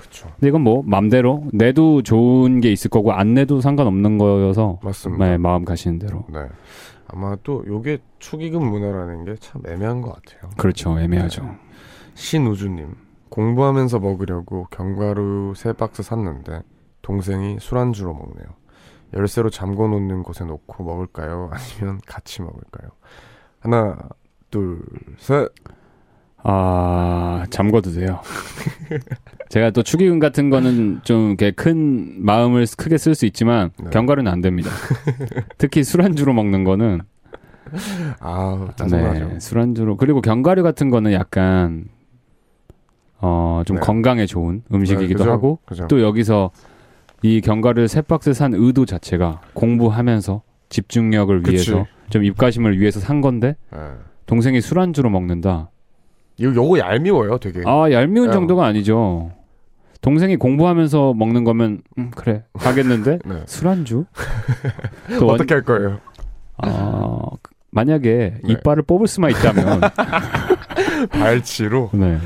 그쵸 0.00 0.28
근데 0.34 0.48
이건 0.48 0.62
뭐 0.62 0.82
맘대로 0.84 1.44
내도 1.52 2.02
좋은 2.02 2.60
게 2.60 2.72
있을 2.72 2.90
거고 2.90 3.12
안 3.12 3.34
내도 3.34 3.60
상관없는 3.60 4.18
거여서 4.18 4.80
맞습니다. 4.82 5.24
네, 5.24 5.38
마음 5.38 5.64
가시는 5.64 6.00
대로. 6.00 6.24
네 6.32 6.40
아마 7.06 7.36
또 7.44 7.62
요게 7.66 7.98
축의금 8.18 8.64
문화라는 8.68 9.24
게 9.24 9.34
참 9.38 9.62
애매한 9.68 10.00
것 10.02 10.12
같아요. 10.14 10.50
그렇죠 10.56 10.98
애매하죠. 10.98 11.44
네. 11.44 11.50
신우주님 12.14 12.88
공부하면서 13.28 14.00
먹으려고 14.00 14.66
견과류 14.72 15.54
세 15.56 15.72
박스 15.72 16.02
샀는데 16.02 16.62
동생이 17.02 17.58
술안주로 17.60 18.12
먹네요. 18.14 18.46
열쇠로 19.14 19.50
잠궈 19.50 19.88
놓는 19.88 20.22
곳에 20.22 20.44
놓고 20.44 20.84
먹을까요? 20.84 21.50
아니면 21.78 22.00
같이 22.06 22.42
먹을까요? 22.42 22.90
하나, 23.60 23.98
둘, 24.50 24.80
셋. 25.18 25.48
아 26.42 27.44
잠궈도 27.50 27.90
돼요. 27.92 28.20
제가 29.50 29.70
또 29.72 29.82
축의금 29.82 30.18
같은 30.20 30.48
거는 30.48 31.00
좀 31.04 31.28
이렇게 31.28 31.50
큰 31.50 32.24
마음을 32.24 32.64
크게 32.78 32.96
쓸 32.96 33.14
수 33.14 33.26
있지만 33.26 33.72
네. 33.78 33.90
견과류는 33.90 34.32
안 34.32 34.40
됩니다. 34.40 34.70
특히 35.58 35.84
술안주로 35.84 36.32
먹는 36.32 36.64
거는 36.64 37.02
아, 38.20 38.68
짜증나죠. 38.76 39.28
네, 39.28 39.40
술안주로 39.40 39.98
그리고 39.98 40.22
견과류 40.22 40.62
같은 40.62 40.88
거는 40.88 41.12
약간 41.12 41.88
어좀 43.18 43.76
네. 43.76 43.80
건강에 43.80 44.24
좋은 44.24 44.62
음식이기도 44.72 45.18
네, 45.18 45.24
그죠? 45.24 45.30
하고 45.30 45.58
그죠? 45.66 45.88
또 45.88 46.00
여기서 46.00 46.52
이 47.22 47.40
견과류를 47.40 47.88
세 47.88 48.00
박스 48.02 48.32
산 48.32 48.54
의도 48.54 48.86
자체가 48.86 49.40
공부하면서 49.54 50.42
집중력을 50.68 51.42
그치. 51.42 51.52
위해서 51.72 51.86
좀 52.08 52.24
입가심을 52.24 52.78
위해서 52.80 53.00
산 53.00 53.20
건데 53.20 53.56
네. 53.72 53.78
동생이 54.26 54.60
술안주로 54.60 55.10
먹는다. 55.10 55.70
이거 56.38 56.54
요거 56.54 56.78
얄미워요, 56.78 57.38
되게. 57.38 57.60
아 57.66 57.90
얄미운 57.90 58.28
네. 58.28 58.32
정도가 58.32 58.64
아니죠. 58.66 59.32
동생이 60.00 60.36
공부하면서 60.36 61.12
먹는 61.14 61.44
거면 61.44 61.82
음, 61.98 62.10
그래 62.16 62.44
가겠는데 62.54 63.18
네. 63.26 63.42
술안주? 63.46 64.06
또 65.18 65.26
원- 65.26 65.34
어떻게 65.34 65.52
할 65.54 65.62
거예요? 65.62 65.98
아, 66.62 67.18
만약에 67.70 68.34
네. 68.42 68.52
이빨을 68.52 68.82
뽑을 68.82 69.06
수만 69.06 69.30
있다면 69.32 69.80
발치로. 71.10 71.90
네. 71.92 72.18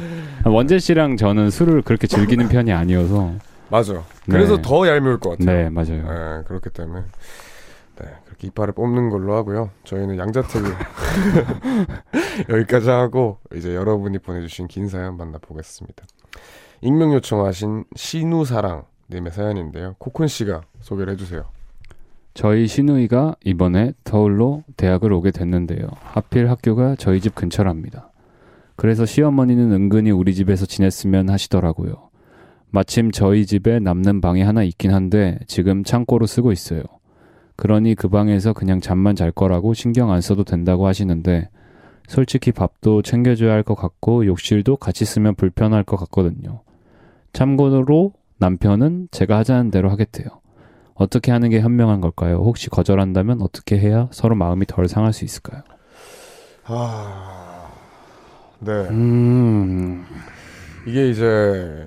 원재 0.45 0.79
씨랑 0.79 1.17
저는 1.17 1.51
술을 1.51 1.83
그렇게 1.83 2.07
즐기는 2.07 2.49
편이 2.49 2.73
아니어서 2.73 3.33
맞아. 3.75 4.05
그래서 4.31 4.55
네. 4.55 4.63
더 4.63 4.87
얄미울 4.87 5.19
것 5.19 5.31
같아요. 5.31 5.47
네 5.47 5.69
맞아요. 5.69 6.03
네, 6.03 6.45
그렇기 6.47 6.71
때문에 6.71 7.01
네, 7.97 8.07
그렇게 8.25 8.47
이빨을 8.47 8.73
뽑는 8.73 9.11
걸로 9.11 9.35
하고요. 9.35 9.71
저희는 9.83 10.17
양자택일 10.17 10.71
여기까지 12.51 12.91
하고 12.91 13.39
이제 13.53 13.75
여러분이 13.75 14.21
보내주신 14.21 14.69
긴 14.69 14.89
사연 14.89 15.17
만나보겠습니다. 15.17 16.05
익명 16.83 17.15
요청하신 17.15 17.87
신우사랑 17.97 18.85
님의 19.11 19.33
사연인데요. 19.33 19.97
코쿤 19.99 20.29
씨가 20.29 20.63
소개를 20.81 21.15
해주세요. 21.15 21.45
저희 22.33 22.69
시누이가 22.69 23.35
이번에 23.45 23.93
서울로 24.05 24.63
대학을 24.77 25.13
오게 25.13 25.33
됐는데요. 25.33 25.89
하필 26.01 26.49
학교가 26.49 26.95
저희 26.97 27.21
집 27.21 27.35
근처랍니다. 27.35 28.13
그래서 28.77 29.05
시어머니는 29.05 29.73
은근히 29.73 30.13
우리 30.13 30.33
집에서 30.33 30.65
지냈으면 30.65 31.29
하시더라고요. 31.29 32.04
마침 32.75 33.13
저희 33.13 33.47
집에 33.47 33.79
남는 33.79 34.21
방이 34.21 34.43
하나 34.43 34.65
있긴 34.65 34.93
한데 34.93 35.39
지금 35.47 35.85
창고로 35.85 36.27
쓰고 36.27 36.51
있어요. 36.51 36.83
그러니 37.55 37.95
그 37.95 38.09
방에서 38.09 38.53
그냥 38.53 38.81
잠만 38.81 39.15
잘 39.15 39.31
거라고 39.31 39.75
신경 39.75 40.11
안 40.11 40.21
써도 40.21 40.43
된다고 40.43 40.89
하시는데 40.89 41.51
솔직히 42.09 42.51
밥도 42.51 43.03
챙겨줘야 43.03 43.53
할 43.53 43.63
것 43.63 43.77
같고 43.77 44.27
욕실도 44.27 44.77
같이 44.77 45.05
쓰면 45.05 45.37
불편할 45.37 45.85
것 45.85 45.97
같거든요. 45.99 46.63
참고로 47.33 48.13
남편은 48.39 49.07
제가 49.13 49.39
하자는 49.39 49.71
대로 49.71 49.89
하겠대요. 49.91 50.27
어떻게 50.97 51.31
하는 51.31 51.51
게 51.51 51.61
현명한 51.61 52.01
걸까요? 52.01 52.39
혹시 52.39 52.71
거절한다면 52.71 53.41
어떻게 53.41 53.79
해야 53.79 54.09
서로 54.11 54.35
마음이 54.35 54.67
덜 54.67 54.89
상할 54.89 55.13
수 55.13 55.25
있을까요? 55.25 55.63
아, 56.65 57.69
네. 58.59 58.73
음, 58.91 60.05
이게 60.89 61.11
이제 61.11 61.87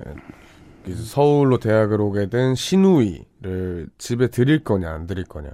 서울로 0.94 1.58
대학을 1.58 2.00
오게 2.00 2.28
된 2.28 2.54
신우이를 2.54 3.88
집에 3.98 4.28
드릴 4.28 4.64
거냐 4.64 4.90
안 4.90 5.06
드릴 5.06 5.24
거냐 5.24 5.50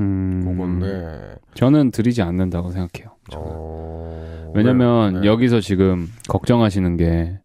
음, 0.00 0.42
그건데 0.44 1.36
저는 1.54 1.90
드리지 1.90 2.22
않는다고 2.22 2.70
생각해요. 2.70 3.12
어... 3.34 4.52
왜냐면 4.54 5.14
네, 5.14 5.20
네. 5.20 5.26
여기서 5.26 5.60
지금 5.60 6.08
걱정하시는 6.28 6.96
게 6.96 7.38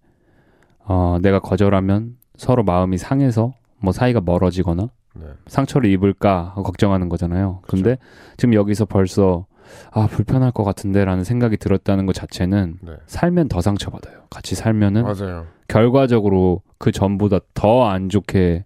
어, 0.83 1.17
내가 1.21 1.39
거절하면 1.39 2.17
서로 2.35 2.63
마음이 2.63 2.97
상해서 2.97 3.53
뭐 3.77 3.93
사이가 3.93 4.21
멀어지거나 4.21 4.89
네. 5.15 5.25
상처를 5.47 5.89
입을까 5.89 6.53
걱정하는 6.55 7.09
거잖아요. 7.09 7.61
근데 7.67 7.97
지금 8.37 8.53
여기서 8.53 8.85
벌써 8.85 9.45
아 9.91 10.07
불편할 10.07 10.51
것 10.51 10.63
같은데라는 10.63 11.23
생각이 11.23 11.57
들었다는 11.57 12.05
것 12.05 12.13
자체는 12.13 12.79
네. 12.81 12.93
살면 13.05 13.47
더 13.47 13.61
상처받아요. 13.61 14.23
같이 14.29 14.55
살면은 14.55 15.03
맞아요. 15.03 15.45
결과적으로 15.67 16.61
그 16.81 16.91
전보다 16.91 17.39
더 17.53 17.83
안 17.87 18.09
좋게 18.09 18.65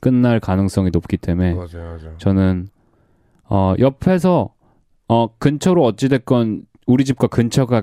끝날 0.00 0.38
가능성이 0.38 0.90
높기 0.92 1.16
때문에 1.16 1.54
맞아요, 1.54 1.68
맞아요. 1.98 2.14
저는 2.18 2.68
어 3.50 3.74
옆에서 3.80 4.54
어 5.08 5.28
근처로 5.38 5.84
어찌 5.84 6.08
됐건 6.08 6.62
우리 6.86 7.04
집과 7.04 7.26
근처가 7.26 7.82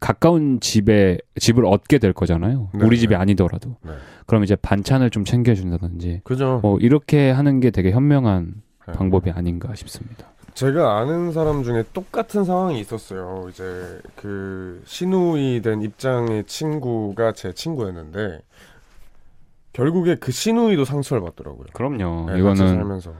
가까운 0.00 0.60
집에 0.60 1.18
집을 1.38 1.66
얻게 1.66 1.98
될 1.98 2.12
거잖아요. 2.14 2.70
네, 2.74 2.84
우리 2.84 2.98
집이 2.98 3.10
네. 3.14 3.20
아니더라도. 3.20 3.76
네. 3.82 3.92
그럼 4.26 4.44
이제 4.44 4.56
반찬을 4.56 5.10
좀 5.10 5.24
챙겨 5.24 5.54
준다든지 5.54 6.22
그죠. 6.24 6.60
뭐 6.62 6.78
이렇게 6.78 7.30
하는 7.30 7.60
게 7.60 7.70
되게 7.70 7.92
현명한 7.92 8.54
네. 8.88 8.92
방법이 8.94 9.30
아닌가 9.30 9.74
싶습니다. 9.74 10.26
제가 10.54 10.98
아는 10.98 11.32
사람 11.32 11.62
중에 11.62 11.84
똑같은 11.92 12.44
상황이 12.44 12.80
있었어요. 12.80 13.46
이제 13.50 14.00
그 14.16 14.82
신우이 14.86 15.60
된 15.62 15.82
입장의 15.82 16.44
친구가 16.44 17.32
제 17.32 17.52
친구였는데 17.52 18.40
결국에 19.72 20.16
그 20.16 20.32
신우이도 20.32 20.84
상처를 20.84 21.22
받더라고요. 21.22 21.66
그럼요. 21.72 22.30
네, 22.30 22.38
이거는 22.38 22.56
살면서 22.56 23.12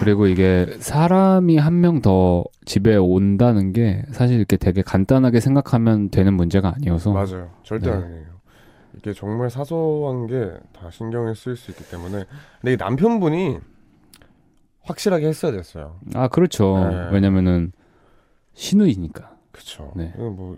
그리고 0.00 0.26
이게 0.26 0.66
사람이 0.78 1.58
한 1.58 1.74
명 1.80 2.00
더 2.00 2.44
집에 2.64 2.96
온다는 2.96 3.72
게 3.72 4.04
사실 4.12 4.36
이렇게 4.36 4.56
되게 4.56 4.80
간단하게 4.82 5.40
생각하면 5.40 6.10
되는 6.10 6.34
문제가 6.34 6.72
아니어서 6.76 7.12
맞아요. 7.12 7.50
절대 7.62 7.90
네. 7.90 7.96
아니에요. 7.96 8.26
이게 8.96 9.12
정말 9.12 9.50
사소한 9.50 10.26
게 10.26 10.50
다 10.72 10.90
신경을 10.90 11.34
쓸수 11.36 11.70
있기 11.72 11.84
때문에 11.90 12.24
근데 12.60 12.72
이 12.72 12.76
남편분이 12.76 13.58
확실하게 14.84 15.26
했어야 15.28 15.52
됐어요. 15.52 15.96
아 16.14 16.28
그렇죠. 16.28 16.88
네. 16.90 17.08
왜냐면은 17.12 17.72
신우이니까. 18.54 19.30
그쵸. 19.52 19.92
네. 19.96 20.12
뭐 20.16 20.56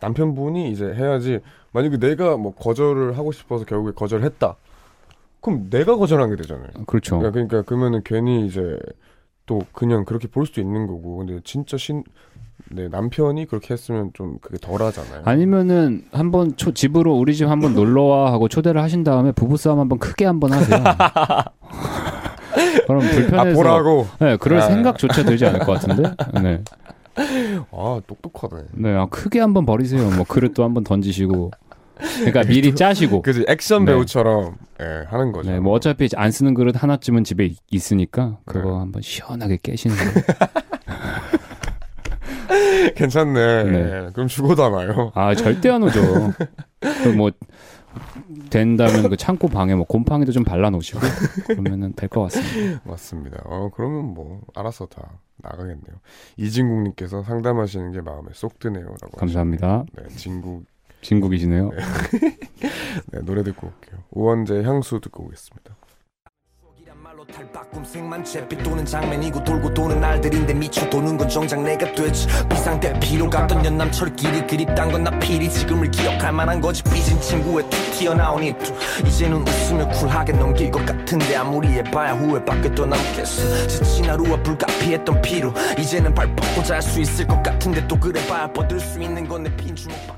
남편분이 0.00 0.70
이제 0.70 0.86
해야지. 0.94 1.40
만약에 1.78 1.98
내가 1.98 2.36
뭐 2.36 2.52
거절을 2.54 3.16
하고 3.16 3.30
싶어서 3.30 3.64
결국에 3.64 3.92
거절했다. 3.94 4.56
그럼 5.40 5.70
내가 5.70 5.96
거절한 5.96 6.30
게 6.30 6.36
되잖아요. 6.36 6.66
그렇죠. 6.88 7.18
그러니까, 7.18 7.30
그러니까 7.30 7.62
그러면은 7.62 8.02
괜히 8.04 8.46
이제 8.46 8.76
또 9.46 9.62
그냥 9.72 10.04
그렇게 10.04 10.26
볼 10.26 10.44
수도 10.44 10.60
있는 10.60 10.88
거고. 10.88 11.18
근데 11.18 11.38
진짜 11.44 11.76
신 11.76 12.02
네, 12.70 12.88
남편이 12.88 13.46
그렇게 13.46 13.72
했으면 13.74 14.10
좀 14.12 14.38
그게 14.40 14.58
덜하잖아요. 14.60 15.22
아니면은 15.24 16.02
한번 16.10 16.56
초 16.56 16.74
집으로 16.74 17.16
우리 17.16 17.36
집 17.36 17.48
한번 17.48 17.74
놀러 17.74 18.02
와 18.02 18.32
하고 18.32 18.48
초대를 18.48 18.82
하신 18.82 19.04
다음에 19.04 19.30
부부 19.30 19.56
싸움 19.56 19.78
한번 19.78 20.00
크게 20.00 20.24
한번 20.26 20.52
하세요. 20.52 20.82
그럼 22.88 23.02
아 23.02 23.10
불편해서 23.10 23.56
보라고. 23.56 24.08
네, 24.18 24.36
그럴 24.36 24.58
아. 24.58 24.62
생각조차 24.62 25.22
들지 25.22 25.46
않을 25.46 25.60
것 25.60 25.74
같은데. 25.74 26.10
네. 26.42 26.60
아 27.72 28.00
똑똑하네. 28.06 28.62
네, 28.72 28.94
아, 28.94 29.06
크게 29.06 29.40
한번 29.40 29.64
버리세요. 29.64 30.10
뭐 30.16 30.24
그릇도 30.26 30.64
한번 30.64 30.82
던지시고. 30.84 31.52
그러니까 31.98 32.42
미리 32.44 32.74
짜시고. 32.74 33.22
그지 33.22 33.44
액션 33.48 33.84
네. 33.84 33.92
배우처럼 33.92 34.56
예, 34.80 35.04
하는 35.08 35.32
거죠. 35.32 35.50
네, 35.50 35.58
뭐 35.60 35.72
어차피 35.74 36.08
안 36.16 36.30
쓰는 36.30 36.54
그릇 36.54 36.80
하나쯤은 36.80 37.24
집에 37.24 37.46
있- 37.46 37.58
있으니까 37.70 38.38
그거 38.44 38.70
네. 38.70 38.76
한번 38.78 39.02
시원하게 39.02 39.58
깨시는 39.62 39.96
거. 39.96 40.02
괜찮네. 42.96 43.64
네. 43.64 43.78
예, 43.78 44.10
그럼 44.12 44.28
죽어도 44.28 44.64
안 44.64 44.72
와요. 44.72 45.12
아 45.14 45.34
절대 45.34 45.70
안 45.70 45.82
오죠. 45.82 46.00
그뭐 47.04 47.30
된다면 48.50 49.08
그 49.08 49.16
창고 49.16 49.48
방에 49.48 49.74
뭐 49.74 49.84
곰팡이도 49.86 50.32
좀 50.32 50.44
발라 50.44 50.70
놓으시고 50.70 51.00
그러면은 51.46 51.92
될 51.94 52.08
것 52.08 52.22
같습니다. 52.22 52.80
맞습니다. 52.84 53.42
어 53.44 53.70
그러면 53.74 54.14
뭐 54.14 54.40
알아서 54.54 54.86
다 54.86 55.20
나가겠네요. 55.38 55.96
이진국님께서 56.36 57.22
상담하시는 57.22 57.92
게 57.92 58.00
마음에 58.00 58.28
쏙 58.32 58.58
드네요라고. 58.58 59.16
감사합니다. 59.18 59.66
하시네요. 59.66 59.86
네, 60.08 60.16
진국 60.16 60.64
진국이시네요. 61.02 61.70
네, 63.12 63.20
노래 63.22 63.42
듣고 63.42 63.68
올게요. 63.68 64.00
우원재 64.10 64.62
향수 64.62 65.00
듣고 65.00 65.24
오겠습니다. 65.24 65.76
말로 67.02 67.24
꿈생만 67.72 68.24
잿빛 68.24 68.62
도는 68.62 68.84
장면이고 68.84 69.42
돌고 69.44 69.72
도는 69.72 70.00
날들인데 70.00 70.54
미쳐 70.54 70.88
도는 70.90 71.16
건 71.16 71.28
정작 71.28 71.62
내가 71.62 71.90
됐지 71.92 72.26
비상대 72.48 72.98
피로 73.00 73.30
갔던 73.30 73.64
연남철길이 73.64 74.46
그립단 74.46 74.90
건 74.92 75.02
나 75.02 75.10
필히 75.18 75.48
지금을 75.48 75.90
기억할 75.90 76.32
만한 76.32 76.60
거지 76.60 76.82
삐진 76.84 77.20
친구의 77.20 77.68
툭 77.70 77.92
튀어나온 77.92 78.42
이투 78.42 78.74
이제는 79.06 79.46
웃으며 79.46 79.88
쿨하게 79.88 80.32
넘길 80.32 80.70
것 80.70 80.84
같은데 80.84 81.36
아무리 81.36 81.68
해봐야 81.68 82.14
후회밖에 82.14 82.74
또 82.74 82.84
남겠어 82.84 83.66
지친 83.68 84.04
하루와 84.10 84.42
불가피했던 84.42 85.22
피로 85.22 85.52
이제는 85.78 86.12
발 86.14 86.26
뻗고 86.34 86.62
잘 86.64 86.82
수 86.82 87.00
있을 87.00 87.26
것 87.26 87.40
같은데 87.42 87.86
또 87.88 87.98
그래봐야 87.98 88.52
뻗을 88.52 88.80
수 88.80 89.00
있는 89.00 89.26
건내빈 89.28 89.74
주먹밖에 89.76 90.17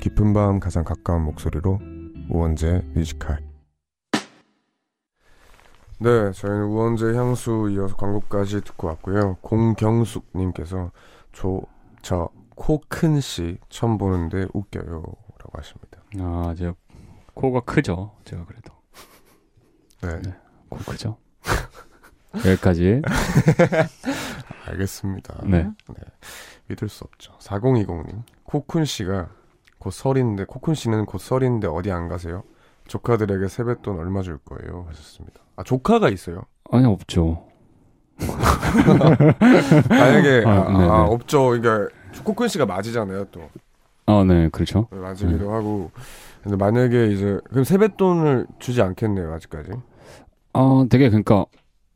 깊은 0.00 0.32
밤 0.32 0.60
가장 0.60 0.84
가까운 0.84 1.22
목소리로 1.22 1.78
우원재 2.28 2.82
뮤지컬. 2.94 3.38
네, 5.98 6.32
저희는 6.32 6.64
우원재 6.64 7.14
향수 7.14 7.68
이어서 7.72 7.94
광고까지 7.96 8.62
듣고 8.62 8.88
왔고요. 8.88 9.36
공경숙님께서 9.42 10.90
저 11.32 11.60
저 12.02 12.28
코큰 12.56 13.20
씨 13.20 13.58
처음 13.68 13.98
보는데 13.98 14.46
웃겨요라고 14.52 15.50
하십니다. 15.52 16.02
아, 16.18 16.54
제가 16.56 16.74
코가 17.34 17.60
크죠. 17.60 18.16
제가 18.24 18.44
그래도 18.44 18.72
네, 20.02 20.20
네. 20.22 20.34
코 20.68 20.78
크죠. 20.78 21.18
여기까지. 22.46 23.02
알겠습니다. 24.66 25.42
네. 25.46 25.68
믿을 26.68 26.88
수 26.88 27.04
없죠. 27.04 27.36
4020님 27.38 28.22
코쿤 28.44 28.84
씨가 28.86 29.30
곧 29.80 29.92
설인데 29.92 30.44
코쿤 30.44 30.74
씨는 30.74 31.06
곧 31.06 31.18
설인데 31.18 31.66
어디 31.66 31.90
안 31.90 32.06
가세요? 32.06 32.44
조카들에게 32.86 33.48
세뱃돈 33.48 33.98
얼마 33.98 34.20
줄 34.20 34.38
거예요? 34.38 34.84
하셨습니다. 34.88 35.40
아 35.56 35.62
조카가 35.62 36.10
있어요. 36.10 36.42
아니 36.70 36.84
없죠. 36.86 37.46
만약에 39.88 40.44
아, 40.46 40.50
아. 40.50 40.82
아, 40.82 41.04
없죠. 41.04 41.48
그러니까 41.48 41.88
코쿤 42.22 42.48
씨가 42.48 42.66
맞이잖아요. 42.66 43.24
또 43.32 43.40
아, 44.04 44.22
네, 44.24 44.50
그렇죠. 44.50 44.86
맞이기도 44.90 45.48
음. 45.48 45.54
하고. 45.54 45.90
근데 46.42 46.56
만약에 46.56 47.06
이제 47.08 47.38
그럼 47.48 47.64
세뱃돈을 47.64 48.46
주지 48.58 48.82
않겠네요. 48.82 49.32
아직까지. 49.32 49.70
어, 50.52 50.84
되게 50.90 51.08
그러니까 51.08 51.46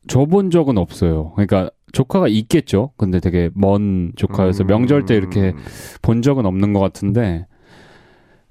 줘본 0.07 0.51
적은 0.51 0.78
없어요. 0.78 1.32
그러니까 1.32 1.70
조카가 1.93 2.28
있겠죠. 2.28 2.93
근데 2.97 3.20
되게 3.20 3.51
먼 3.55 4.12
조카여서 4.16 4.64
음, 4.64 4.66
명절 4.68 5.05
때 5.05 5.14
이렇게 5.16 5.53
본 6.01 6.22
적은 6.22 6.47
없는 6.47 6.72
것 6.72 6.80
같은데 6.80 7.47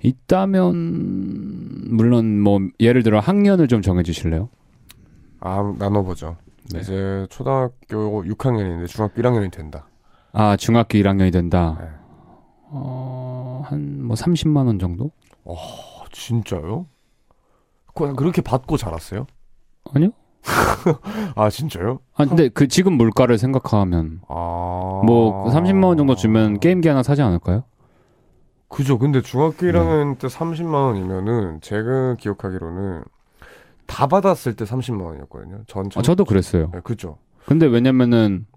있다면 0.04 1.96
물론 1.96 2.40
뭐 2.40 2.60
예를 2.80 3.04
들어 3.04 3.20
학년을 3.20 3.68
좀 3.68 3.82
정해 3.82 4.04
주실래요? 4.04 4.50
아 5.40 5.74
나눠 5.80 6.04
보죠. 6.04 6.38
네. 6.72 6.80
이제 6.80 7.26
초등학교 7.30 8.24
6학년인데 8.24 8.88
중학교 8.88 9.22
1학년이 9.22 9.52
된다. 9.52 9.88
아 10.32 10.56
중학교 10.58 10.98
1학년이 10.98 11.32
된다. 11.32 11.78
네. 11.80 11.88
어 12.72 13.64
한 13.66 14.02
뭐 14.04 14.16
30만 14.16 14.66
원 14.68 14.78
정도? 14.78 15.12
어, 15.46 15.56
진짜요? 16.12 16.86
그냥 17.96 18.16
그렇게 18.16 18.42
받고 18.42 18.76
자랐어요? 18.78 19.26
아니요? 19.94 20.10
아, 21.36 21.50
진짜요? 21.50 22.00
아 22.16 22.26
근데 22.26 22.50
그 22.50 22.68
지금 22.68 22.94
물가를 22.94 23.38
생각하면 23.38 24.20
아. 24.28 25.02
뭐 25.06 25.46
30만 25.50 25.84
원 25.86 25.98
정도 25.98 26.16
주면 26.16 26.60
게임기 26.60 26.90
하나 26.90 27.04
사지 27.04 27.22
않을까요? 27.22 27.64
그죠. 28.74 28.98
근데 28.98 29.22
중학교 29.22 29.68
네. 29.68 29.72
1학년 29.72 30.18
때 30.18 30.28
30만 30.28 30.74
원이면은 30.74 31.62
제가 31.62 32.16
기억하기로는 32.16 33.04
다 33.86 34.08
받았을 34.08 34.56
때 34.56 34.66
30만 34.66 35.06
원이었거든요. 35.06 35.62
전 35.68 35.90
아, 35.96 36.02
저도 36.02 36.26
그랬어요. 36.26 36.72
네, 36.74 36.80
그죠. 36.84 37.18
근데 37.46 37.68
왜냐면은 37.68 38.48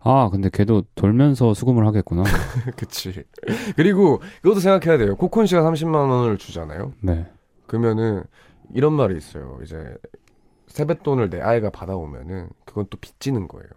아 0.00 0.30
근데 0.30 0.48
걔도 0.50 0.84
돌면서 0.94 1.52
수금을 1.52 1.86
하겠구나. 1.86 2.22
그치. 2.76 3.24
그리고 3.76 4.22
이것도 4.42 4.60
생각해야 4.60 4.96
돼요. 4.96 5.16
코콘 5.16 5.44
씨가 5.44 5.60
30만 5.60 6.08
원을 6.08 6.38
주잖아요. 6.38 6.94
네. 7.02 7.26
그러면은 7.66 8.22
이런 8.72 8.94
말이 8.94 9.18
있어요. 9.18 9.58
이제 9.62 9.76
세뱃돈을 10.68 11.28
내 11.28 11.42
아이가 11.42 11.68
받아오면은 11.68 12.48
그건 12.64 12.86
또 12.88 12.96
빚지는 12.96 13.48
거예요. 13.48 13.68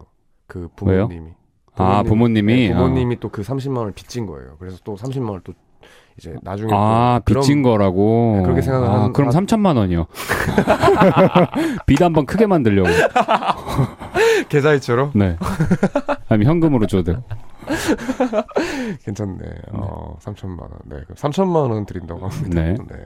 그? 0.46 0.68
부모님이. 0.74 1.32
아 1.74 2.02
부모님이 2.02 2.68
네, 2.68 2.74
부모님이 2.74 3.20
또그 3.20 3.42
30만 3.42 3.78
원을 3.78 3.92
빚진 3.92 4.24
거예요. 4.24 4.56
그래서 4.58 4.78
또 4.84 4.96
30만 4.96 5.28
원을 5.28 5.40
또 5.44 5.52
이제 6.18 6.34
나중에 6.42 6.70
아 6.74 7.20
빚진 7.24 7.62
거라고. 7.62 8.34
네, 8.36 8.42
그렇게 8.42 8.62
생각을 8.62 8.88
아, 8.88 8.94
하는- 9.08 9.12
그럼 9.12 9.30
3천만 9.30 9.76
원이요. 9.76 10.06
빚 11.86 12.02
한 12.02 12.12
번 12.12 12.26
크게 12.26 12.46
만들려고. 12.46 12.88
계좌이체로 14.48 15.10
네. 15.14 15.36
아니면 16.28 16.48
현금으로 16.50 16.86
줘도 16.86 17.12
되고. 17.12 17.22
괜찮네. 19.04 19.44
어, 19.72 20.16
3천만 20.20 20.60
원. 20.62 20.70
네, 20.84 20.96
그럼 21.04 21.16
3천만 21.16 21.70
원 21.70 21.86
드린다고 21.86 22.28
합니다. 22.28 22.60
네. 22.62 22.72
네. 22.74 22.96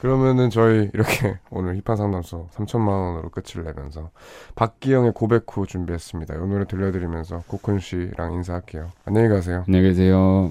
그러면은 0.00 0.48
저희 0.48 0.88
이렇게 0.94 1.36
오늘 1.50 1.80
힙한 1.84 1.96
상담소 1.96 2.48
3천만 2.54 2.88
원으로 2.88 3.28
끝을 3.30 3.64
내면서 3.64 4.10
박기영의 4.54 5.12
고백 5.14 5.44
후 5.50 5.66
준비했습니다. 5.66 6.34
이 6.34 6.38
노래 6.38 6.64
들려드리면서 6.66 7.42
코쿤 7.48 7.80
씨랑 7.80 8.32
인사할게요. 8.34 8.88
안녕히 9.04 9.28
가세요. 9.28 9.64
안녕히 9.66 9.88
계세요. 9.88 10.50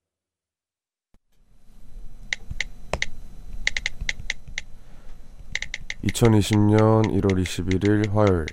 (2020년 6.03 7.03
1월 7.11 7.43
21일) 7.43 8.11
화요일. 8.11 8.45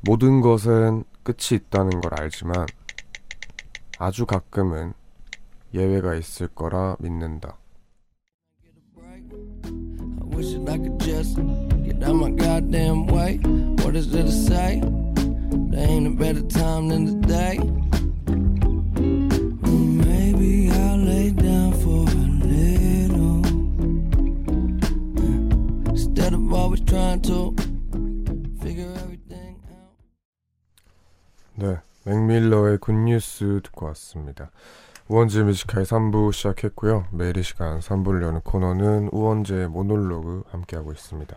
모든 0.00 0.40
것엔 0.40 1.04
끝이 1.22 1.58
있다는 1.58 2.00
걸 2.00 2.20
알지만 2.20 2.66
아주 3.98 4.26
가끔은 4.26 4.94
예외가 5.74 6.14
있을 6.16 6.48
거라 6.48 6.96
믿는다. 6.98 7.56
Good 32.82 33.21
News 33.21 33.60
듣고 33.62 33.86
왔습니다. 33.86 34.50
우원재 35.06 35.44
Music 35.44 35.67
High 35.67 35.86
3부 35.86 36.32
시작했고요. 36.32 37.06
매일 37.12 37.36
이 37.36 37.42
시간 37.44 37.78
3부를 37.78 38.24
여는 38.24 38.40
코너는 38.40 39.10
우원재의 39.12 39.68
모놀로그 39.68 40.42
함께하고 40.50 40.90
있습니다. 40.90 41.36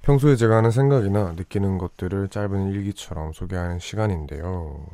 평소에 0.00 0.36
제가 0.36 0.56
하는 0.56 0.70
생각이나 0.70 1.32
느끼는 1.32 1.76
것들을 1.76 2.28
짧은 2.28 2.70
일기처럼 2.70 3.34
소개하는 3.34 3.78
시간인데요. 3.78 4.86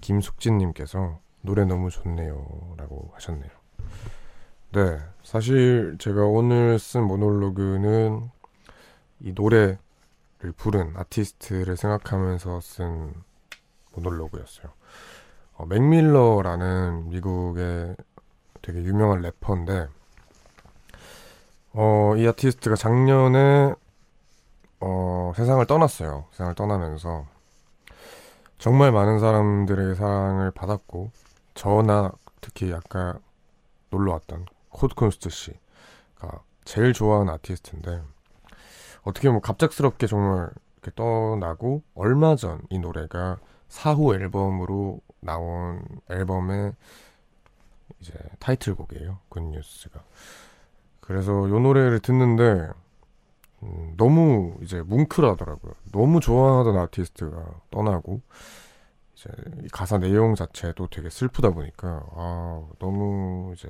김숙진님께서 0.00 1.20
노래 1.42 1.64
너무 1.64 1.90
좋네요. 1.90 2.74
라고 2.76 3.10
하셨네요. 3.14 3.50
네, 4.72 4.98
사실 5.22 5.96
제가 6.00 6.24
오늘 6.24 6.80
쓴 6.80 7.04
모놀로그는 7.04 8.30
이 9.20 9.32
노래를 9.32 9.78
부른 10.56 10.94
아티스트를 10.96 11.76
생각하면서 11.76 12.60
쓴 12.60 13.14
모놀로그였어요. 13.94 14.79
어, 15.60 15.66
맥밀러라는 15.66 17.10
미국의 17.10 17.94
되게 18.62 18.82
유명한 18.82 19.20
래퍼인데, 19.20 19.88
어, 21.74 22.14
이 22.16 22.26
아티스트가 22.26 22.76
작년에 22.76 23.74
어, 24.80 25.32
세상을 25.36 25.64
떠났어요. 25.66 26.24
세상을 26.30 26.54
떠나면서 26.54 27.26
정말 28.56 28.90
많은 28.90 29.18
사람들에게 29.20 29.94
사랑을 29.96 30.50
받았고, 30.50 31.10
저나 31.52 32.12
특히 32.40 32.72
아까 32.72 33.18
놀러 33.90 34.12
왔던 34.12 34.46
코드 34.70 34.94
쿤스트 34.94 35.28
씨가 35.28 36.40
제일 36.64 36.94
좋아하는 36.94 37.34
아티스트인데, 37.34 38.02
어떻게 39.02 39.28
보면 39.28 39.42
갑작스럽게 39.42 40.06
정말 40.06 40.48
이렇게 40.82 40.90
떠나고, 40.96 41.82
얼마 41.94 42.34
전 42.36 42.62
이 42.70 42.78
노래가 42.78 43.36
사후 43.70 44.14
앨범으로 44.14 45.00
나온 45.20 45.82
앨범의 46.10 46.74
이제 48.00 48.12
타이틀곡이에요. 48.40 49.18
굿뉴스가. 49.28 50.02
그래서 51.00 51.32
요 51.32 51.58
노래를 51.58 52.00
듣는데 52.00 52.68
음, 53.62 53.94
너무 53.96 54.56
이제 54.62 54.82
뭉클하더라고요. 54.82 55.72
너무 55.92 56.20
좋아하던 56.20 56.76
아티스트가 56.76 57.46
떠나고 57.70 58.20
이제 59.14 59.30
이 59.62 59.68
가사 59.68 59.98
내용 59.98 60.34
자체도 60.34 60.88
되게 60.88 61.08
슬프다 61.08 61.50
보니까 61.50 62.04
아 62.14 62.64
너무 62.78 63.52
이제 63.56 63.68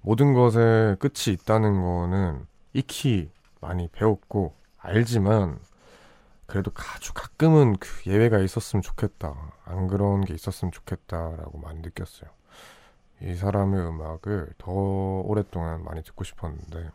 모든 0.00 0.32
것에 0.32 0.96
끝이 1.00 1.34
있다는 1.34 1.82
거는 1.82 2.46
익히 2.72 3.30
많이 3.60 3.88
배웠고 3.88 4.54
알지만 4.78 5.58
그래도 6.46 6.70
아주 6.94 7.12
가끔은 7.14 7.76
그 7.76 7.88
예외가 8.06 8.38
있었으면 8.38 8.82
좋겠다. 8.82 9.34
안 9.64 9.86
그런 9.88 10.22
게 10.22 10.34
있었으면 10.34 10.72
좋겠다라고 10.72 11.58
많이 11.58 11.80
느꼈어요. 11.80 12.30
이 13.22 13.34
사람의 13.34 13.80
음악을 13.80 14.50
더 14.58 14.70
오랫동안 14.70 15.82
많이 15.84 16.02
듣고 16.02 16.24
싶었는데 16.24 16.90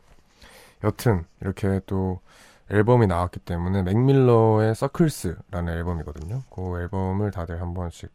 여튼 0.84 1.26
이렇게 1.42 1.82
또 1.86 2.22
앨범이 2.70 3.08
나왔기 3.08 3.40
때문에 3.40 3.82
맥밀러의 3.82 4.76
서클스라는 4.76 5.74
앨범이거든요. 5.74 6.44
그 6.50 6.80
앨범을 6.80 7.32
다들 7.32 7.60
한 7.60 7.74
번씩 7.74 8.12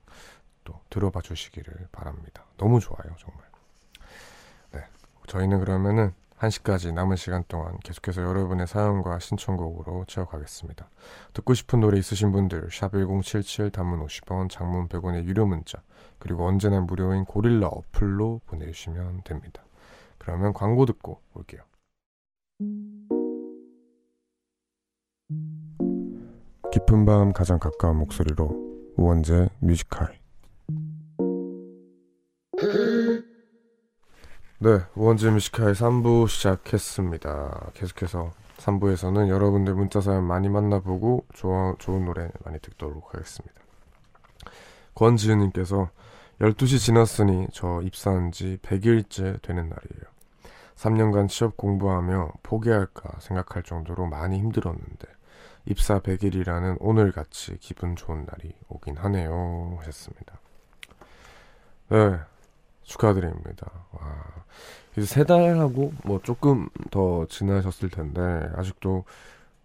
또 0.62 0.80
들어봐 0.90 1.20
주시기를 1.20 1.88
바랍니다. 1.90 2.44
너무 2.56 2.78
좋아요, 2.78 3.14
정말. 3.18 3.42
네. 4.70 4.84
저희는 5.26 5.58
그러면은 5.58 6.14
1시까지 6.48 6.92
남은 6.92 7.16
시간 7.16 7.44
동안 7.48 7.78
계속해서 7.82 8.22
여러분의 8.22 8.66
사연과 8.66 9.18
신청곡으로 9.18 10.04
채워가겠습니다. 10.06 10.90
듣고 11.32 11.54
싶은 11.54 11.80
노래 11.80 11.98
있으신 11.98 12.32
분들 12.32 12.68
샵1077 12.68 13.72
단문 13.72 14.04
50원 14.06 14.50
장문 14.50 14.88
100원의 14.88 15.24
유료 15.24 15.46
문자 15.46 15.82
그리고 16.18 16.46
언제나 16.46 16.80
무료인 16.80 17.24
고릴라 17.24 17.68
어플로 17.68 18.42
보내주시면 18.46 19.22
됩니다. 19.24 19.64
그러면 20.18 20.52
광고 20.52 20.86
듣고 20.86 21.20
올게요. 21.34 21.62
깊은 26.72 27.06
밤 27.06 27.32
가장 27.32 27.58
가까운 27.58 27.98
목소리로 27.98 28.94
우원재 28.96 29.48
Music 29.60 29.95
High 29.95 30.23
네, 34.64 34.80
우원재 34.94 35.28
Music 35.28 35.54
High 35.54 35.74
3부 35.74 36.26
시작했습니다. 36.26 37.72
계속해서 37.74 38.32
3부에서는 38.56 39.28
여러분들 39.28 39.74
문자 39.74 40.00
사연 40.00 40.24
많이 40.24 40.48
만나보고 40.48 41.26
좋아, 41.34 41.74
좋은 41.78 42.06
노래 42.06 42.30
많이 42.46 42.58
듣도록 42.60 43.12
하겠습니다. 43.12 43.54
권지은님께서 44.94 45.90
12시 46.40 46.78
지났으니 46.78 47.48
저 47.52 47.82
입사한 47.82 48.32
지 48.32 48.56
100일째 48.62 49.42
되는 49.42 49.68
날이에요. 49.68 50.04
3년간 50.76 51.28
취업 51.28 51.58
공부하며 51.58 52.32
포기할까 52.42 53.20
생각할 53.20 53.64
정도로 53.64 54.06
많이 54.06 54.38
힘들었는데 54.38 55.08
입사 55.66 56.00
100일이라는 56.00 56.78
오늘같이 56.80 57.58
기분 57.58 57.96
좋은 57.96 58.24
날이 58.24 58.54
오긴 58.70 58.96
하네요 58.96 59.76
하셨습니다. 59.80 60.40
네 61.90 62.18
축하드립니다. 62.84 63.70
와 63.92 64.00
이제 64.96 65.06
세 65.06 65.24
달하고 65.24 65.92
뭐 66.04 66.20
조금 66.22 66.68
더 66.90 67.26
지나셨을 67.26 67.90
텐데 67.90 68.20
아직도 68.56 69.04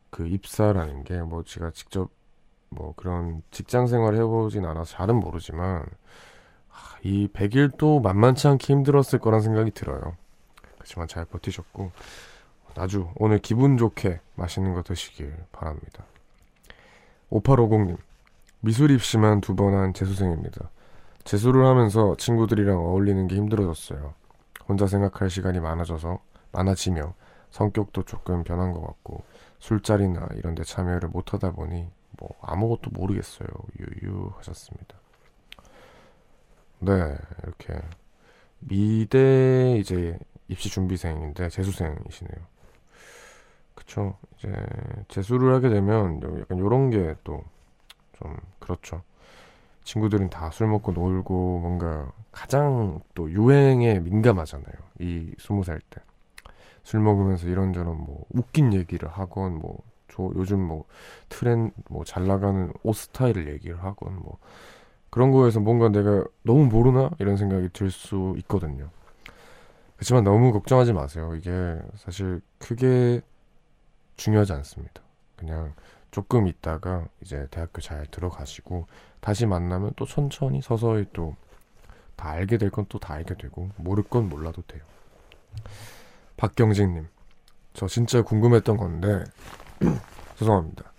그 0.10 0.28
입사라는 0.28 1.04
게 1.04 1.22
뭐 1.22 1.44
제가 1.44 1.72
직접 1.72 2.10
뭐 2.70 2.94
그런 2.96 3.42
직장 3.52 3.88
생활 3.88 4.16
해보진 4.16 4.66
않아서 4.66 4.92
잘은 4.98 5.16
모르지만 5.16 5.86
이 7.04 7.28
100일도 7.34 8.02
만만치 8.02 8.48
않게 8.48 8.74
힘들었을 8.74 9.20
거란 9.20 9.42
생각이 9.42 9.72
들어요. 9.72 10.16
그렇지만 10.76 11.08
잘 11.08 11.26
버티셨고 11.26 11.92
아주 12.76 13.10
오늘 13.16 13.40
기분 13.40 13.78
좋게 13.78 14.20
맛있는 14.36 14.74
거 14.74 14.84
드시길 14.84 15.34
바랍니다. 15.52 16.06
5850님 17.32 17.98
미술 18.62 18.92
입시만 18.92 19.42
두 19.42 19.56
번 19.56 19.74
한 19.76 19.94
재수생입니다. 19.94 20.70
재수를 21.24 21.66
하면서 21.66 22.16
친구들이랑 22.18 22.78
어울리는 22.78 23.28
게 23.28 23.36
힘들어졌어요. 23.36 24.14
혼자 24.68 24.88
생각할 24.88 25.30
시간이 25.30 25.60
많아져서 25.60 26.20
많아지며 26.52 27.14
성격도 27.52 28.04
조금 28.04 28.44
변한 28.44 28.72
것 28.74 28.82
같고 28.82 29.24
술자리나 29.60 30.28
이런 30.36 30.56
데 30.56 30.64
참여를 30.64 31.10
못 31.10 31.34
하다 31.34 31.52
보니 31.52 31.88
뭐 32.20 32.30
아무것도 32.42 32.92
모르겠어요. 32.92 33.48
유유 33.80 34.32
하셨습니다. 34.38 34.96
네 36.80 37.18
이렇게 37.44 37.82
미대 38.60 39.78
이제 39.80 40.18
입시 40.48 40.70
준비생인데 40.70 41.50
재수생이시네요. 41.50 42.38
그쵸 43.76 44.18
이제 44.38 44.52
재수를 45.08 45.54
하게 45.54 45.70
되면 45.70 46.22
약간 46.42 46.60
요런 46.60 46.90
게 46.90 47.16
또 47.24 47.44
좀 48.14 48.38
그렇죠. 48.60 49.04
친구들은 49.90 50.30
다 50.30 50.52
술 50.52 50.68
먹고 50.68 50.92
놀고 50.92 51.60
뭔가 51.62 52.12
가장 52.32 53.00
또 53.16 53.30
유행에 53.32 54.00
민감하잖아요. 54.00 54.74
이 55.00 55.34
스무 55.40 55.64
살 55.64 55.80
때. 55.90 56.00
술 56.84 57.00
먹으면서 57.02 57.48
이런저런 57.48 57.98
뭐 57.98 58.26
웃긴 58.32 58.74
얘기를 58.74 59.10
하건 59.10 59.60
뭐 59.60 59.78
저 60.12 60.24
요즘 60.36 60.60
뭐 60.60 60.86
트렌 61.30 61.72
뭐 61.90 62.04
잘 62.04 62.26
나가는 62.28 62.74
옷 62.84 62.96
스타일을 62.96 63.48
얘기를 63.54 63.84
하건 63.84 64.16
뭐 64.18 64.38
그런 65.12 65.32
거에서 65.32 65.60
뭔가 65.60 65.90
내가 65.90 66.24
너무 66.44 66.66
모르나 66.66 67.12
이런 67.20 67.38
생각이 67.38 67.70
들 67.74 67.92
수 67.92 68.34
있거든요. 68.40 68.90
그렇지만 69.96 70.24
너무 70.24 70.52
걱정하지 70.54 70.94
마세요. 70.94 71.36
이게 71.36 71.80
사실 71.96 72.42
크게 72.60 73.22
중요하지 74.18 74.54
않습니다. 74.54 75.02
그냥 75.36 75.74
조금 76.12 76.48
있다가 76.48 77.06
이제 77.22 77.48
대학교 77.52 77.82
잘 77.82 78.06
들어가시고 78.08 78.88
다시 79.22 79.46
만나면 79.46 79.94
또 79.96 80.06
천천히 80.06 80.62
서서히 80.62 81.06
또 81.14 81.36
다 82.16 82.32
알게 82.32 82.58
될 82.58 82.70
건 82.70 82.86
또 82.86 83.00
다 83.00 83.14
알게 83.14 83.36
되고 83.36 83.70
모를 83.78 84.04
건 84.04 84.28
몰라도 84.28 84.62
돼요. 84.64 84.84
박경진님, 86.38 87.08
저 87.74 87.88
진짜 87.88 88.22
궁금했던 88.22 88.78
건데 88.78 89.24
죄송합니다. 90.38 90.92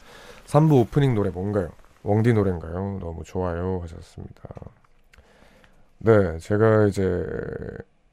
3부 0.46 0.80
오프닝 0.80 1.14
노래 1.14 1.30
뭔가요? 1.30 1.70
웡디 2.04 2.32
노래인가요? 2.32 2.98
너무 3.00 3.22
좋아요 3.24 3.80
하셨습니다. 3.82 4.42
네, 5.98 6.38
제가 6.38 6.86
이제 6.86 7.26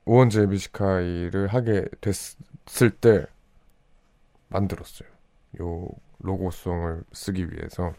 우원재 0.06 0.46
뮤지카이를 0.48 1.48
하게 1.48 1.86
됐을 2.02 2.90
때 2.92 3.26
만들었어요. 4.50 5.08
요 5.62 5.88
로고송을 6.20 7.04
쓰기 7.14 7.50
위해서 7.52 7.94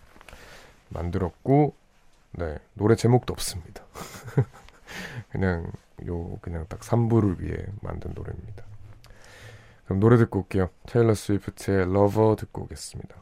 만들었고 0.91 1.75
네 2.33 2.59
노래 2.75 2.95
제목도 2.95 3.33
없습니다. 3.33 3.83
그냥 5.31 5.71
요 6.07 6.39
그냥 6.41 6.67
딱 6.69 6.81
3부를 6.81 7.41
위해 7.41 7.67
만든 7.81 8.13
노래입니다. 8.15 8.65
그럼 9.85 10.01
노래 10.01 10.17
듣고 10.19 10.41
올게요. 10.41 10.69
테일러 10.87 11.15
스위프트의 11.15 11.93
러버 11.93 12.37
듣고 12.37 12.63
오겠습니다. 12.63 13.17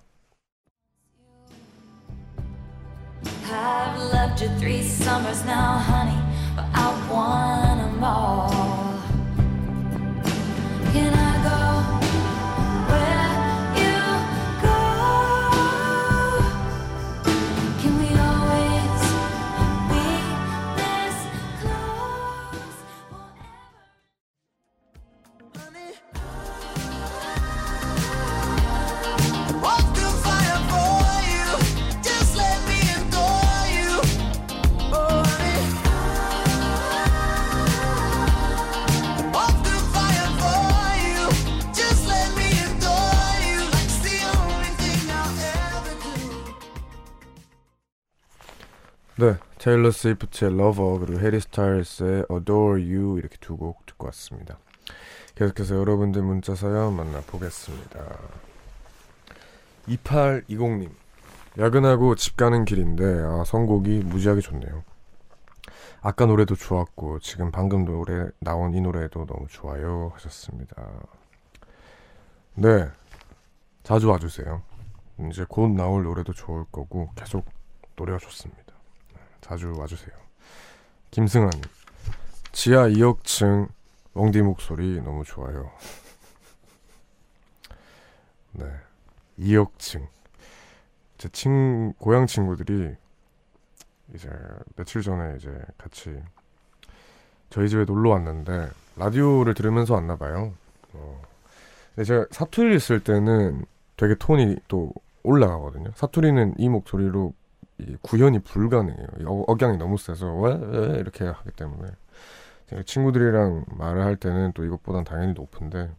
I've 3.49 3.97
loved 4.13 4.43
you 4.43 4.51
three 4.59 4.83
summers 4.83 5.45
now, 5.45 5.79
honey, 5.79 6.21
but 6.55 6.67
I 6.75 6.91
want 7.11 7.81
'em 7.81 8.03
all. 8.05 8.56
테일러 49.67 49.91
스위프트의 49.91 50.57
Lover 50.57 51.01
그리고 51.01 51.19
해리 51.19 51.41
스타일스의 51.41 52.27
Adore 52.31 52.81
You 52.81 53.19
이렇게 53.19 53.37
두 53.41 53.57
곡 53.57 53.85
듣고 53.85 54.07
왔습니다. 54.07 54.61
계속해서 55.35 55.75
여러분들 55.75 56.23
문자 56.23 56.55
사연 56.55 56.95
만나보겠습니다. 56.95 57.99
2820님 59.89 60.89
야근하고 61.59 62.15
집 62.15 62.37
가는 62.37 62.65
길인데 62.65 63.05
아, 63.25 63.43
선곡이 63.45 64.05
무지하게 64.05 64.41
좋네요. 64.41 64.85
아까 66.01 66.27
노래도 66.27 66.55
좋았고 66.55 67.19
지금 67.19 67.51
방금 67.51 67.85
노래 67.85 68.29
나온 68.39 68.73
이 68.73 68.81
노래도 68.81 69.27
너무 69.27 69.49
좋아요 69.49 70.13
하셨습니다. 70.15 70.77
네, 72.55 72.89
자주 73.83 74.09
와주세요. 74.11 74.63
이제 75.29 75.45
곧 75.49 75.71
나올 75.73 76.05
노래도 76.05 76.33
좋을 76.33 76.67
거고 76.71 77.11
계속 77.17 77.45
노래가 77.97 78.21
좋습니다. 78.21 78.66
자주 79.47 79.73
와주세요. 79.79 80.15
김승환님 81.13 81.63
지하 82.53 82.89
2억층 82.89 83.69
웡디 84.15 84.43
목소리 84.43 85.01
너무 85.03 85.23
좋아요. 85.25 85.71
네, 88.53 88.67
2억층 89.39 90.07
제 91.19 91.29
친 91.29 91.93
고향 91.95 92.27
친구들이 92.27 92.95
이제 94.15 94.29
며칠 94.75 95.01
전에 95.03 95.37
이제 95.37 95.51
같이 95.79 96.21
저희 97.51 97.69
집에 97.69 97.85
놀러 97.85 98.11
왔는데 98.11 98.69
라디오를 98.97 99.55
들으면서 99.55 99.95
왔나 99.95 100.17
봐요. 100.17 100.53
어. 100.93 101.23
근데 101.95 102.05
제가 102.05 102.27
사투리를 102.31 102.81
쓸 102.81 103.01
때는 103.01 103.65
되게 103.97 104.15
톤이 104.15 104.57
또 104.69 104.93
올라가거든요. 105.23 105.91
사투리는 105.95 106.55
이 106.59 106.69
목소리로 106.69 107.33
이 107.33 107.46
구현이 108.03 108.41
불가능해요. 108.41 109.45
억양이 109.47 109.77
너무 109.77 109.99
세서 109.99 110.35
왜, 110.37 110.55
왜 110.55 110.99
이렇게 110.99 111.25
하기 111.27 111.51
때문에 111.53 111.89
제가 112.69 112.83
친구들이랑 112.83 113.67
말을 113.69 114.05
할 114.05 114.17
때는 114.17 114.53
또 114.53 114.65
이것보단 114.65 115.05
당연히 115.05 115.35
높은데 115.35 115.91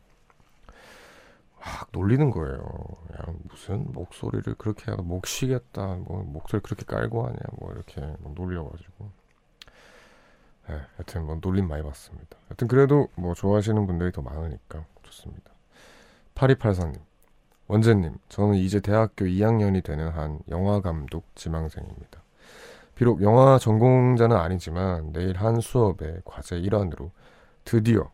막 1.60 1.88
놀리는 1.92 2.30
거예요. 2.32 2.60
그냥 3.08 3.40
무슨 3.50 3.92
목소리를 3.92 4.56
그렇게 4.56 4.92
하다 4.92 5.04
목 5.04 5.28
쉬겠다, 5.28 5.96
뭐 5.96 6.24
목소리 6.24 6.62
그렇게 6.62 6.86
깔고 6.86 7.26
하냐, 7.26 7.38
뭐 7.60 7.72
이렇게 7.74 8.02
막 8.02 8.34
놀려가지고. 8.34 9.12
네, 10.70 10.82
하여튼 10.96 11.26
뭐 11.26 11.38
놀림 11.42 11.68
많이 11.68 11.84
받습니다. 11.84 12.38
하여튼 12.48 12.68
그래도 12.68 13.08
뭐 13.16 13.34
좋아하시는 13.34 13.88
분들이 13.88 14.12
더 14.12 14.22
많으니까 14.22 14.86
좋습니다. 15.04 15.52
8284님. 16.36 17.07
원재님, 17.68 18.16
저는 18.30 18.56
이제 18.56 18.80
대학교 18.80 19.26
2학년이 19.26 19.84
되는 19.84 20.10
한 20.10 20.40
영화감독 20.50 21.24
지망생입니다. 21.36 22.22
비록 22.96 23.22
영화 23.22 23.60
전공자는 23.60 24.36
아니지만 24.36 25.12
내일 25.14 25.38
한 25.38 25.60
수업의 25.60 26.22
과제 26.26 26.58
일환으로 26.58 27.12
드디어 27.66 28.10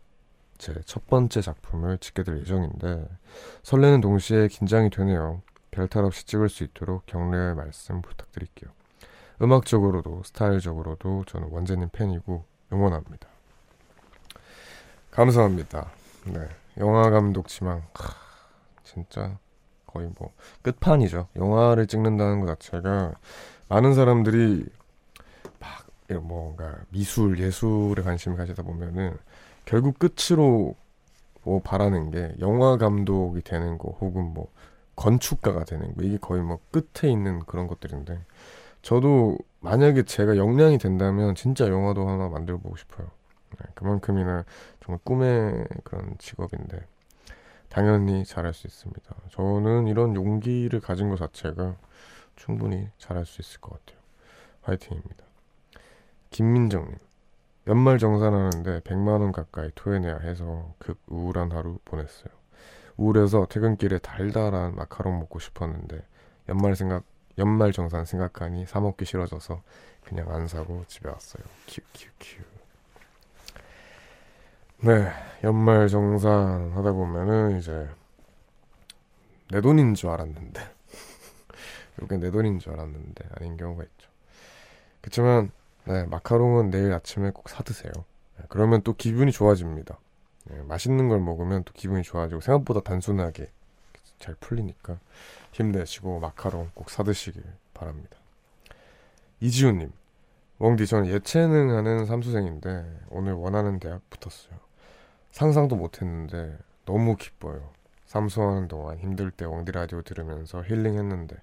제 0.57 0.73
첫 0.85 1.07
번째 1.07 1.41
작품을 1.41 1.97
찍게 1.97 2.23
될 2.23 2.39
예정인데 2.39 3.07
설레는 3.63 3.99
동시에 3.99 4.47
긴장이 4.47 4.89
되네요. 4.89 5.41
별탈 5.71 6.05
없이 6.05 6.25
찍을 6.25 6.49
수 6.49 6.63
있도록 6.63 7.05
격려의 7.05 7.55
말씀 7.55 8.01
부탁드릴게요. 8.01 8.71
음악적으로도 9.41 10.23
스타일적으로도 10.23 11.25
저는 11.27 11.49
원재님 11.51 11.89
팬이고 11.91 12.45
응원합니다. 12.71 13.27
감사합니다. 15.11 15.91
네, 16.27 16.47
영화 16.77 17.09
감독 17.09 17.47
지망 17.47 17.81
하, 17.93 18.13
진짜 18.83 19.37
거의 19.93 20.09
뭐 20.17 20.31
끝판이죠. 20.63 21.27
영화를 21.35 21.87
찍는다는 21.87 22.39
것 22.39 22.59
자체가 22.59 23.13
많은 23.69 23.93
사람들이 23.93 24.65
막 25.59 25.85
뭔가 26.21 26.75
미술 26.89 27.39
예술에 27.39 28.01
관심을 28.03 28.37
가지다 28.37 28.63
보면은 28.63 29.15
결국 29.65 29.97
끝으로 29.99 30.75
뭐 31.43 31.61
바라는 31.61 32.11
게 32.11 32.33
영화 32.39 32.77
감독이 32.77 33.41
되는 33.41 33.77
거 33.77 33.89
혹은 34.01 34.33
뭐 34.33 34.47
건축가가 34.95 35.63
되는 35.65 35.95
거 35.95 36.03
이게 36.03 36.17
거의 36.17 36.41
뭐 36.41 36.59
끝에 36.71 37.11
있는 37.11 37.39
그런 37.39 37.67
것들인데 37.67 38.19
저도 38.81 39.37
만약에 39.59 40.03
제가 40.03 40.37
역량이 40.37 40.77
된다면 40.77 41.35
진짜 41.35 41.67
영화도 41.67 42.07
하나 42.07 42.27
만들어 42.27 42.57
보고 42.57 42.75
싶어요. 42.75 43.07
네, 43.51 43.65
그만큼이나 43.75 44.43
정말 44.81 44.99
꿈의 45.03 45.65
그런 45.83 46.15
직업인데 46.17 46.85
당연히 47.73 48.23
잘할 48.23 48.53
수 48.53 48.67
있습니다. 48.67 49.15
저는 49.31 49.87
이런 49.87 50.15
용기를 50.15 50.79
가진 50.79 51.09
것 51.09 51.17
자체가 51.17 51.75
충분히 52.35 52.87
잘할 52.99 53.25
수 53.25 53.41
있을 53.41 53.59
것 53.61 53.71
같아요. 53.71 53.99
화이팅입니다. 54.61 55.25
김민정님 56.29 56.95
연말 57.65 57.97
정산하는데 57.97 58.81
100만 58.81 59.21
원 59.21 59.31
가까이 59.31 59.71
토해내야 59.73 60.19
해서 60.19 60.75
극 60.77 60.99
우울한 61.07 61.51
하루 61.51 61.79
보냈어요. 61.83 62.31
우울해서 62.95 63.47
퇴근길에 63.49 63.97
달달한 63.97 64.75
마카롱 64.75 65.17
먹고 65.17 65.39
싶었는데 65.39 66.05
연말 66.49 66.75
생각 66.75 67.03
연말 67.39 67.71
정산 67.71 68.05
생각하니 68.05 68.67
사 68.67 68.81
먹기 68.81 69.03
싫어져서 69.05 69.63
그냥 70.03 70.31
안 70.31 70.47
사고 70.47 70.83
집에 70.87 71.09
왔어요. 71.09 71.43
큐큐큐. 71.67 72.52
네, 74.83 75.09
연말 75.43 75.87
정산 75.87 76.71
하다 76.71 76.91
보면은 76.91 77.57
이제 77.57 77.87
내 79.49 79.61
돈인 79.61 79.93
줄 79.93 80.09
알았는데 80.09 80.61
이게 82.03 82.17
내 82.17 82.31
돈인 82.31 82.59
줄 82.59 82.73
알았는데 82.73 83.29
아닌 83.37 83.55
경우가 83.55 83.83
있죠. 83.83 84.09
그렇지만 85.01 85.51
네, 85.85 86.05
마카롱은 86.05 86.69
내일 86.71 86.91
아침에 86.93 87.31
꼭 87.31 87.49
사 87.49 87.63
드세요. 87.63 87.91
네, 88.37 88.45
그러면 88.49 88.81
또 88.81 88.93
기분이 88.93 89.31
좋아집니다. 89.31 89.97
네, 90.45 90.61
맛있는 90.63 91.07
걸 91.07 91.19
먹으면 91.19 91.63
또 91.63 91.71
기분이 91.73 92.03
좋아지고 92.03 92.41
생각보다 92.41 92.81
단순하게 92.81 93.49
잘 94.19 94.35
풀리니까 94.39 94.99
힘내시고 95.53 96.19
마카롱 96.19 96.71
꼭 96.73 96.89
사 96.89 97.03
드시길 97.03 97.43
바랍니다. 97.73 98.17
이지훈님, 99.39 99.91
웡디 100.59 100.87
저는 100.87 101.07
예체능 101.09 101.71
하는 101.75 102.05
삼수생인데 102.05 103.01
오늘 103.09 103.33
원하는 103.33 103.79
대학 103.79 104.01
붙었어요. 104.09 104.62
상상도 105.33 105.75
못했는데 105.75 106.57
너무 106.85 107.17
기뻐요. 107.17 107.69
삼수하는 108.05 108.69
동안 108.69 108.97
힘들 108.99 109.31
때 109.31 109.43
웡디 109.45 109.73
라디오 109.73 110.01
들으면서 110.01 110.63
힐링했는데 110.63 111.35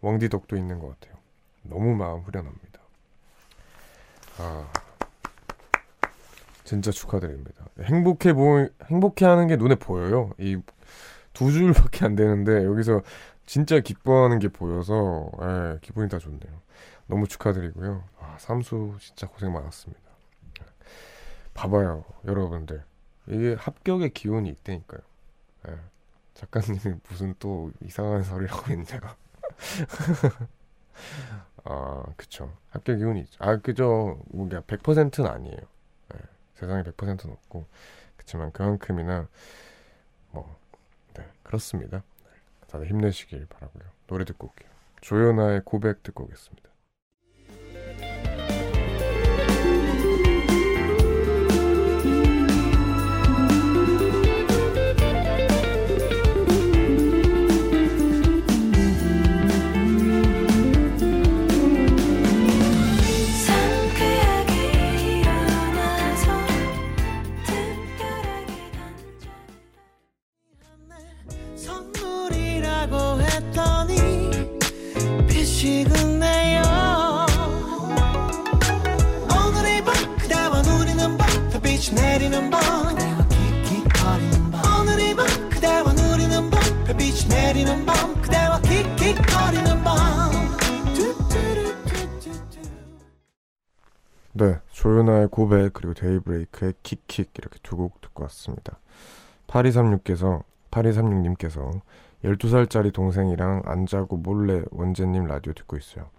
웡디 0.00 0.30
덕도 0.30 0.56
있는 0.56 0.78
것 0.78 0.98
같아요. 0.98 1.20
너무 1.62 1.94
마음 1.94 2.20
후련합니다. 2.20 2.80
아, 4.38 4.72
진짜 6.64 6.90
축하드립니다. 6.90 7.66
행복해 7.82 8.32
보 8.32 8.66
행복해 8.86 9.26
하는 9.26 9.46
게 9.48 9.56
눈에 9.56 9.74
보여요. 9.74 10.30
이 10.38 10.56
두 11.32 11.50
줄밖에 11.50 12.04
안 12.04 12.14
되는데 12.14 12.64
여기서 12.64 13.02
진짜 13.46 13.80
기뻐하는 13.80 14.38
게 14.38 14.48
보여서 14.48 15.30
예, 15.40 15.78
기분이 15.80 16.08
다 16.08 16.18
좋네요. 16.18 16.60
너무 17.06 17.26
축하드리고요. 17.26 18.04
아, 18.20 18.36
삼수 18.38 18.96
진짜 19.00 19.26
고생 19.26 19.52
많았습니다. 19.52 20.00
봐봐요, 21.54 22.04
여러분들. 22.26 22.82
이게 23.26 23.54
합격의 23.54 24.10
기운이 24.10 24.48
있다니까요. 24.48 25.00
예. 25.68 25.78
작가님이 26.34 26.98
무슨 27.08 27.34
또 27.38 27.70
이상한 27.82 28.22
소리를 28.22 28.52
하고 28.52 28.72
있냐가. 28.72 29.16
아, 31.64 32.04
그쵸. 32.16 32.56
합격 32.70 32.96
기운이 32.96 33.20
있죠. 33.20 33.36
아, 33.42 33.56
그죠. 33.56 34.20
뭔가 34.30 34.60
100%는 34.62 35.30
아니에요. 35.30 35.58
예. 36.14 36.18
세상에 36.54 36.82
100%는 36.82 37.32
없고. 37.32 37.66
그렇지만 38.16 38.52
그만큼이나 38.52 39.28
뭐, 40.30 40.56
네, 41.14 41.26
그렇습니다. 41.42 42.02
네. 42.24 42.30
다들 42.68 42.88
힘내시길 42.88 43.46
바라고요. 43.46 43.84
노래 44.06 44.24
듣고 44.24 44.48
올게요. 44.48 44.70
조연아의 45.00 45.62
고백 45.64 46.02
듣고 46.02 46.24
오겠습니다. 46.24 46.71
조연아의 94.82 95.28
고백 95.28 95.72
그리고 95.74 95.94
데이브레이크의 95.94 96.74
킥킥 96.82 97.30
이렇게 97.38 97.58
두 97.62 97.76
곡 97.76 98.00
듣고 98.00 98.24
왔습니다. 98.24 98.78
8236께서 99.46 100.42
8236님께서 100.72 101.80
12살짜리 102.24 102.92
동생이랑 102.92 103.62
안 103.64 103.86
자고 103.86 104.16
몰래 104.16 104.62
원재님 104.72 105.26
라디오 105.26 105.52
듣고 105.52 105.76
있어요. 105.76 106.10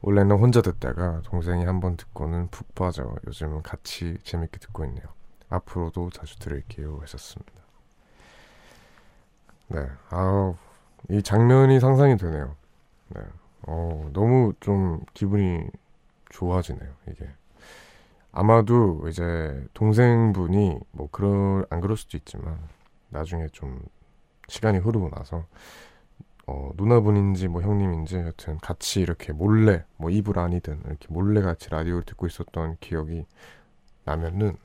원래는 0.00 0.36
혼자 0.38 0.62
듣다가 0.62 1.22
동생이 1.24 1.64
한 1.64 1.80
번 1.80 1.96
듣고는 1.96 2.48
푹 2.52 2.72
빠져 2.76 3.16
요즘은 3.26 3.62
같이 3.62 4.16
재밌게 4.22 4.58
듣고 4.60 4.84
있네요. 4.84 5.04
앞으로도 5.48 6.10
자주 6.10 6.38
들을게요 6.38 6.98
하셨습니다. 7.00 7.52
네, 9.68 9.86
아우 10.10 10.54
이 11.10 11.20
장면이 11.22 11.80
상상이 11.80 12.16
되네요. 12.16 12.54
네, 13.08 13.22
어 13.62 14.08
너무 14.12 14.52
좀 14.60 15.00
기분이 15.14 15.66
좋아지네요 16.30 16.92
이게. 17.10 17.28
아마도 18.32 19.08
이제 19.08 19.64
동생분이 19.74 20.78
뭐 20.92 21.08
그럴 21.10 21.66
안 21.70 21.80
그럴 21.80 21.96
수도 21.96 22.16
있지만 22.16 22.58
나중에 23.08 23.48
좀 23.48 23.80
시간이 24.48 24.78
흐르고 24.78 25.10
나서 25.10 25.46
어 26.46 26.70
누나분인지 26.76 27.48
뭐 27.48 27.62
형님인지 27.62 28.16
여튼 28.16 28.58
같이 28.58 29.00
이렇게 29.00 29.32
몰래 29.32 29.84
뭐 29.96 30.10
이불 30.10 30.38
아니든 30.38 30.82
이렇게 30.86 31.06
몰래 31.10 31.42
같이 31.42 31.68
라디오를 31.70 32.04
듣고 32.04 32.26
있었던 32.26 32.76
기억이 32.80 33.26
나면은 34.04 34.56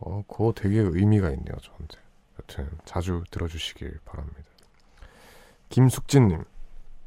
어 0.00 0.22
그거 0.28 0.52
되게 0.54 0.78
의미가 0.78 1.30
있네요 1.30 1.56
저한테. 1.60 1.98
여튼 2.38 2.68
자주 2.84 3.22
들어주시길 3.30 4.00
바랍니다. 4.04 4.42
김숙진님 5.68 6.44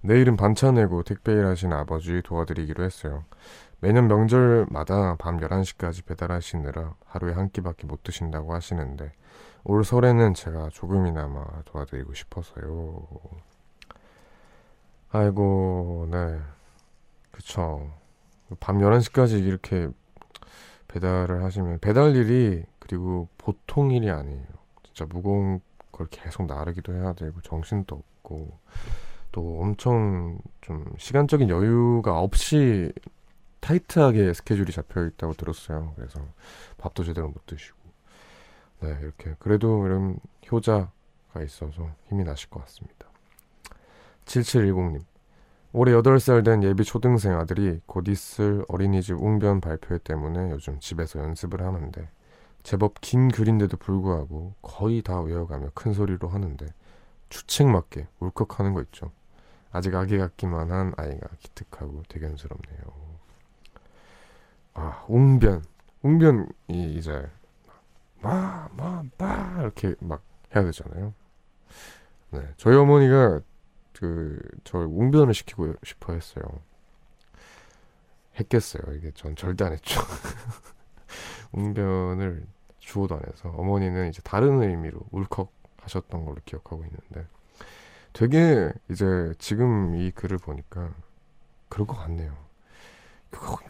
내일은 0.01 0.37
반찬 0.37 0.75
내고 0.75 1.03
택배 1.03 1.33
일하신 1.33 1.73
아버지 1.73 2.21
도와드리기로 2.23 2.83
했어요 2.83 3.25
매년 3.83 4.07
명절마다 4.07 5.17
밤 5.17 5.41
11시까지 5.41 6.05
배달하시느라 6.05 6.95
하루에 7.05 7.33
한 7.33 7.49
끼밖에 7.49 7.85
못 7.85 8.01
드신다고 8.01 8.53
하시는데 8.53 9.11
올 9.65 9.83
설에는 9.83 10.35
제가 10.35 10.69
조금이나마 10.69 11.43
도와드리고 11.65 12.13
싶어서요. 12.13 13.05
아이고, 15.11 16.07
네. 16.09 16.39
그쵸. 17.31 17.91
밤 18.61 18.77
11시까지 18.77 19.45
이렇게 19.45 19.89
배달을 20.87 21.43
하시면 21.43 21.79
배달 21.79 22.15
일이 22.15 22.63
그리고 22.79 23.27
보통 23.37 23.91
일이 23.91 24.09
아니에요. 24.09 24.47
진짜 24.83 25.05
무거운 25.09 25.59
걸 25.91 26.07
계속 26.09 26.45
나르기도 26.45 26.93
해야 26.93 27.11
되고 27.11 27.41
정신도 27.41 28.01
있고 28.19 28.57
또 29.33 29.59
엄청 29.59 30.39
좀 30.61 30.85
시간적인 30.97 31.49
여유가 31.49 32.21
없이 32.21 32.93
타이트하게 33.63 34.33
스케줄이 34.33 34.73
잡혀 34.73 35.05
있다고 35.05 35.33
들었어요. 35.35 35.93
그래서 35.95 36.19
밥도 36.77 37.05
제대로 37.05 37.29
못 37.29 37.45
드시고 37.45 37.77
네 38.81 38.97
이렇게 39.01 39.35
그래도 39.39 39.85
이런 39.85 40.19
효자가 40.51 40.91
있어서 41.45 41.89
힘이 42.09 42.25
나실 42.25 42.49
것 42.49 42.59
같습니다. 42.65 43.07
7710님 44.25 45.01
올해 45.71 45.93
8살 45.93 46.43
된 46.43 46.61
예비 46.63 46.83
초등생 46.83 47.39
아들이 47.39 47.79
곧 47.85 48.09
있을 48.09 48.65
어린이집 48.67 49.13
웅변 49.13 49.61
발표회 49.61 49.99
때문에 49.99 50.51
요즘 50.51 50.79
집에서 50.81 51.19
연습을 51.19 51.61
하는데 51.61 52.09
제법 52.63 52.99
긴 52.99 53.29
글인데도 53.29 53.77
불구하고 53.77 54.55
거의 54.61 55.01
다 55.01 55.21
외워가며 55.21 55.69
큰 55.73 55.93
소리로 55.93 56.27
하는데 56.27 56.65
추측 57.29 57.67
맞게 57.67 58.07
울컥하는 58.19 58.73
거 58.73 58.81
있죠. 58.83 59.11
아직 59.71 59.95
아기 59.95 60.17
같기만 60.17 60.69
한 60.69 60.93
아이가 60.97 61.27
기특하고 61.39 62.03
대견스럽네요. 62.09 63.02
아, 64.73 65.05
웅변. 65.07 65.63
웅변이 66.01 66.47
이제 66.95 67.29
마, 68.21 68.67
마, 68.75 69.03
마 69.17 69.61
이렇게 69.61 69.95
막 69.99 70.21
해야 70.55 70.63
되잖아요. 70.63 71.13
네, 72.31 72.41
저희 72.57 72.75
어머니가 72.75 73.41
그저 73.93 74.79
웅변을 74.79 75.33
시키고 75.33 75.75
싶어 75.83 76.13
했어요. 76.13 76.43
했겠어요. 78.39 78.95
이게 78.95 79.11
전 79.11 79.35
절대 79.35 79.65
안 79.65 79.73
했죠. 79.73 80.01
웅변을 81.53 82.45
주어도 82.79 83.15
안 83.15 83.21
해서 83.27 83.49
어머니는 83.49 84.09
이제 84.09 84.21
다른 84.23 84.61
의미로 84.61 84.99
울컥 85.11 85.51
하셨던 85.81 86.25
걸로 86.25 86.37
기억하고 86.45 86.83
있는데 86.85 87.27
되게 88.13 88.71
이제 88.89 89.33
지금 89.37 89.95
이 89.95 90.11
글을 90.11 90.37
보니까 90.37 90.93
그럴 91.69 91.87
것 91.87 91.95
같네요. 91.95 92.35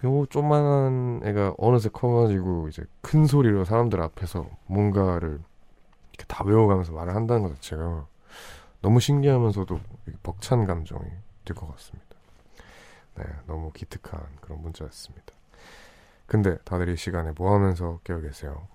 요 0.05 0.25
조만한 0.27 1.21
애가 1.23 1.55
어느새 1.57 1.89
커가지고 1.89 2.67
이제 2.69 2.83
큰 3.01 3.25
소리로 3.25 3.65
사람들 3.65 4.01
앞에서 4.01 4.49
뭔가를 4.67 5.39
이렇게 6.13 6.25
다 6.27 6.43
외워가면서 6.45 6.91
말을 6.93 7.15
한다는 7.15 7.43
것 7.43 7.55
자체가 7.55 8.05
너무 8.81 8.99
신기하면서도 8.99 9.79
벅찬 10.23 10.65
감정이 10.65 11.05
들 11.45 11.55
것 11.55 11.67
같습니다. 11.75 12.07
네, 13.17 13.23
너무 13.47 13.71
기특한 13.71 14.21
그런 14.41 14.61
문자였습니다. 14.61 15.33
근데 16.25 16.57
다들 16.65 16.89
이 16.89 16.97
시간에 16.97 17.31
뭐 17.35 17.53
하면서 17.53 17.99
깨어 18.03 18.21
계세요? 18.21 18.67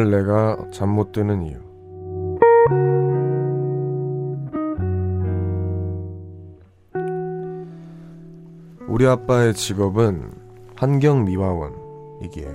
오늘 0.00 0.12
내가 0.12 0.56
잠 0.70 0.94
못 0.94 1.12
드는 1.12 1.42
이유. 1.42 1.58
우리 8.88 9.06
아빠의 9.06 9.52
직업은 9.52 10.30
환경 10.74 11.26
미화원이기에 11.26 12.48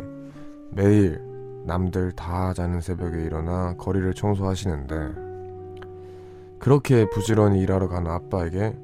매일 0.71 1.21
남들 1.67 2.13
다 2.13 2.51
자는 2.53 2.81
새벽에 2.81 3.21
일어나 3.21 3.75
거리를 3.77 4.11
청소하시는데 4.15 4.95
그렇게 6.57 7.07
부지런히 7.11 7.61
일하러 7.61 7.87
가는 7.87 8.09
아빠에게 8.09 8.75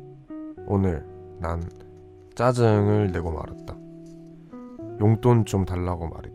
오늘 0.67 1.03
난 1.39 1.63
짜증을 2.35 3.11
내고 3.11 3.31
말았다. 3.31 3.75
용돈 4.99 5.45
좀 5.45 5.65
달라고 5.65 6.09
말이다. 6.09 6.30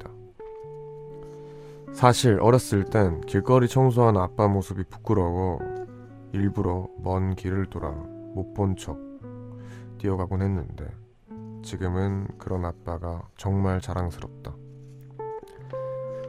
사실 1.97 2.39
어렸을 2.43 2.85
땐 2.85 3.23
길거리 3.23 3.69
청소하는 3.69 4.21
아빠 4.21 4.49
모습이 4.49 4.85
부끄러워 4.85 5.59
일부러 6.33 6.89
먼 6.99 7.35
길을 7.35 7.71
돌아 7.71 7.91
못 7.91 8.53
본 8.53 8.77
척 8.77 8.99
뛰어가곤 9.97 10.43
했는데 10.43 10.87
지금은 11.63 12.29
그런 12.37 12.67
아빠가 12.67 13.27
정말 13.39 13.81
자랑스럽다. 13.81 14.55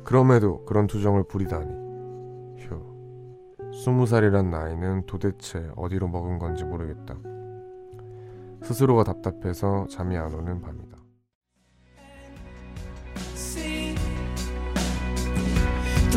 그럼에도 0.05 0.63
그런 0.63 0.87
투정을 0.87 1.25
부리다니. 1.25 1.69
휴. 2.59 2.81
스무 3.73 4.05
살이란 4.07 4.49
나이는 4.49 5.05
도대체 5.05 5.69
어디로 5.75 6.07
먹은 6.07 6.39
건지 6.39 6.63
모르겠다. 6.63 7.17
스스로가 8.63 9.03
답답해서 9.03 9.85
잠이 9.89 10.15
안 10.15 10.33
오는 10.33 10.61
밤이다. 10.61 10.96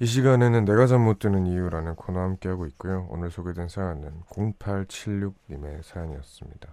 이 0.00 0.06
시간에는 0.06 0.64
내가 0.64 0.86
잠 0.86 1.02
못 1.02 1.18
드는 1.18 1.48
이유라는 1.48 1.96
코너 1.96 2.20
함께하고 2.20 2.66
있고요. 2.66 3.08
오늘 3.10 3.32
소개된 3.32 3.66
사연은 3.68 4.22
0876님의 4.30 5.82
사연이었습니다. 5.82 6.68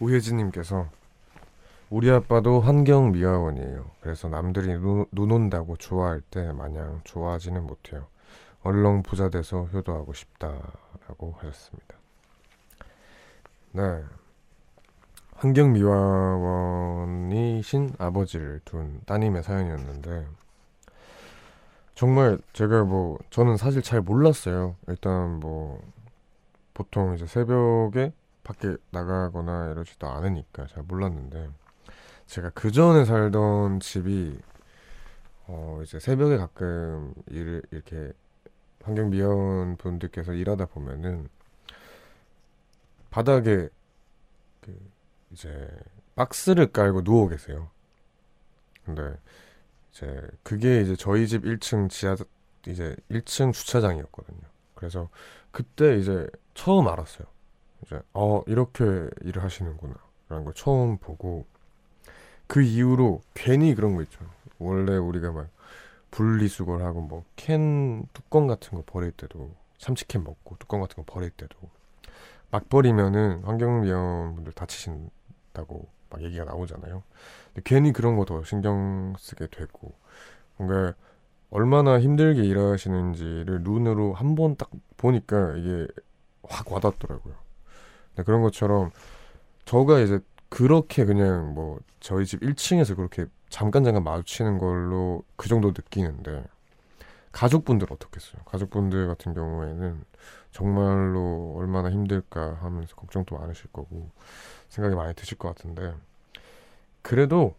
우혜진님께서 0.00 0.88
우리 1.90 2.10
아빠도 2.10 2.60
환경 2.60 3.12
미화원이에요. 3.12 3.90
그래서 4.00 4.28
남들이 4.28 4.66
눈, 4.78 5.06
눈 5.12 5.30
온다고 5.30 5.76
좋아할 5.76 6.20
때 6.20 6.50
마냥 6.52 7.00
좋아하지는 7.04 7.64
못해요. 7.64 8.08
얼렁 8.62 9.04
부자 9.04 9.30
돼서 9.30 9.62
효도하고 9.72 10.12
싶다라고 10.12 11.36
하셨습니다. 11.38 11.94
네, 13.72 14.02
환경 15.36 15.72
미화원이신 15.72 17.94
아버지를 17.96 18.60
둔 18.64 19.00
따님의 19.06 19.44
사연이었는데 19.44 20.26
정말 21.98 22.38
제가 22.52 22.84
뭐 22.84 23.18
저는 23.30 23.56
사실 23.56 23.82
잘 23.82 24.00
몰랐어요. 24.00 24.76
일단 24.86 25.40
뭐 25.40 25.82
보통 26.72 27.16
이제 27.16 27.26
새벽에 27.26 28.12
밖에 28.44 28.76
나가거나 28.92 29.72
이러지도 29.72 30.06
않으니까 30.06 30.68
잘 30.68 30.84
몰랐는데 30.84 31.50
제가 32.26 32.50
그 32.50 32.70
전에 32.70 33.04
살던 33.04 33.80
집이 33.80 34.38
어 35.48 35.80
이제 35.82 35.98
새벽에 35.98 36.36
가끔 36.36 37.14
일을 37.26 37.62
이렇게 37.72 38.12
환경 38.84 39.10
미화원 39.10 39.76
분들께서 39.76 40.34
일하다 40.34 40.66
보면은 40.66 41.28
바닥에 43.10 43.70
그 44.60 44.90
이제 45.32 45.68
박스를 46.14 46.70
깔고 46.70 47.02
누워 47.02 47.28
계세요. 47.28 47.70
근데 48.84 49.16
이제 49.98 50.20
그게 50.42 50.80
이제 50.80 50.94
저희 50.96 51.26
집 51.26 51.42
1층 51.44 51.90
지하 51.90 52.16
이제 52.66 52.96
1층 53.10 53.52
주차장이었거든요. 53.52 54.40
그래서 54.74 55.08
그때 55.50 55.96
이제 55.98 56.28
처음 56.54 56.86
알았어요. 56.88 57.26
이제 57.84 58.00
어 58.12 58.42
이렇게 58.46 58.84
일을 59.22 59.42
하시는구나 59.42 59.94
라는 60.28 60.44
걸 60.44 60.54
처음 60.54 60.98
보고 60.98 61.46
그 62.46 62.62
이후로 62.62 63.22
괜히 63.34 63.74
그런 63.74 63.94
거 63.94 64.02
있죠. 64.02 64.20
원래 64.58 64.96
우리가 64.96 65.32
막 65.32 65.48
분리수거하고 66.10 67.02
뭐 67.02 67.24
캔 67.36 68.06
뚜껑 68.12 68.46
같은 68.46 68.76
거 68.78 68.82
버릴 68.86 69.12
때도 69.12 69.54
참치캔 69.78 70.24
먹고 70.24 70.56
뚜껑 70.58 70.80
같은 70.80 70.96
거 70.96 71.04
버릴 71.12 71.30
때도 71.30 71.56
막 72.50 72.68
버리면은 72.68 73.42
환경미화원 73.44 74.34
분들 74.36 74.52
다치신다고 74.52 75.88
막 76.10 76.22
얘기가 76.22 76.44
나오잖아요. 76.44 77.02
괜히 77.64 77.92
그런 77.92 78.16
거 78.16 78.24
더 78.24 78.42
신경 78.44 79.14
쓰게 79.18 79.48
되고 79.48 79.92
뭔가 80.56 80.94
얼마나 81.50 82.00
힘들게 82.00 82.42
일하시는지를 82.44 83.62
눈으로 83.62 84.14
한 84.14 84.34
번 84.36 84.56
딱 84.56 84.70
보니까 84.96 85.56
이게 85.56 85.86
확 86.44 86.70
와닿더라고요. 86.72 87.34
그런 88.24 88.42
것처럼 88.42 88.90
저가 89.66 90.00
이제 90.00 90.20
그렇게 90.48 91.04
그냥 91.04 91.54
뭐 91.54 91.78
저희 92.00 92.26
집 92.26 92.42
1층에서 92.42 92.96
그렇게 92.96 93.26
잠깐 93.50 93.84
잠깐 93.84 94.04
마주치는 94.04 94.58
걸로 94.58 95.24
그 95.36 95.48
정도 95.48 95.68
느끼는데 95.68 96.44
가족분들 97.32 97.88
어떻겠어요? 97.92 98.42
가족분들 98.46 99.06
같은 99.08 99.34
경우에는 99.34 100.04
정말로 100.52 101.54
얼마나 101.56 101.90
힘들까 101.90 102.58
하면서 102.62 102.94
걱정도 102.96 103.36
많으실 103.38 103.70
거고 103.72 104.10
생각이 104.68 104.96
많이 104.96 105.14
드실 105.14 105.38
것 105.38 105.48
같은데 105.54 105.94
그래도 107.08 107.54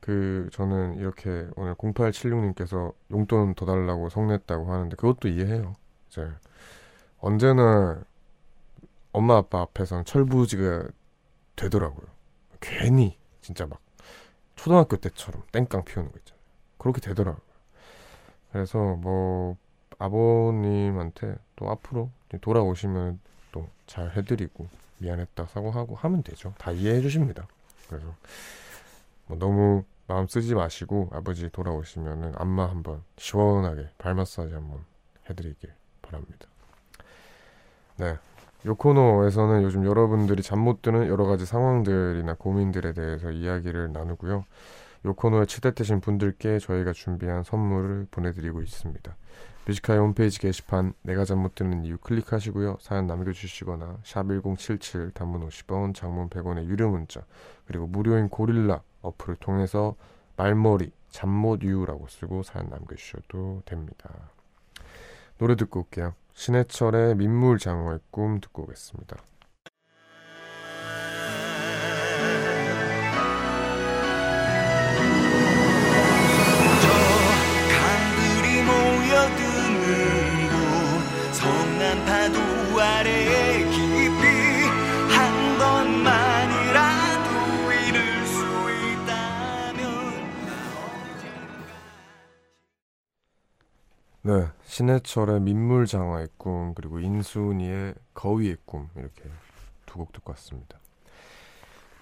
그 0.00 0.48
저는 0.52 0.96
이렇게 0.96 1.46
오늘 1.54 1.76
0876님께서 1.76 2.92
용돈 3.12 3.54
더 3.54 3.64
달라고 3.64 4.08
성냈다고 4.08 4.72
하는데 4.72 4.96
그것도 4.96 5.28
이해해요. 5.28 5.76
이제 6.08 6.28
언제나 7.20 8.02
엄마 9.12 9.36
아빠 9.36 9.60
앞에서는 9.60 10.04
철부지가 10.04 10.88
되더라고요. 11.54 12.08
괜히 12.60 13.16
진짜 13.40 13.66
막 13.66 13.78
초등학교 14.56 14.96
때처럼 14.96 15.44
땡깡 15.52 15.84
피우는 15.84 16.10
거 16.10 16.18
있잖아요. 16.18 16.42
그렇게 16.78 17.00
되더라고요. 17.00 17.40
그래서 18.50 18.96
뭐 18.96 19.56
아버님한테 20.00 21.36
또 21.54 21.70
앞으로 21.70 22.10
돌아오시면 22.40 23.20
또 23.52 23.68
잘 23.86 24.10
해드리고 24.16 24.66
미안했다 24.98 25.46
사과하고 25.46 25.94
하면 25.94 26.24
되죠. 26.24 26.52
다 26.58 26.72
이해해 26.72 27.00
주십니다. 27.00 27.46
그래서 27.88 28.12
뭐 29.26 29.38
너무 29.38 29.84
마음 30.06 30.26
쓰지 30.26 30.54
마시고 30.54 31.10
아버지 31.12 31.48
돌아오시면은 31.50 32.32
안마 32.36 32.68
한번 32.68 33.02
시원하게 33.16 33.90
발 33.98 34.14
마사지 34.14 34.52
한번 34.52 34.84
해드리길 35.28 35.72
바랍니다. 36.02 36.46
네. 37.96 38.16
요 38.66 38.74
코너에서는 38.76 39.62
요즘 39.64 39.84
여러분들이 39.84 40.42
잠 40.42 40.60
못 40.60 40.82
드는 40.82 41.08
여러 41.08 41.24
가지 41.26 41.44
상황들이나 41.46 42.34
고민들에 42.34 42.92
대해서 42.92 43.30
이야기를 43.30 43.92
나누고요. 43.92 44.44
요 45.04 45.14
코너에 45.14 45.46
치대되신 45.46 46.00
분들께 46.00 46.60
저희가 46.60 46.92
준비한 46.92 47.42
선물을 47.42 48.06
보내드리고 48.10 48.62
있습니다. 48.62 49.16
Music 49.66 49.84
High 49.84 49.98
홈페이지 50.00 50.38
게시판 50.38 50.92
내가 51.02 51.24
잠 51.24 51.38
못 51.38 51.54
드는 51.56 51.84
이유 51.84 51.98
클릭하시고요. 51.98 52.78
사연 52.80 53.06
남겨주시거나 53.08 53.98
샵 54.04 54.26
1077 54.28 55.10
단문 55.12 55.48
50원 55.48 55.94
장문 55.94 56.28
100원의 56.28 56.66
유료 56.66 56.88
문자 56.90 57.24
그리고 57.66 57.86
무료인 57.88 58.28
고릴라 58.28 58.82
어플을 59.02 59.36
통해서 59.36 59.96
말머리 60.36 60.92
잠못 61.10 61.62
이유라고 61.62 62.06
쓰고 62.08 62.42
사연 62.42 62.68
남겨주셔도 62.70 63.62
됩니다. 63.64 64.10
노래 65.38 65.56
듣고 65.56 65.80
올게요. 65.80 66.14
신해철의 66.34 67.16
민물장어의 67.16 68.00
꿈 68.10 68.40
듣고 68.40 68.62
오겠습니다. 68.62 69.16
네, 94.24 94.46
신해철의 94.64 95.40
민물장어의 95.40 96.28
꿈 96.36 96.74
그리고 96.74 97.00
인순이의 97.00 97.94
거위의 98.14 98.56
꿈 98.64 98.88
이렇게 98.96 99.22
두 99.86 99.98
곡 99.98 100.12
듣고 100.12 100.30
왔습니다. 100.32 100.78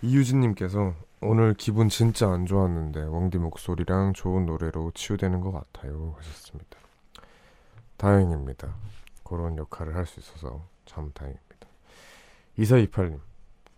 이유진님께서 0.03 0.95
오늘 1.23 1.55
기분 1.55 1.89
진짜 1.89 2.31
안 2.31 2.47
좋았는데 2.47 3.03
웡디 3.03 3.39
목소리랑 3.39 4.13
좋은 4.13 4.47
노래로 4.47 4.93
치유되는 4.95 5.41
것 5.41 5.51
같아요 5.53 6.15
하셨습니다. 6.19 6.79
다행입니다. 7.97 8.75
그런 9.25 9.57
역할을 9.59 9.95
할 9.97 10.07
수 10.07 10.21
있어서 10.21 10.63
참 10.87 11.11
다행입니다. 11.13 11.67
2428님 12.59 13.19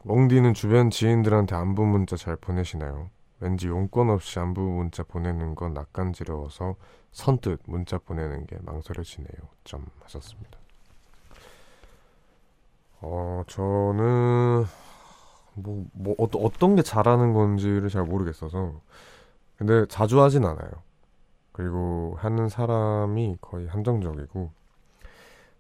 웡디는 0.05 0.55
주변 0.55 0.91
지인들한테 0.91 1.55
안부 1.57 1.85
문자 1.87 2.17
잘 2.17 2.37
보내시나요? 2.37 3.11
왠지 3.43 3.67
용건 3.67 4.09
없이 4.09 4.39
안부 4.39 4.61
문자 4.61 5.03
보내는 5.03 5.57
건 5.57 5.75
낯간지러워서 5.75 6.77
선뜻 7.11 7.63
문자 7.67 7.99
보내는 7.99 8.47
게 8.47 8.57
망설여지네요. 8.63 9.33
점 9.65 9.85
하셨습니다. 10.03 10.59
어, 13.01 13.43
저는 13.49 14.65
뭐, 15.55 15.85
뭐 15.93 16.15
어, 16.19 16.29
어떤 16.39 16.77
게 16.77 16.83
잘하는 16.83 17.33
건지를 17.35 17.89
잘 17.89 18.05
모르겠어서 18.05 18.81
근데 19.57 19.87
자주 19.87 20.23
하진 20.23 20.45
않아요. 20.45 20.71
그리고 21.51 22.15
하는 22.19 22.49
사람이 22.49 23.39
거의 23.41 23.67
한정적이고 23.67 24.53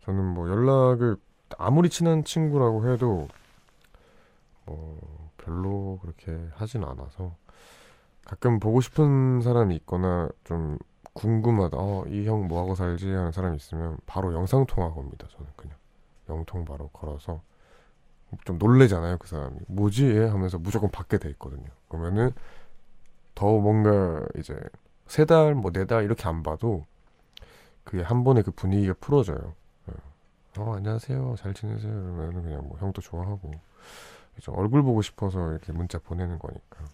저는 0.04 0.24
뭐 0.24 0.48
연락을 0.48 1.16
아무리 1.58 1.90
친한 1.90 2.22
친구라고 2.22 2.88
해도 2.88 3.26
뭐 4.66 5.30
별로 5.36 5.98
그렇게 6.00 6.48
하진 6.54 6.84
않아서 6.84 7.41
가끔 8.24 8.60
보고 8.60 8.80
싶은 8.80 9.40
사람이 9.42 9.74
있거나 9.76 10.28
좀 10.44 10.78
궁금하다. 11.14 11.76
어, 11.78 12.04
이 12.08 12.26
형 12.26 12.48
뭐하고 12.48 12.74
살지 12.74 13.10
하는 13.10 13.32
사람이 13.32 13.56
있으면 13.56 13.98
바로 14.06 14.32
영상 14.34 14.64
통화 14.66 14.90
겁니다. 14.92 15.26
저는 15.30 15.46
그냥 15.56 15.76
영통 16.28 16.64
바로 16.64 16.88
걸어서 16.88 17.42
좀 18.44 18.58
놀래잖아요. 18.58 19.18
그 19.18 19.28
사람이 19.28 19.58
뭐지 19.68 20.16
얘 20.16 20.24
하면서 20.26 20.58
무조건 20.58 20.90
받게 20.90 21.18
돼 21.18 21.28
있거든요. 21.30 21.66
그러면은 21.88 22.32
더 23.34 23.46
뭔가 23.58 24.26
이제 24.38 24.58
세 25.06 25.24
달 25.26 25.54
뭐 25.54 25.70
네 25.72 25.84
달 25.86 26.04
이렇게 26.04 26.26
안 26.28 26.42
봐도 26.42 26.86
그게 27.84 28.02
한 28.02 28.24
번에 28.24 28.42
그 28.42 28.50
분위기가 28.52 28.94
풀어져요. 29.00 29.54
예. 29.90 30.60
어 30.60 30.74
안녕하세요 30.76 31.34
잘 31.38 31.54
지내세요 31.54 31.92
그러면은 31.92 32.42
그냥 32.42 32.68
뭐 32.68 32.78
형도 32.78 33.00
좋아하고 33.02 33.52
얼굴 34.48 34.82
보고 34.82 35.02
싶어서 35.02 35.50
이렇게 35.50 35.72
문자 35.72 35.98
보내는 35.98 36.38
거니까 36.38 36.78
예. 36.82 36.86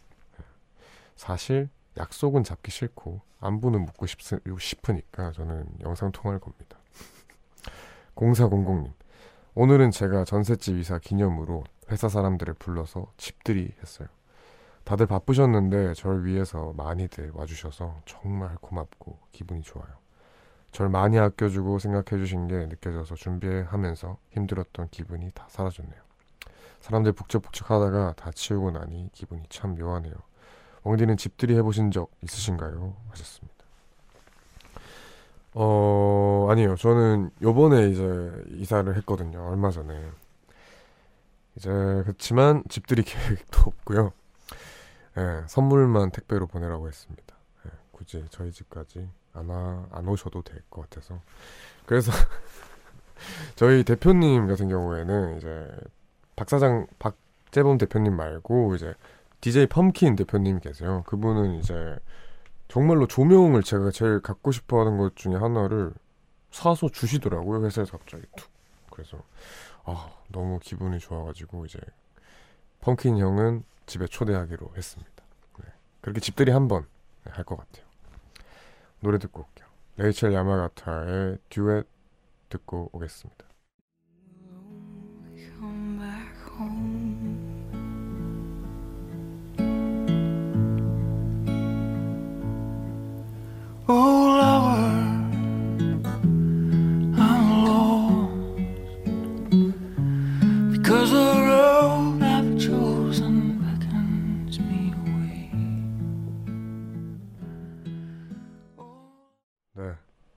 사실 1.18 1.68
약속은 1.96 2.44
잡기 2.44 2.70
싫고 2.70 3.20
안부는 3.40 3.84
묻고 3.84 4.06
싶, 4.06 4.20
싶으니까 4.20 5.32
저는 5.32 5.66
영상 5.80 6.12
통화를 6.12 6.38
겁니다. 6.38 6.78
0400님 8.14 8.92
오늘은 9.54 9.90
제가 9.90 10.24
전셋집 10.24 10.78
이사 10.78 10.98
기념으로 10.98 11.64
회사 11.90 12.08
사람들을 12.08 12.54
불러서 12.54 13.12
집들이 13.16 13.74
했어요. 13.80 14.06
다들 14.84 15.06
바쁘셨는데 15.06 15.94
절 15.94 16.24
위해서 16.24 16.72
많이들 16.76 17.32
와주셔서 17.34 18.02
정말 18.06 18.54
고맙고 18.60 19.18
기분이 19.32 19.62
좋아요. 19.62 19.88
절 20.70 20.88
많이 20.88 21.18
아껴주고 21.18 21.80
생각해주신 21.80 22.46
게 22.46 22.66
느껴져서 22.66 23.16
준비하면서 23.16 24.18
힘들었던 24.30 24.88
기분이 24.90 25.32
다 25.34 25.46
사라졌네요. 25.48 26.00
사람들 26.80 27.12
북적북적 27.12 27.72
하다가 27.72 28.14
다 28.16 28.30
치우고 28.30 28.70
나니 28.70 29.10
기분이 29.12 29.42
참 29.48 29.74
묘하네요. 29.74 30.27
웡디는 30.89 31.16
집들이 31.16 31.55
해보신 31.57 31.91
적 31.91 32.11
있으신가요? 32.22 32.97
하셨습니다. 33.11 33.55
어, 35.55 36.47
아니요. 36.51 36.76
저는 36.76 37.30
요번에 37.43 37.89
이제 37.89 38.45
이사를 38.51 38.95
했거든요. 38.99 39.49
얼마 39.49 39.70
전에. 39.70 40.11
이제, 41.57 41.68
그렇지만 41.70 42.62
집들이 42.68 43.03
계획도 43.05 43.61
없고요. 43.66 44.12
예, 45.16 45.43
선물만 45.49 46.11
택배로 46.12 46.47
보내라고 46.47 46.86
했습니다. 46.86 47.34
예, 47.66 47.70
굳이 47.91 48.24
저희 48.30 48.53
집까지 48.53 49.09
안, 49.34 49.49
와, 49.49 49.86
안 49.91 50.07
오셔도 50.09 50.43
될 50.43 50.62
것 50.70 50.82
같아서. 50.89 51.20
그래서, 51.86 52.12
저희 53.57 53.82
대표님 53.82 54.47
같은 54.47 54.68
경우에는 54.68 55.39
이제, 55.39 55.68
박 56.36 56.49
사장, 56.49 56.86
박재범 57.01 57.78
대표님 57.78 58.14
말고 58.16 58.76
이제, 58.76 58.95
DJ 59.41 59.66
펌킨 59.66 60.16
대표님 60.16 60.61
계세요. 60.61 61.03
그분은 61.07 61.55
이제, 61.55 61.99
정말로 62.66 63.07
조명을 63.07 63.62
제가 63.62 63.91
제일 63.91 64.20
갖고 64.20 64.53
싶어 64.53 64.80
하는 64.80 64.99
것 64.99 65.16
중에 65.16 65.34
하나를 65.34 65.93
사서 66.51 66.89
주시더라고요. 66.89 67.64
회사에서 67.64 67.99
갑자기 67.99 68.24
툭. 68.36 68.51
그래서, 68.91 69.22
아, 69.84 70.11
너무 70.28 70.59
기분이 70.61 70.99
좋아가지고, 70.99 71.66
이제, 71.66 71.78
펌킨 72.80 73.18
형은 73.18 73.64
집에 73.86 74.07
초대하기로 74.07 74.72
했습니다. 74.76 75.24
네. 75.62 75.72
그렇게 76.01 76.20
집들이 76.20 76.53
한번할것 76.53 77.47
같아요. 77.47 77.86
노래 79.01 79.18
듣고 79.18 79.41
올게요. 79.41 79.66
레이첼 79.97 80.32
야마가타의 80.32 81.39
듀엣 81.49 81.86
듣고 82.49 82.91
오겠습니다. 82.93 83.47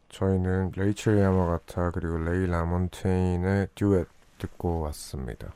저희는 0.07 0.71
레이첼 0.75 1.19
야마가타 1.19 1.91
그리고 1.91 2.17
레이 2.19 2.45
라몬테인의 2.45 3.67
듀엣 3.75 4.07
듣고 4.37 4.79
왔습니다. 4.81 5.51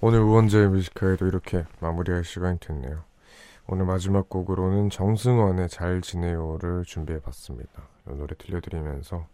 오늘 0.00 0.20
우원재 0.20 0.66
뮤지컬도 0.66 1.26
이렇게 1.26 1.64
마무리할 1.80 2.24
시간이 2.24 2.58
됐네요. 2.58 3.04
오늘 3.68 3.84
마지막 3.84 4.28
곡으로는 4.28 4.90
정승환의 4.90 5.68
잘 5.68 6.00
지내요를 6.00 6.84
준비해 6.84 7.18
봤습니다. 7.20 7.88
이 8.08 8.14
노래 8.14 8.36
들려드리면서 8.36 9.26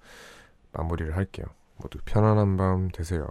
마무리를 0.73 1.15
할게요. 1.15 1.45
모두 1.77 1.99
편안한 2.05 2.57
밤 2.57 2.89
되세요. 2.89 3.27